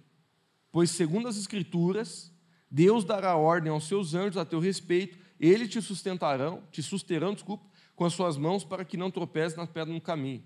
Pois, 0.71 0.91
segundo 0.91 1.27
as 1.27 1.35
Escrituras, 1.35 2.31
Deus 2.71 3.03
dará 3.03 3.35
ordem 3.35 3.69
aos 3.69 3.85
seus 3.85 4.13
anjos 4.13 4.37
a 4.37 4.45
teu 4.45 4.61
respeito, 4.61 5.26
eles 5.39 5.69
te 5.69 5.81
sustentarão, 5.81 6.63
te 6.71 6.81
susterão, 6.81 7.33
desculpa, 7.33 7.65
com 7.95 8.05
as 8.05 8.13
suas 8.13 8.37
mãos 8.37 8.63
para 8.63 8.85
que 8.85 8.97
não 8.97 9.11
tropece 9.11 9.57
na 9.57 9.67
pedra 9.67 9.93
no 9.93 10.01
caminho. 10.01 10.43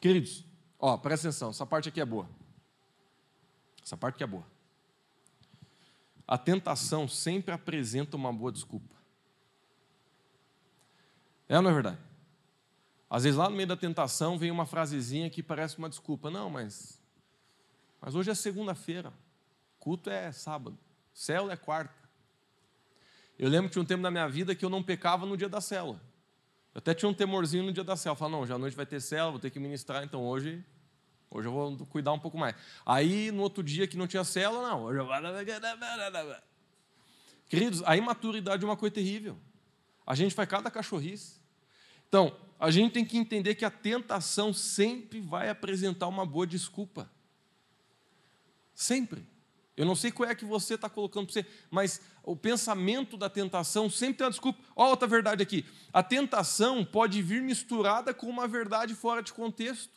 Queridos, 0.00 0.44
ó, 0.78 0.96
presta 0.96 1.28
atenção, 1.28 1.50
essa 1.50 1.66
parte 1.66 1.88
aqui 1.88 2.00
é 2.00 2.04
boa. 2.04 2.28
Essa 3.82 3.96
parte 3.96 4.16
aqui 4.16 4.24
é 4.24 4.26
boa. 4.26 4.46
A 6.26 6.38
tentação 6.38 7.06
sempre 7.06 7.52
apresenta 7.52 8.16
uma 8.16 8.32
boa 8.32 8.50
desculpa. 8.50 8.94
É 11.48 11.56
ou 11.56 11.62
não 11.62 11.70
é 11.70 11.74
verdade? 11.74 11.98
Às 13.08 13.24
vezes 13.24 13.38
lá 13.38 13.48
no 13.48 13.56
meio 13.56 13.68
da 13.68 13.76
tentação 13.76 14.38
vem 14.38 14.50
uma 14.50 14.66
frasezinha 14.66 15.30
que 15.30 15.42
parece 15.42 15.78
uma 15.78 15.88
desculpa. 15.88 16.30
Não, 16.30 16.48
mas, 16.48 17.00
mas 18.00 18.14
hoje 18.14 18.30
é 18.30 18.34
segunda-feira, 18.34 19.12
culto 19.78 20.10
é 20.10 20.32
sábado, 20.32 20.78
célula 21.12 21.52
é 21.52 21.56
quarta. 21.56 22.03
Eu 23.38 23.48
lembro 23.48 23.68
que 23.68 23.72
tinha 23.72 23.82
um 23.82 23.86
tempo 23.86 24.02
da 24.02 24.10
minha 24.10 24.28
vida 24.28 24.54
que 24.54 24.64
eu 24.64 24.70
não 24.70 24.82
pecava 24.82 25.26
no 25.26 25.36
dia 25.36 25.48
da 25.48 25.60
célula. 25.60 26.00
Eu 26.74 26.78
até 26.78 26.94
tinha 26.94 27.08
um 27.08 27.14
temorzinho 27.14 27.64
no 27.64 27.72
dia 27.72 27.84
da 27.84 27.96
célula. 27.96 28.16
Falava, 28.16 28.36
não, 28.38 28.46
já 28.46 28.54
à 28.54 28.58
noite 28.58 28.76
vai 28.76 28.86
ter 28.86 29.00
célula, 29.00 29.32
vou 29.32 29.40
ter 29.40 29.50
que 29.50 29.58
ministrar, 29.58 30.04
então 30.04 30.24
hoje 30.24 30.64
Hoje 31.34 31.48
eu 31.48 31.52
vou 31.52 31.76
cuidar 31.86 32.12
um 32.12 32.18
pouco 32.18 32.38
mais. 32.38 32.54
Aí, 32.86 33.32
no 33.32 33.42
outro 33.42 33.60
dia 33.60 33.88
que 33.88 33.96
não 33.96 34.06
tinha 34.06 34.22
célula, 34.22 34.68
não. 34.68 34.92
Eu. 34.92 35.08
Queridos, 37.48 37.82
a 37.84 37.96
imaturidade 37.96 38.62
é 38.62 38.66
uma 38.66 38.76
coisa 38.76 38.94
terrível. 38.94 39.36
A 40.06 40.14
gente 40.14 40.32
faz 40.32 40.48
cada 40.48 40.70
cachorrice. 40.70 41.40
Então, 42.08 42.36
a 42.58 42.70
gente 42.70 42.92
tem 42.92 43.04
que 43.04 43.18
entender 43.18 43.56
que 43.56 43.64
a 43.64 43.70
tentação 43.70 44.52
sempre 44.52 45.20
vai 45.20 45.48
apresentar 45.50 46.06
uma 46.06 46.24
boa 46.24 46.46
desculpa. 46.46 47.10
Sempre. 48.72 49.26
Eu 49.76 49.84
não 49.84 49.96
sei 49.96 50.12
qual 50.12 50.28
é 50.28 50.34
que 50.34 50.44
você 50.44 50.74
está 50.74 50.88
colocando 50.88 51.26
para 51.26 51.32
você, 51.32 51.46
mas 51.68 52.00
o 52.22 52.36
pensamento 52.36 53.16
da 53.16 53.28
tentação 53.28 53.90
sempre 53.90 54.18
tem 54.18 54.24
uma 54.24 54.30
desculpa. 54.30 54.62
Olha 54.76 54.90
outra 54.90 55.08
verdade 55.08 55.42
aqui. 55.42 55.64
A 55.92 56.02
tentação 56.02 56.84
pode 56.84 57.20
vir 57.20 57.42
misturada 57.42 58.14
com 58.14 58.26
uma 58.28 58.46
verdade 58.46 58.94
fora 58.94 59.20
de 59.20 59.32
contexto. 59.32 59.92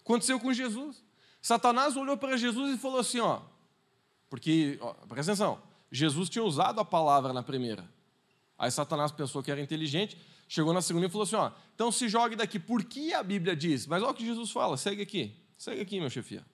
Aconteceu 0.00 0.38
com 0.38 0.52
Jesus. 0.52 1.02
Satanás 1.42 1.96
olhou 1.96 2.16
para 2.16 2.36
Jesus 2.36 2.76
e 2.76 2.78
falou 2.78 3.00
assim: 3.00 3.18
ó, 3.18 3.40
porque, 4.30 4.78
ó, 4.80 4.92
presta 5.08 5.32
atenção, 5.32 5.60
Jesus 5.90 6.28
tinha 6.28 6.44
usado 6.44 6.80
a 6.80 6.84
palavra 6.84 7.32
na 7.32 7.42
primeira. 7.42 7.88
Aí 8.56 8.70
Satanás 8.70 9.10
pensou 9.10 9.42
que 9.42 9.50
era 9.50 9.60
inteligente, 9.60 10.16
chegou 10.48 10.72
na 10.72 10.80
segunda 10.80 11.06
e 11.06 11.10
falou 11.10 11.24
assim: 11.24 11.36
ó, 11.36 11.50
então 11.74 11.90
se 11.90 12.08
jogue 12.08 12.36
daqui. 12.36 12.60
Por 12.60 12.84
que 12.84 13.12
a 13.12 13.22
Bíblia 13.22 13.56
diz? 13.56 13.84
Mas 13.84 14.00
olha 14.00 14.12
o 14.12 14.14
que 14.14 14.24
Jesus 14.24 14.52
fala, 14.52 14.76
segue 14.76 15.02
aqui. 15.02 15.36
Segue 15.58 15.80
aqui, 15.80 15.98
meu 15.98 16.08
chefia. 16.08 16.44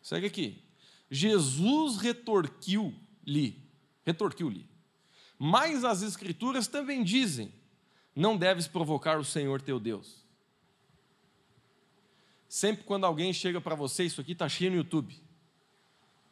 Segue 0.00 0.26
aqui. 0.26 0.65
Jesus 1.10 1.98
retorquiu-lhe, 1.98 3.62
retorquiu-lhe. 4.04 4.68
Mas 5.38 5.84
as 5.84 6.02
Escrituras 6.02 6.66
também 6.66 7.04
dizem: 7.04 7.52
não 8.14 8.36
deves 8.36 8.66
provocar 8.66 9.18
o 9.18 9.24
Senhor 9.24 9.60
teu 9.60 9.78
Deus. 9.78 10.24
Sempre 12.48 12.84
quando 12.84 13.04
alguém 13.04 13.32
chega 13.32 13.60
para 13.60 13.74
você, 13.74 14.04
isso 14.04 14.20
aqui 14.20 14.32
está 14.32 14.48
cheio 14.48 14.70
no 14.70 14.78
YouTube. 14.78 15.20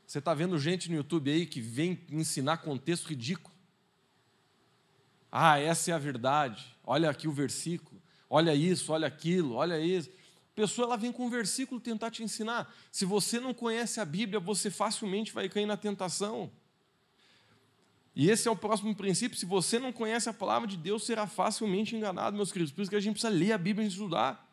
Você 0.06 0.18
está 0.18 0.32
vendo 0.32 0.58
gente 0.58 0.88
no 0.88 0.96
YouTube 0.96 1.30
aí 1.30 1.44
que 1.44 1.60
vem 1.60 2.00
ensinar 2.10 2.58
contexto 2.58 3.06
ridículo. 3.06 3.54
Ah, 5.30 5.58
essa 5.58 5.90
é 5.90 5.94
a 5.94 5.98
verdade. 5.98 6.64
Olha 6.84 7.10
aqui 7.10 7.26
o 7.26 7.32
versículo. 7.32 8.00
Olha 8.30 8.54
isso, 8.54 8.92
olha 8.92 9.06
aquilo, 9.06 9.54
olha 9.54 9.78
isso. 9.80 10.10
Pessoa 10.54 10.86
ela 10.86 10.96
vem 10.96 11.10
com 11.10 11.26
um 11.26 11.30
versículo 11.30 11.80
tentar 11.80 12.10
te 12.10 12.22
ensinar. 12.22 12.72
Se 12.92 13.04
você 13.04 13.40
não 13.40 13.52
conhece 13.52 14.00
a 14.00 14.04
Bíblia, 14.04 14.38
você 14.38 14.70
facilmente 14.70 15.32
vai 15.32 15.48
cair 15.48 15.66
na 15.66 15.76
tentação. 15.76 16.50
E 18.14 18.30
esse 18.30 18.46
é 18.46 18.50
o 18.50 18.56
próximo 18.56 18.94
princípio. 18.94 19.36
Se 19.36 19.44
você 19.44 19.78
não 19.78 19.92
conhece 19.92 20.28
a 20.28 20.32
palavra 20.32 20.68
de 20.68 20.76
Deus, 20.76 21.04
será 21.04 21.26
facilmente 21.26 21.96
enganado, 21.96 22.36
meus 22.36 22.52
queridos. 22.52 22.72
Por 22.72 22.82
isso 22.82 22.90
que 22.90 22.96
a 22.96 23.00
gente 23.00 23.14
precisa 23.14 23.32
ler 23.32 23.52
a 23.52 23.58
Bíblia 23.58 23.84
e 23.84 23.88
estudar. 23.88 24.48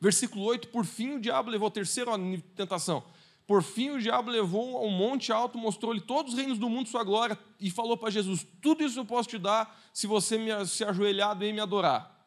Versículo 0.00 0.44
8: 0.44 0.68
Por 0.68 0.84
fim 0.84 1.14
o 1.14 1.20
diabo 1.20 1.50
levou, 1.50 1.70
terceira 1.70 2.12
tentação. 2.54 3.04
Por 3.44 3.64
fim 3.64 3.90
o 3.90 4.00
diabo 4.00 4.30
levou 4.30 4.76
ao 4.76 4.88
monte 4.88 5.32
alto, 5.32 5.58
mostrou-lhe 5.58 6.00
todos 6.00 6.32
os 6.32 6.38
reinos 6.38 6.58
do 6.58 6.70
mundo, 6.70 6.88
sua 6.88 7.02
glória, 7.02 7.36
e 7.58 7.68
falou 7.68 7.96
para 7.96 8.10
Jesus: 8.10 8.46
Tudo 8.60 8.84
isso 8.84 9.00
eu 9.00 9.04
posso 9.04 9.28
te 9.28 9.38
dar 9.38 9.80
se 9.92 10.06
você 10.06 10.38
me, 10.38 10.64
se 10.66 10.84
ajoelhar 10.84 11.40
e 11.42 11.52
me 11.52 11.60
adorar. 11.60 12.21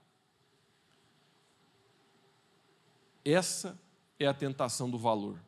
Essa 3.26 3.78
é 4.20 4.28
a 4.28 4.34
tentação 4.34 4.90
do 4.90 5.00
valor. 5.00 5.40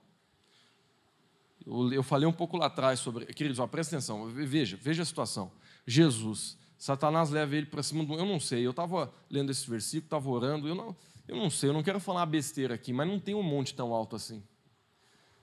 Eu, 1.65 1.93
eu 1.93 2.03
falei 2.03 2.27
um 2.27 2.33
pouco 2.33 2.57
lá 2.57 2.65
atrás 2.65 2.99
sobre. 2.99 3.25
Queridos, 3.27 3.59
ó, 3.59 3.67
presta 3.67 3.95
atenção, 3.95 4.25
veja, 4.27 4.77
veja 4.81 5.03
a 5.03 5.05
situação. 5.05 5.51
Jesus, 5.85 6.57
Satanás 6.77 7.29
leva 7.29 7.55
ele 7.55 7.67
para 7.67 7.83
cima 7.83 8.03
do. 8.03 8.15
Eu 8.15 8.25
não 8.25 8.39
sei, 8.39 8.65
eu 8.65 8.71
estava 8.71 9.13
lendo 9.29 9.51
esse 9.51 9.69
versículo, 9.69 10.05
estava 10.05 10.29
orando, 10.29 10.67
eu 10.67 10.73
não, 10.75 10.95
eu 11.27 11.35
não 11.35 11.49
sei, 11.49 11.69
eu 11.69 11.73
não 11.73 11.83
quero 11.83 11.99
falar 11.99 12.25
besteira 12.25 12.73
aqui, 12.73 12.91
mas 12.91 13.07
não 13.07 13.19
tem 13.19 13.35
um 13.35 13.43
monte 13.43 13.75
tão 13.75 13.93
alto 13.93 14.15
assim. 14.15 14.43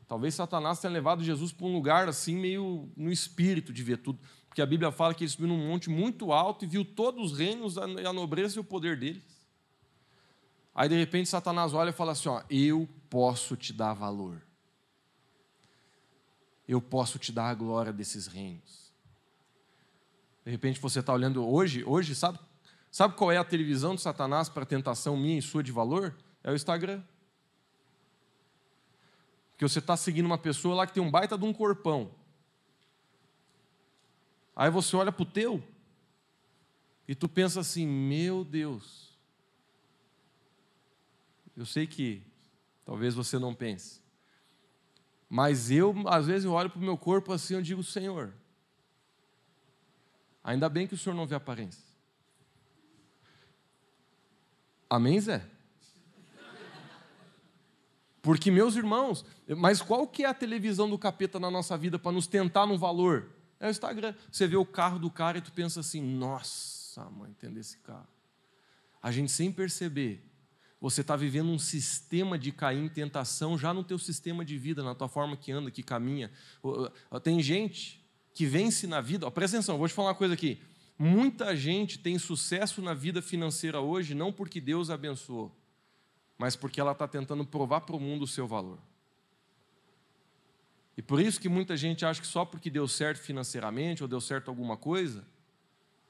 Talvez 0.06 0.34
Satanás 0.34 0.80
tenha 0.80 0.92
levado 0.92 1.24
Jesus 1.24 1.52
para 1.52 1.66
um 1.66 1.72
lugar 1.72 2.08
assim, 2.08 2.36
meio 2.36 2.90
no 2.96 3.10
espírito 3.10 3.72
de 3.72 3.82
ver 3.82 3.98
tudo. 3.98 4.18
Porque 4.48 4.60
a 4.60 4.66
Bíblia 4.66 4.92
fala 4.92 5.14
que 5.14 5.24
ele 5.24 5.30
subiu 5.30 5.48
num 5.48 5.66
monte 5.66 5.88
muito 5.88 6.30
alto 6.30 6.64
e 6.64 6.68
viu 6.68 6.84
todos 6.84 7.32
os 7.32 7.38
reinos, 7.38 7.78
a 7.78 8.12
nobreza 8.12 8.56
e 8.56 8.60
o 8.60 8.64
poder 8.64 8.98
deles. 8.98 9.33
Aí 10.74 10.88
de 10.88 10.96
repente 10.96 11.28
Satanás 11.28 11.72
olha 11.72 11.90
e 11.90 11.92
fala 11.92 12.12
assim: 12.12 12.28
ó, 12.28 12.42
eu 12.50 12.88
posso 13.08 13.56
te 13.56 13.72
dar 13.72 13.94
valor. 13.94 14.42
Eu 16.66 16.80
posso 16.80 17.18
te 17.18 17.30
dar 17.30 17.50
a 17.50 17.54
glória 17.54 17.92
desses 17.92 18.26
reinos. 18.26 18.92
De 20.44 20.50
repente 20.50 20.80
você 20.80 21.00
está 21.00 21.12
olhando 21.12 21.46
hoje, 21.46 21.84
hoje 21.84 22.14
sabe, 22.14 22.38
sabe 22.90 23.14
qual 23.14 23.30
é 23.30 23.36
a 23.36 23.44
televisão 23.44 23.94
de 23.94 24.00
Satanás 24.00 24.48
para 24.48 24.66
tentação 24.66 25.16
minha 25.16 25.38
e 25.38 25.42
sua 25.42 25.62
de 25.62 25.70
valor? 25.70 26.14
É 26.42 26.50
o 26.50 26.54
Instagram. 26.54 27.02
Porque 29.52 29.66
você 29.66 29.78
está 29.78 29.96
seguindo 29.96 30.26
uma 30.26 30.36
pessoa 30.36 30.74
lá 30.74 30.86
que 30.86 30.92
tem 30.92 31.02
um 31.02 31.10
baita 31.10 31.38
de 31.38 31.44
um 31.44 31.52
corpão. 31.52 32.10
Aí 34.56 34.70
você 34.70 34.96
olha 34.96 35.12
para 35.12 35.22
o 35.22 35.26
teu 35.26 35.62
e 37.06 37.14
tu 37.14 37.28
pensa 37.28 37.60
assim, 37.60 37.86
meu 37.86 38.44
Deus, 38.44 39.13
eu 41.56 41.64
sei 41.64 41.86
que 41.86 42.22
talvez 42.84 43.14
você 43.14 43.38
não 43.38 43.54
pense. 43.54 44.02
Mas 45.28 45.70
eu, 45.70 45.94
às 46.06 46.26
vezes, 46.26 46.44
eu 46.44 46.52
olho 46.52 46.70
para 46.70 46.78
o 46.78 46.82
meu 46.82 46.96
corpo 46.96 47.32
assim 47.32 47.56
e 47.56 47.62
digo, 47.62 47.82
Senhor, 47.82 48.32
ainda 50.42 50.68
bem 50.68 50.86
que 50.86 50.94
o 50.94 50.98
Senhor 50.98 51.14
não 51.14 51.26
vê 51.26 51.34
aparência. 51.34 51.82
Amém, 54.88 55.20
Zé? 55.20 55.44
Porque, 58.22 58.50
meus 58.50 58.74
irmãos, 58.74 59.24
mas 59.56 59.82
qual 59.82 60.06
que 60.06 60.24
é 60.24 60.26
a 60.26 60.32
televisão 60.32 60.88
do 60.88 60.98
capeta 60.98 61.38
na 61.38 61.50
nossa 61.50 61.76
vida 61.76 61.98
para 61.98 62.12
nos 62.12 62.26
tentar 62.26 62.64
no 62.64 62.78
valor? 62.78 63.28
É 63.60 63.66
o 63.66 63.70
Instagram. 63.70 64.14
Você 64.30 64.46
vê 64.46 64.56
o 64.56 64.64
carro 64.64 64.98
do 64.98 65.10
cara 65.10 65.38
e 65.38 65.42
tu 65.42 65.52
pensa 65.52 65.80
assim, 65.80 66.00
nossa, 66.00 67.04
mãe, 67.10 67.30
entender 67.30 67.60
esse 67.60 67.78
carro. 67.78 68.08
A 69.02 69.10
gente 69.10 69.30
sem 69.30 69.52
perceber 69.52 70.24
você 70.84 71.00
está 71.00 71.16
vivendo 71.16 71.48
um 71.48 71.58
sistema 71.58 72.38
de 72.38 72.52
cair 72.52 72.78
em 72.78 72.90
tentação 72.90 73.56
já 73.56 73.72
no 73.72 73.82
teu 73.82 73.98
sistema 73.98 74.44
de 74.44 74.58
vida, 74.58 74.82
na 74.82 74.94
tua 74.94 75.08
forma 75.08 75.34
que 75.34 75.50
anda, 75.50 75.70
que 75.70 75.82
caminha. 75.82 76.30
Tem 77.22 77.40
gente 77.40 78.04
que 78.34 78.44
vence 78.44 78.86
na 78.86 79.00
vida. 79.00 79.30
presta 79.30 79.56
atenção, 79.56 79.78
vou 79.78 79.88
te 79.88 79.94
falar 79.94 80.08
uma 80.08 80.14
coisa 80.14 80.34
aqui. 80.34 80.60
Muita 80.98 81.56
gente 81.56 81.98
tem 81.98 82.18
sucesso 82.18 82.82
na 82.82 82.92
vida 82.92 83.22
financeira 83.22 83.80
hoje 83.80 84.14
não 84.14 84.30
porque 84.30 84.60
Deus 84.60 84.90
abençoou, 84.90 85.58
mas 86.36 86.54
porque 86.54 86.78
ela 86.78 86.92
está 86.92 87.08
tentando 87.08 87.46
provar 87.46 87.80
para 87.80 87.96
o 87.96 88.00
mundo 88.00 88.24
o 88.24 88.28
seu 88.28 88.46
valor. 88.46 88.78
E 90.98 91.00
por 91.00 91.18
isso 91.18 91.40
que 91.40 91.48
muita 91.48 91.78
gente 91.78 92.04
acha 92.04 92.20
que 92.20 92.26
só 92.26 92.44
porque 92.44 92.68
deu 92.68 92.86
certo 92.86 93.22
financeiramente 93.22 94.02
ou 94.02 94.08
deu 94.08 94.20
certo 94.20 94.48
alguma 94.48 94.76
coisa, 94.76 95.24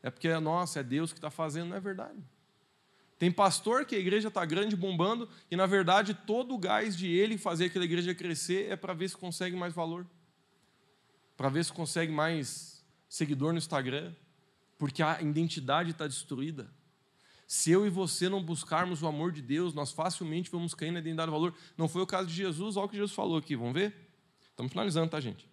é 0.02 0.10
porque, 0.10 0.28
nossa, 0.40 0.80
é 0.80 0.82
Deus 0.82 1.12
que 1.12 1.18
está 1.18 1.30
fazendo, 1.30 1.68
não 1.68 1.76
é 1.76 1.80
verdade. 1.80 2.18
Tem 3.24 3.32
pastor 3.32 3.86
que 3.86 3.94
a 3.94 3.98
igreja 3.98 4.28
está 4.28 4.44
grande, 4.44 4.76
bombando, 4.76 5.26
e 5.50 5.56
na 5.56 5.64
verdade 5.64 6.12
todo 6.12 6.54
o 6.54 6.58
gás 6.58 6.94
de 6.94 7.06
ele 7.06 7.38
fazer 7.38 7.64
aquela 7.64 7.86
igreja 7.86 8.14
crescer 8.14 8.70
é 8.70 8.76
para 8.76 8.92
ver 8.92 9.08
se 9.08 9.16
consegue 9.16 9.56
mais 9.56 9.72
valor, 9.72 10.06
para 11.34 11.48
ver 11.48 11.64
se 11.64 11.72
consegue 11.72 12.12
mais 12.12 12.84
seguidor 13.08 13.52
no 13.52 13.56
Instagram, 13.56 14.12
porque 14.76 15.02
a 15.02 15.22
identidade 15.22 15.92
está 15.92 16.06
destruída. 16.06 16.70
Se 17.46 17.70
eu 17.70 17.86
e 17.86 17.88
você 17.88 18.28
não 18.28 18.42
buscarmos 18.42 19.02
o 19.02 19.06
amor 19.06 19.32
de 19.32 19.40
Deus, 19.40 19.72
nós 19.72 19.90
facilmente 19.90 20.50
vamos 20.50 20.74
cair 20.74 20.90
na 20.90 20.98
identidade 20.98 21.28
do 21.28 21.32
valor. 21.32 21.54
Não 21.78 21.88
foi 21.88 22.02
o 22.02 22.06
caso 22.06 22.28
de 22.28 22.34
Jesus, 22.34 22.76
olha 22.76 22.84
o 22.84 22.88
que 22.90 22.96
Jesus 22.96 23.12
falou 23.12 23.38
aqui, 23.38 23.56
vamos 23.56 23.72
ver? 23.72 23.94
Estamos 24.50 24.70
finalizando, 24.70 25.08
tá, 25.08 25.18
gente? 25.18 25.48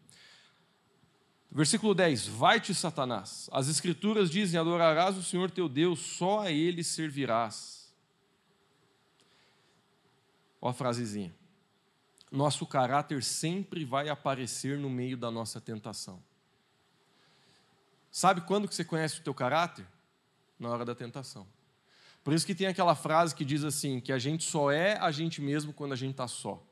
Versículo 1.51 1.93
10: 1.93 2.27
Vai-te, 2.27 2.73
Satanás. 2.73 3.49
As 3.51 3.67
Escrituras 3.67 4.31
dizem: 4.31 4.59
Adorarás 4.59 5.17
o 5.17 5.23
Senhor 5.23 5.51
teu 5.51 5.67
Deus, 5.67 5.99
só 5.99 6.39
a 6.39 6.51
Ele 6.51 6.83
servirás. 6.83 7.93
Olha 10.61 10.71
a 10.71 10.73
frasezinha. 10.73 11.35
Nosso 12.31 12.65
caráter 12.65 13.21
sempre 13.21 13.83
vai 13.83 14.07
aparecer 14.07 14.77
no 14.77 14.89
meio 14.89 15.17
da 15.17 15.29
nossa 15.29 15.59
tentação. 15.59 16.23
Sabe 18.09 18.41
quando 18.41 18.67
que 18.67 18.75
você 18.75 18.85
conhece 18.85 19.19
o 19.19 19.23
teu 19.23 19.33
caráter? 19.33 19.85
Na 20.57 20.69
hora 20.69 20.85
da 20.85 20.95
tentação. 20.95 21.45
Por 22.23 22.33
isso 22.33 22.45
que 22.45 22.55
tem 22.55 22.67
aquela 22.67 22.95
frase 22.95 23.33
que 23.33 23.43
diz 23.43 23.63
assim, 23.63 23.99
que 23.99 24.13
a 24.13 24.19
gente 24.19 24.43
só 24.43 24.71
é 24.71 24.97
a 24.97 25.11
gente 25.11 25.41
mesmo 25.41 25.73
quando 25.73 25.93
a 25.93 25.95
gente 25.95 26.11
está 26.11 26.27
só. 26.27 26.63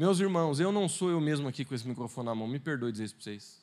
Meus 0.00 0.18
irmãos, 0.18 0.58
eu 0.58 0.72
não 0.72 0.88
sou 0.88 1.10
eu 1.10 1.20
mesmo 1.20 1.46
aqui 1.46 1.62
com 1.62 1.74
esse 1.74 1.86
microfone 1.86 2.24
na 2.24 2.34
mão, 2.34 2.48
me 2.48 2.58
perdoe 2.58 2.90
dizer 2.90 3.04
isso 3.04 3.14
para 3.16 3.24
vocês. 3.24 3.62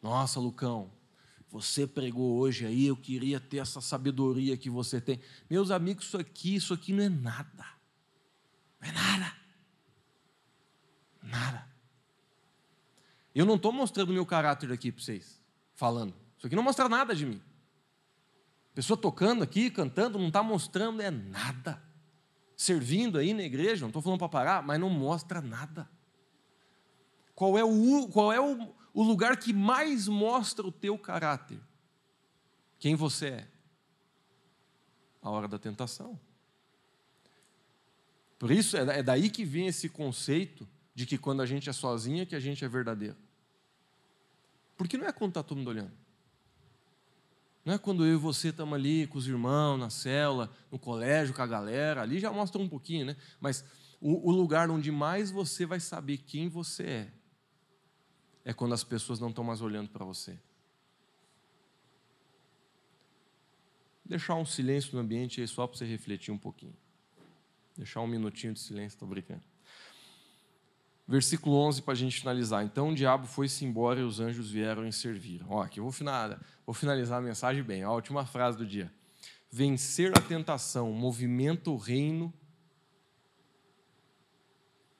Nossa, 0.00 0.38
Lucão, 0.38 0.88
você 1.50 1.84
pregou 1.84 2.38
hoje 2.38 2.64
aí, 2.64 2.86
eu 2.86 2.96
queria 2.96 3.40
ter 3.40 3.56
essa 3.56 3.80
sabedoria 3.80 4.56
que 4.56 4.70
você 4.70 5.00
tem. 5.00 5.20
Meus 5.50 5.72
amigos, 5.72 6.04
isso 6.04 6.16
aqui, 6.16 6.54
isso 6.54 6.72
aqui 6.72 6.92
não 6.92 7.02
é 7.02 7.08
nada. 7.08 7.66
Não 8.80 8.88
é 8.88 8.92
nada. 8.92 9.36
Nada. 11.20 11.68
Eu 13.34 13.44
não 13.44 13.56
estou 13.56 13.72
mostrando 13.72 14.10
o 14.10 14.14
meu 14.14 14.24
caráter 14.24 14.70
aqui 14.70 14.92
para 14.92 15.02
vocês, 15.02 15.40
falando. 15.74 16.14
Isso 16.38 16.46
aqui 16.46 16.54
não 16.54 16.62
mostra 16.62 16.88
nada 16.88 17.16
de 17.16 17.26
mim. 17.26 17.42
Pessoa 18.76 18.96
tocando 18.96 19.42
aqui, 19.42 19.72
cantando, 19.72 20.20
não 20.20 20.28
está 20.28 20.40
mostrando 20.40 21.02
é 21.02 21.10
nada 21.10 21.82
servindo 22.62 23.18
aí 23.18 23.34
na 23.34 23.42
igreja, 23.42 23.82
não 23.82 23.88
estou 23.88 24.00
falando 24.00 24.18
para 24.18 24.28
parar, 24.28 24.62
mas 24.62 24.78
não 24.78 24.88
mostra 24.88 25.40
nada. 25.40 25.90
Qual 27.34 27.58
é, 27.58 27.64
o, 27.64 28.08
qual 28.08 28.32
é 28.32 28.40
o, 28.40 28.74
o 28.94 29.02
lugar 29.02 29.36
que 29.36 29.52
mais 29.52 30.06
mostra 30.06 30.66
o 30.66 30.72
teu 30.72 30.96
caráter? 30.96 31.60
Quem 32.78 32.94
você 32.94 33.26
é? 33.28 33.48
A 35.20 35.30
hora 35.30 35.48
da 35.48 35.58
tentação. 35.58 36.18
Por 38.38 38.50
isso, 38.50 38.76
é, 38.76 38.98
é 38.98 39.02
daí 39.02 39.28
que 39.28 39.44
vem 39.44 39.66
esse 39.66 39.88
conceito 39.88 40.68
de 40.94 41.06
que 41.06 41.18
quando 41.18 41.42
a 41.42 41.46
gente 41.46 41.68
é 41.68 41.72
sozinha, 41.72 42.26
que 42.26 42.34
a 42.34 42.40
gente 42.40 42.64
é 42.64 42.68
verdadeiro. 42.68 43.16
Porque 44.76 44.96
não 44.96 45.06
é 45.06 45.12
quando 45.12 45.30
está 45.30 45.42
todo 45.42 45.58
mundo 45.58 45.70
olhando. 45.70 45.92
Não 47.64 47.74
é 47.74 47.78
quando 47.78 48.04
eu 48.04 48.14
e 48.14 48.16
você 48.16 48.48
estamos 48.48 48.74
ali 48.74 49.06
com 49.06 49.18
os 49.18 49.26
irmãos, 49.26 49.78
na 49.78 49.88
cela, 49.88 50.52
no 50.70 50.78
colégio, 50.78 51.34
com 51.34 51.42
a 51.42 51.46
galera, 51.46 52.02
ali 52.02 52.18
já 52.18 52.32
mostra 52.32 52.60
um 52.60 52.68
pouquinho, 52.68 53.06
né? 53.06 53.16
Mas 53.40 53.64
o, 54.00 54.28
o 54.28 54.32
lugar 54.32 54.68
onde 54.68 54.90
mais 54.90 55.30
você 55.30 55.64
vai 55.64 55.78
saber 55.78 56.18
quem 56.18 56.48
você 56.48 56.82
é, 56.82 57.12
é 58.44 58.52
quando 58.52 58.74
as 58.74 58.82
pessoas 58.82 59.20
não 59.20 59.28
estão 59.28 59.44
mais 59.44 59.60
olhando 59.60 59.90
para 59.90 60.04
você. 60.04 60.36
Deixar 64.04 64.34
um 64.34 64.44
silêncio 64.44 64.94
no 64.94 65.00
ambiente 65.00 65.40
aí 65.40 65.46
só 65.46 65.66
para 65.66 65.78
você 65.78 65.84
refletir 65.84 66.32
um 66.32 66.38
pouquinho. 66.38 66.76
Deixar 67.76 68.00
um 68.00 68.06
minutinho 68.08 68.52
de 68.52 68.60
silêncio, 68.60 68.96
estou 68.96 69.08
brincando. 69.08 69.51
Versículo 71.12 71.56
11 71.56 71.82
para 71.82 71.92
a 71.92 71.94
gente 71.94 72.20
finalizar. 72.20 72.64
Então 72.64 72.88
o 72.88 72.94
diabo 72.94 73.26
foi-se 73.26 73.66
embora 73.66 74.00
e 74.00 74.02
os 74.02 74.18
anjos 74.18 74.50
vieram 74.50 74.88
e 74.88 74.90
serviram. 74.90 75.46
Ó, 75.50 75.62
aqui 75.62 75.78
eu 75.78 75.84
vou 75.84 75.92
finalizar, 75.92 76.40
vou 76.64 76.72
finalizar 76.72 77.18
a 77.18 77.20
mensagem 77.20 77.62
bem. 77.62 77.82
A 77.82 77.92
última 77.92 78.24
frase 78.24 78.56
do 78.56 78.64
dia. 78.64 78.90
Vencer 79.50 80.10
a 80.16 80.22
tentação 80.22 80.90
movimenta 80.90 81.68
o 81.68 81.76
reino 81.76 82.32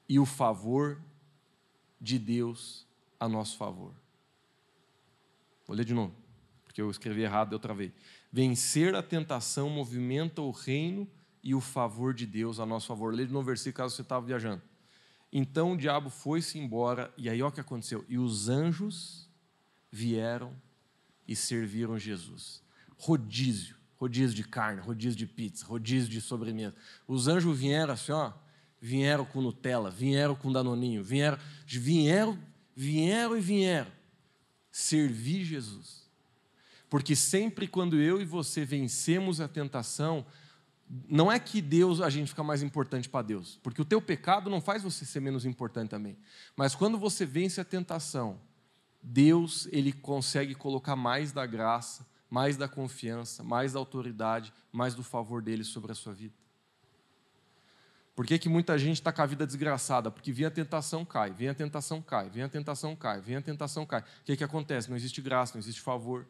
e 0.07 0.19
o 0.19 0.27
favor 0.27 1.01
de 1.99 2.19
Deus 2.19 2.87
a 3.19 3.27
nosso 3.27 3.57
favor. 3.57 3.95
Vou 5.67 5.75
ler 5.75 5.87
de 5.87 5.95
novo, 5.95 6.15
porque 6.63 6.83
eu 6.83 6.91
escrevi 6.91 7.23
errado 7.23 7.55
outra 7.55 7.73
vez. 7.73 7.91
Vencer 8.31 8.95
a 8.95 9.03
tentação 9.03 9.71
movimenta 9.71 10.43
o 10.43 10.51
reino 10.51 11.09
e 11.43 11.55
o 11.55 11.61
favor 11.63 12.13
de 12.13 12.27
Deus 12.27 12.61
a 12.61 12.67
nosso 12.67 12.87
favor. 12.87 13.15
Lê 13.15 13.25
de 13.25 13.33
novo 13.33 13.45
o 13.45 13.47
versículo 13.47 13.85
caso 13.85 13.97
você 13.97 14.03
estava 14.03 14.27
viajando. 14.27 14.61
Então 15.33 15.73
o 15.73 15.77
diabo 15.77 16.11
foi-se 16.11 16.59
embora, 16.59 17.13
e 17.17 17.31
aí 17.31 17.43
o 17.43 17.51
que 17.51 17.61
aconteceu. 17.61 18.05
E 18.09 18.19
os 18.19 18.49
anjos 18.49 19.29
vieram 19.91 20.55
e 21.27 21.35
serviram 21.35 21.99
Jesus. 21.99 22.63
Rodízio, 22.99 23.77
rodízio 23.97 24.37
de 24.37 24.45
carne, 24.45 24.81
rodízio 24.81 25.19
de 25.19 25.27
pizza, 25.27 25.65
rodízio 25.65 26.11
de 26.11 26.21
sobremesa. 26.21 26.75
Os 27.09 27.29
anjos 27.29 27.59
vieram 27.59 27.95
assim, 27.95 28.13
ó, 28.13 28.33
vieram 28.81 29.25
com 29.25 29.41
Nutella, 29.41 29.91
vieram 29.91 30.35
com 30.35 30.53
Danoninho, 30.53 31.03
vieram, 31.03 31.39
vieram, 31.67 32.39
vieram 32.77 33.37
e 33.37 33.41
vieram 33.41 34.03
servir 34.73 35.45
Jesus. 35.45 36.03
Porque 36.89 37.15
sempre 37.15 37.69
quando 37.69 38.01
eu 38.01 38.21
e 38.21 38.25
você 38.25 38.65
vencemos 38.65 39.41
a 39.41 39.47
tentação, 39.47 40.27
não 41.09 41.33
é 41.33 41.39
que 41.39 41.63
Deus 41.63 42.03
a 42.03 42.11
gente 42.11 42.29
fica 42.29 42.43
mais 42.43 42.63
importante 42.63 43.09
para 43.09 43.23
Deus, 43.23 43.59
porque 43.63 43.81
o 43.81 43.85
teu 43.85 44.01
pecado 44.01 44.51
não 44.51 44.61
faz 44.61 44.83
você 44.83 45.07
ser 45.07 45.21
menos 45.21 45.47
importante 45.47 45.89
também. 45.89 46.19
Mas 46.55 46.75
quando 46.75 46.99
você 46.99 47.25
vence 47.25 47.59
a 47.61 47.65
tentação, 47.65 48.39
Deus 49.03 49.67
ele 49.73 49.91
consegue 49.91 50.55
colocar 50.55 50.95
mais 50.95 51.33
da 51.33 51.47
graça, 51.47 52.07
mais 52.29 52.59
da 52.59 52.69
confiança, 52.69 53.43
mais 53.43 53.73
da 53.73 53.79
autoridade, 53.79 54.53
mais 54.71 54.95
do 54.95 55.03
favor 55.03 55.41
dele 55.41 55.65
sobre 55.65 55.93
a 55.93 55.95
sua 55.95 56.13
vida. 56.13 56.35
Por 58.15 58.27
que, 58.27 58.39
que 58.39 58.49
muita 58.49 58.77
gente 58.77 58.97
está 58.97 59.11
com 59.11 59.23
a 59.23 59.27
vida 59.27 59.47
desgraçada? 59.47 60.11
Porque 60.11 60.31
vem 60.31 60.45
a 60.45 60.51
tentação, 60.51 61.07
cai, 61.07 61.33
vem 61.33 61.49
a 61.49 61.55
tentação, 61.55 62.03
cai, 62.03 62.29
vem 62.29 62.43
a 62.43 62.49
tentação, 62.49 62.95
cai, 62.95 63.21
vem 63.23 63.37
a 63.37 63.43
tentação, 63.43 63.87
cai. 63.87 64.01
O 64.01 64.25
que, 64.27 64.37
que 64.37 64.45
acontece? 64.45 64.91
Não 64.91 64.97
existe 64.97 65.23
graça, 65.23 65.55
não 65.55 65.61
existe 65.61 65.81
favor. 65.81 66.29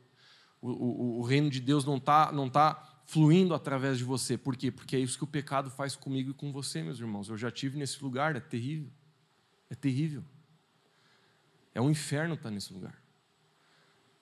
O, 0.60 0.70
o, 0.70 1.18
o 1.18 1.22
reino 1.22 1.50
de 1.50 1.60
Deus 1.60 1.84
não 1.84 1.96
está 1.96 2.30
não 2.30 2.48
tá 2.48 2.91
fluindo 3.12 3.52
através 3.52 3.98
de 3.98 4.04
você. 4.04 4.38
Por 4.38 4.56
quê? 4.56 4.70
Porque 4.70 4.96
é 4.96 4.98
isso 4.98 5.18
que 5.18 5.24
o 5.24 5.26
pecado 5.26 5.68
faz 5.68 5.94
comigo 5.94 6.30
e 6.30 6.32
com 6.34 6.50
você, 6.50 6.82
meus 6.82 6.98
irmãos. 6.98 7.28
Eu 7.28 7.36
já 7.36 7.50
tive 7.50 7.78
nesse 7.78 8.02
lugar, 8.02 8.34
é 8.34 8.40
terrível. 8.40 8.90
É 9.68 9.74
terrível. 9.74 10.24
É 11.74 11.80
um 11.82 11.90
inferno 11.90 12.36
estar 12.36 12.50
nesse 12.50 12.72
lugar. 12.72 12.98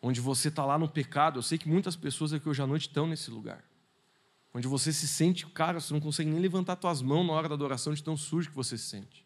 Onde 0.02 0.20
você 0.20 0.48
está 0.48 0.66
lá 0.66 0.76
no 0.76 0.88
pecado. 0.88 1.38
Eu 1.38 1.42
sei 1.42 1.56
que 1.56 1.68
muitas 1.68 1.94
pessoas 1.94 2.32
aqui 2.32 2.48
hoje 2.48 2.60
à 2.60 2.66
noite 2.66 2.88
estão 2.88 3.06
nesse 3.06 3.30
lugar. 3.30 3.64
Onde 4.52 4.66
você 4.66 4.92
se 4.92 5.06
sente, 5.06 5.46
cara, 5.46 5.78
você 5.78 5.94
não 5.94 6.00
consegue 6.00 6.28
nem 6.28 6.40
levantar 6.40 6.76
suas 6.80 7.00
mãos 7.00 7.24
na 7.24 7.32
hora 7.32 7.48
da 7.48 7.54
adoração 7.54 7.94
de 7.94 8.02
tão 8.02 8.16
sujo 8.16 8.50
que 8.50 8.56
você 8.56 8.76
se 8.76 8.88
sente. 8.88 9.24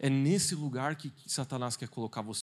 É 0.00 0.10
nesse 0.10 0.56
lugar 0.56 0.96
que 0.96 1.12
Satanás 1.28 1.76
quer 1.76 1.88
colocar 1.88 2.22
você. 2.22 2.41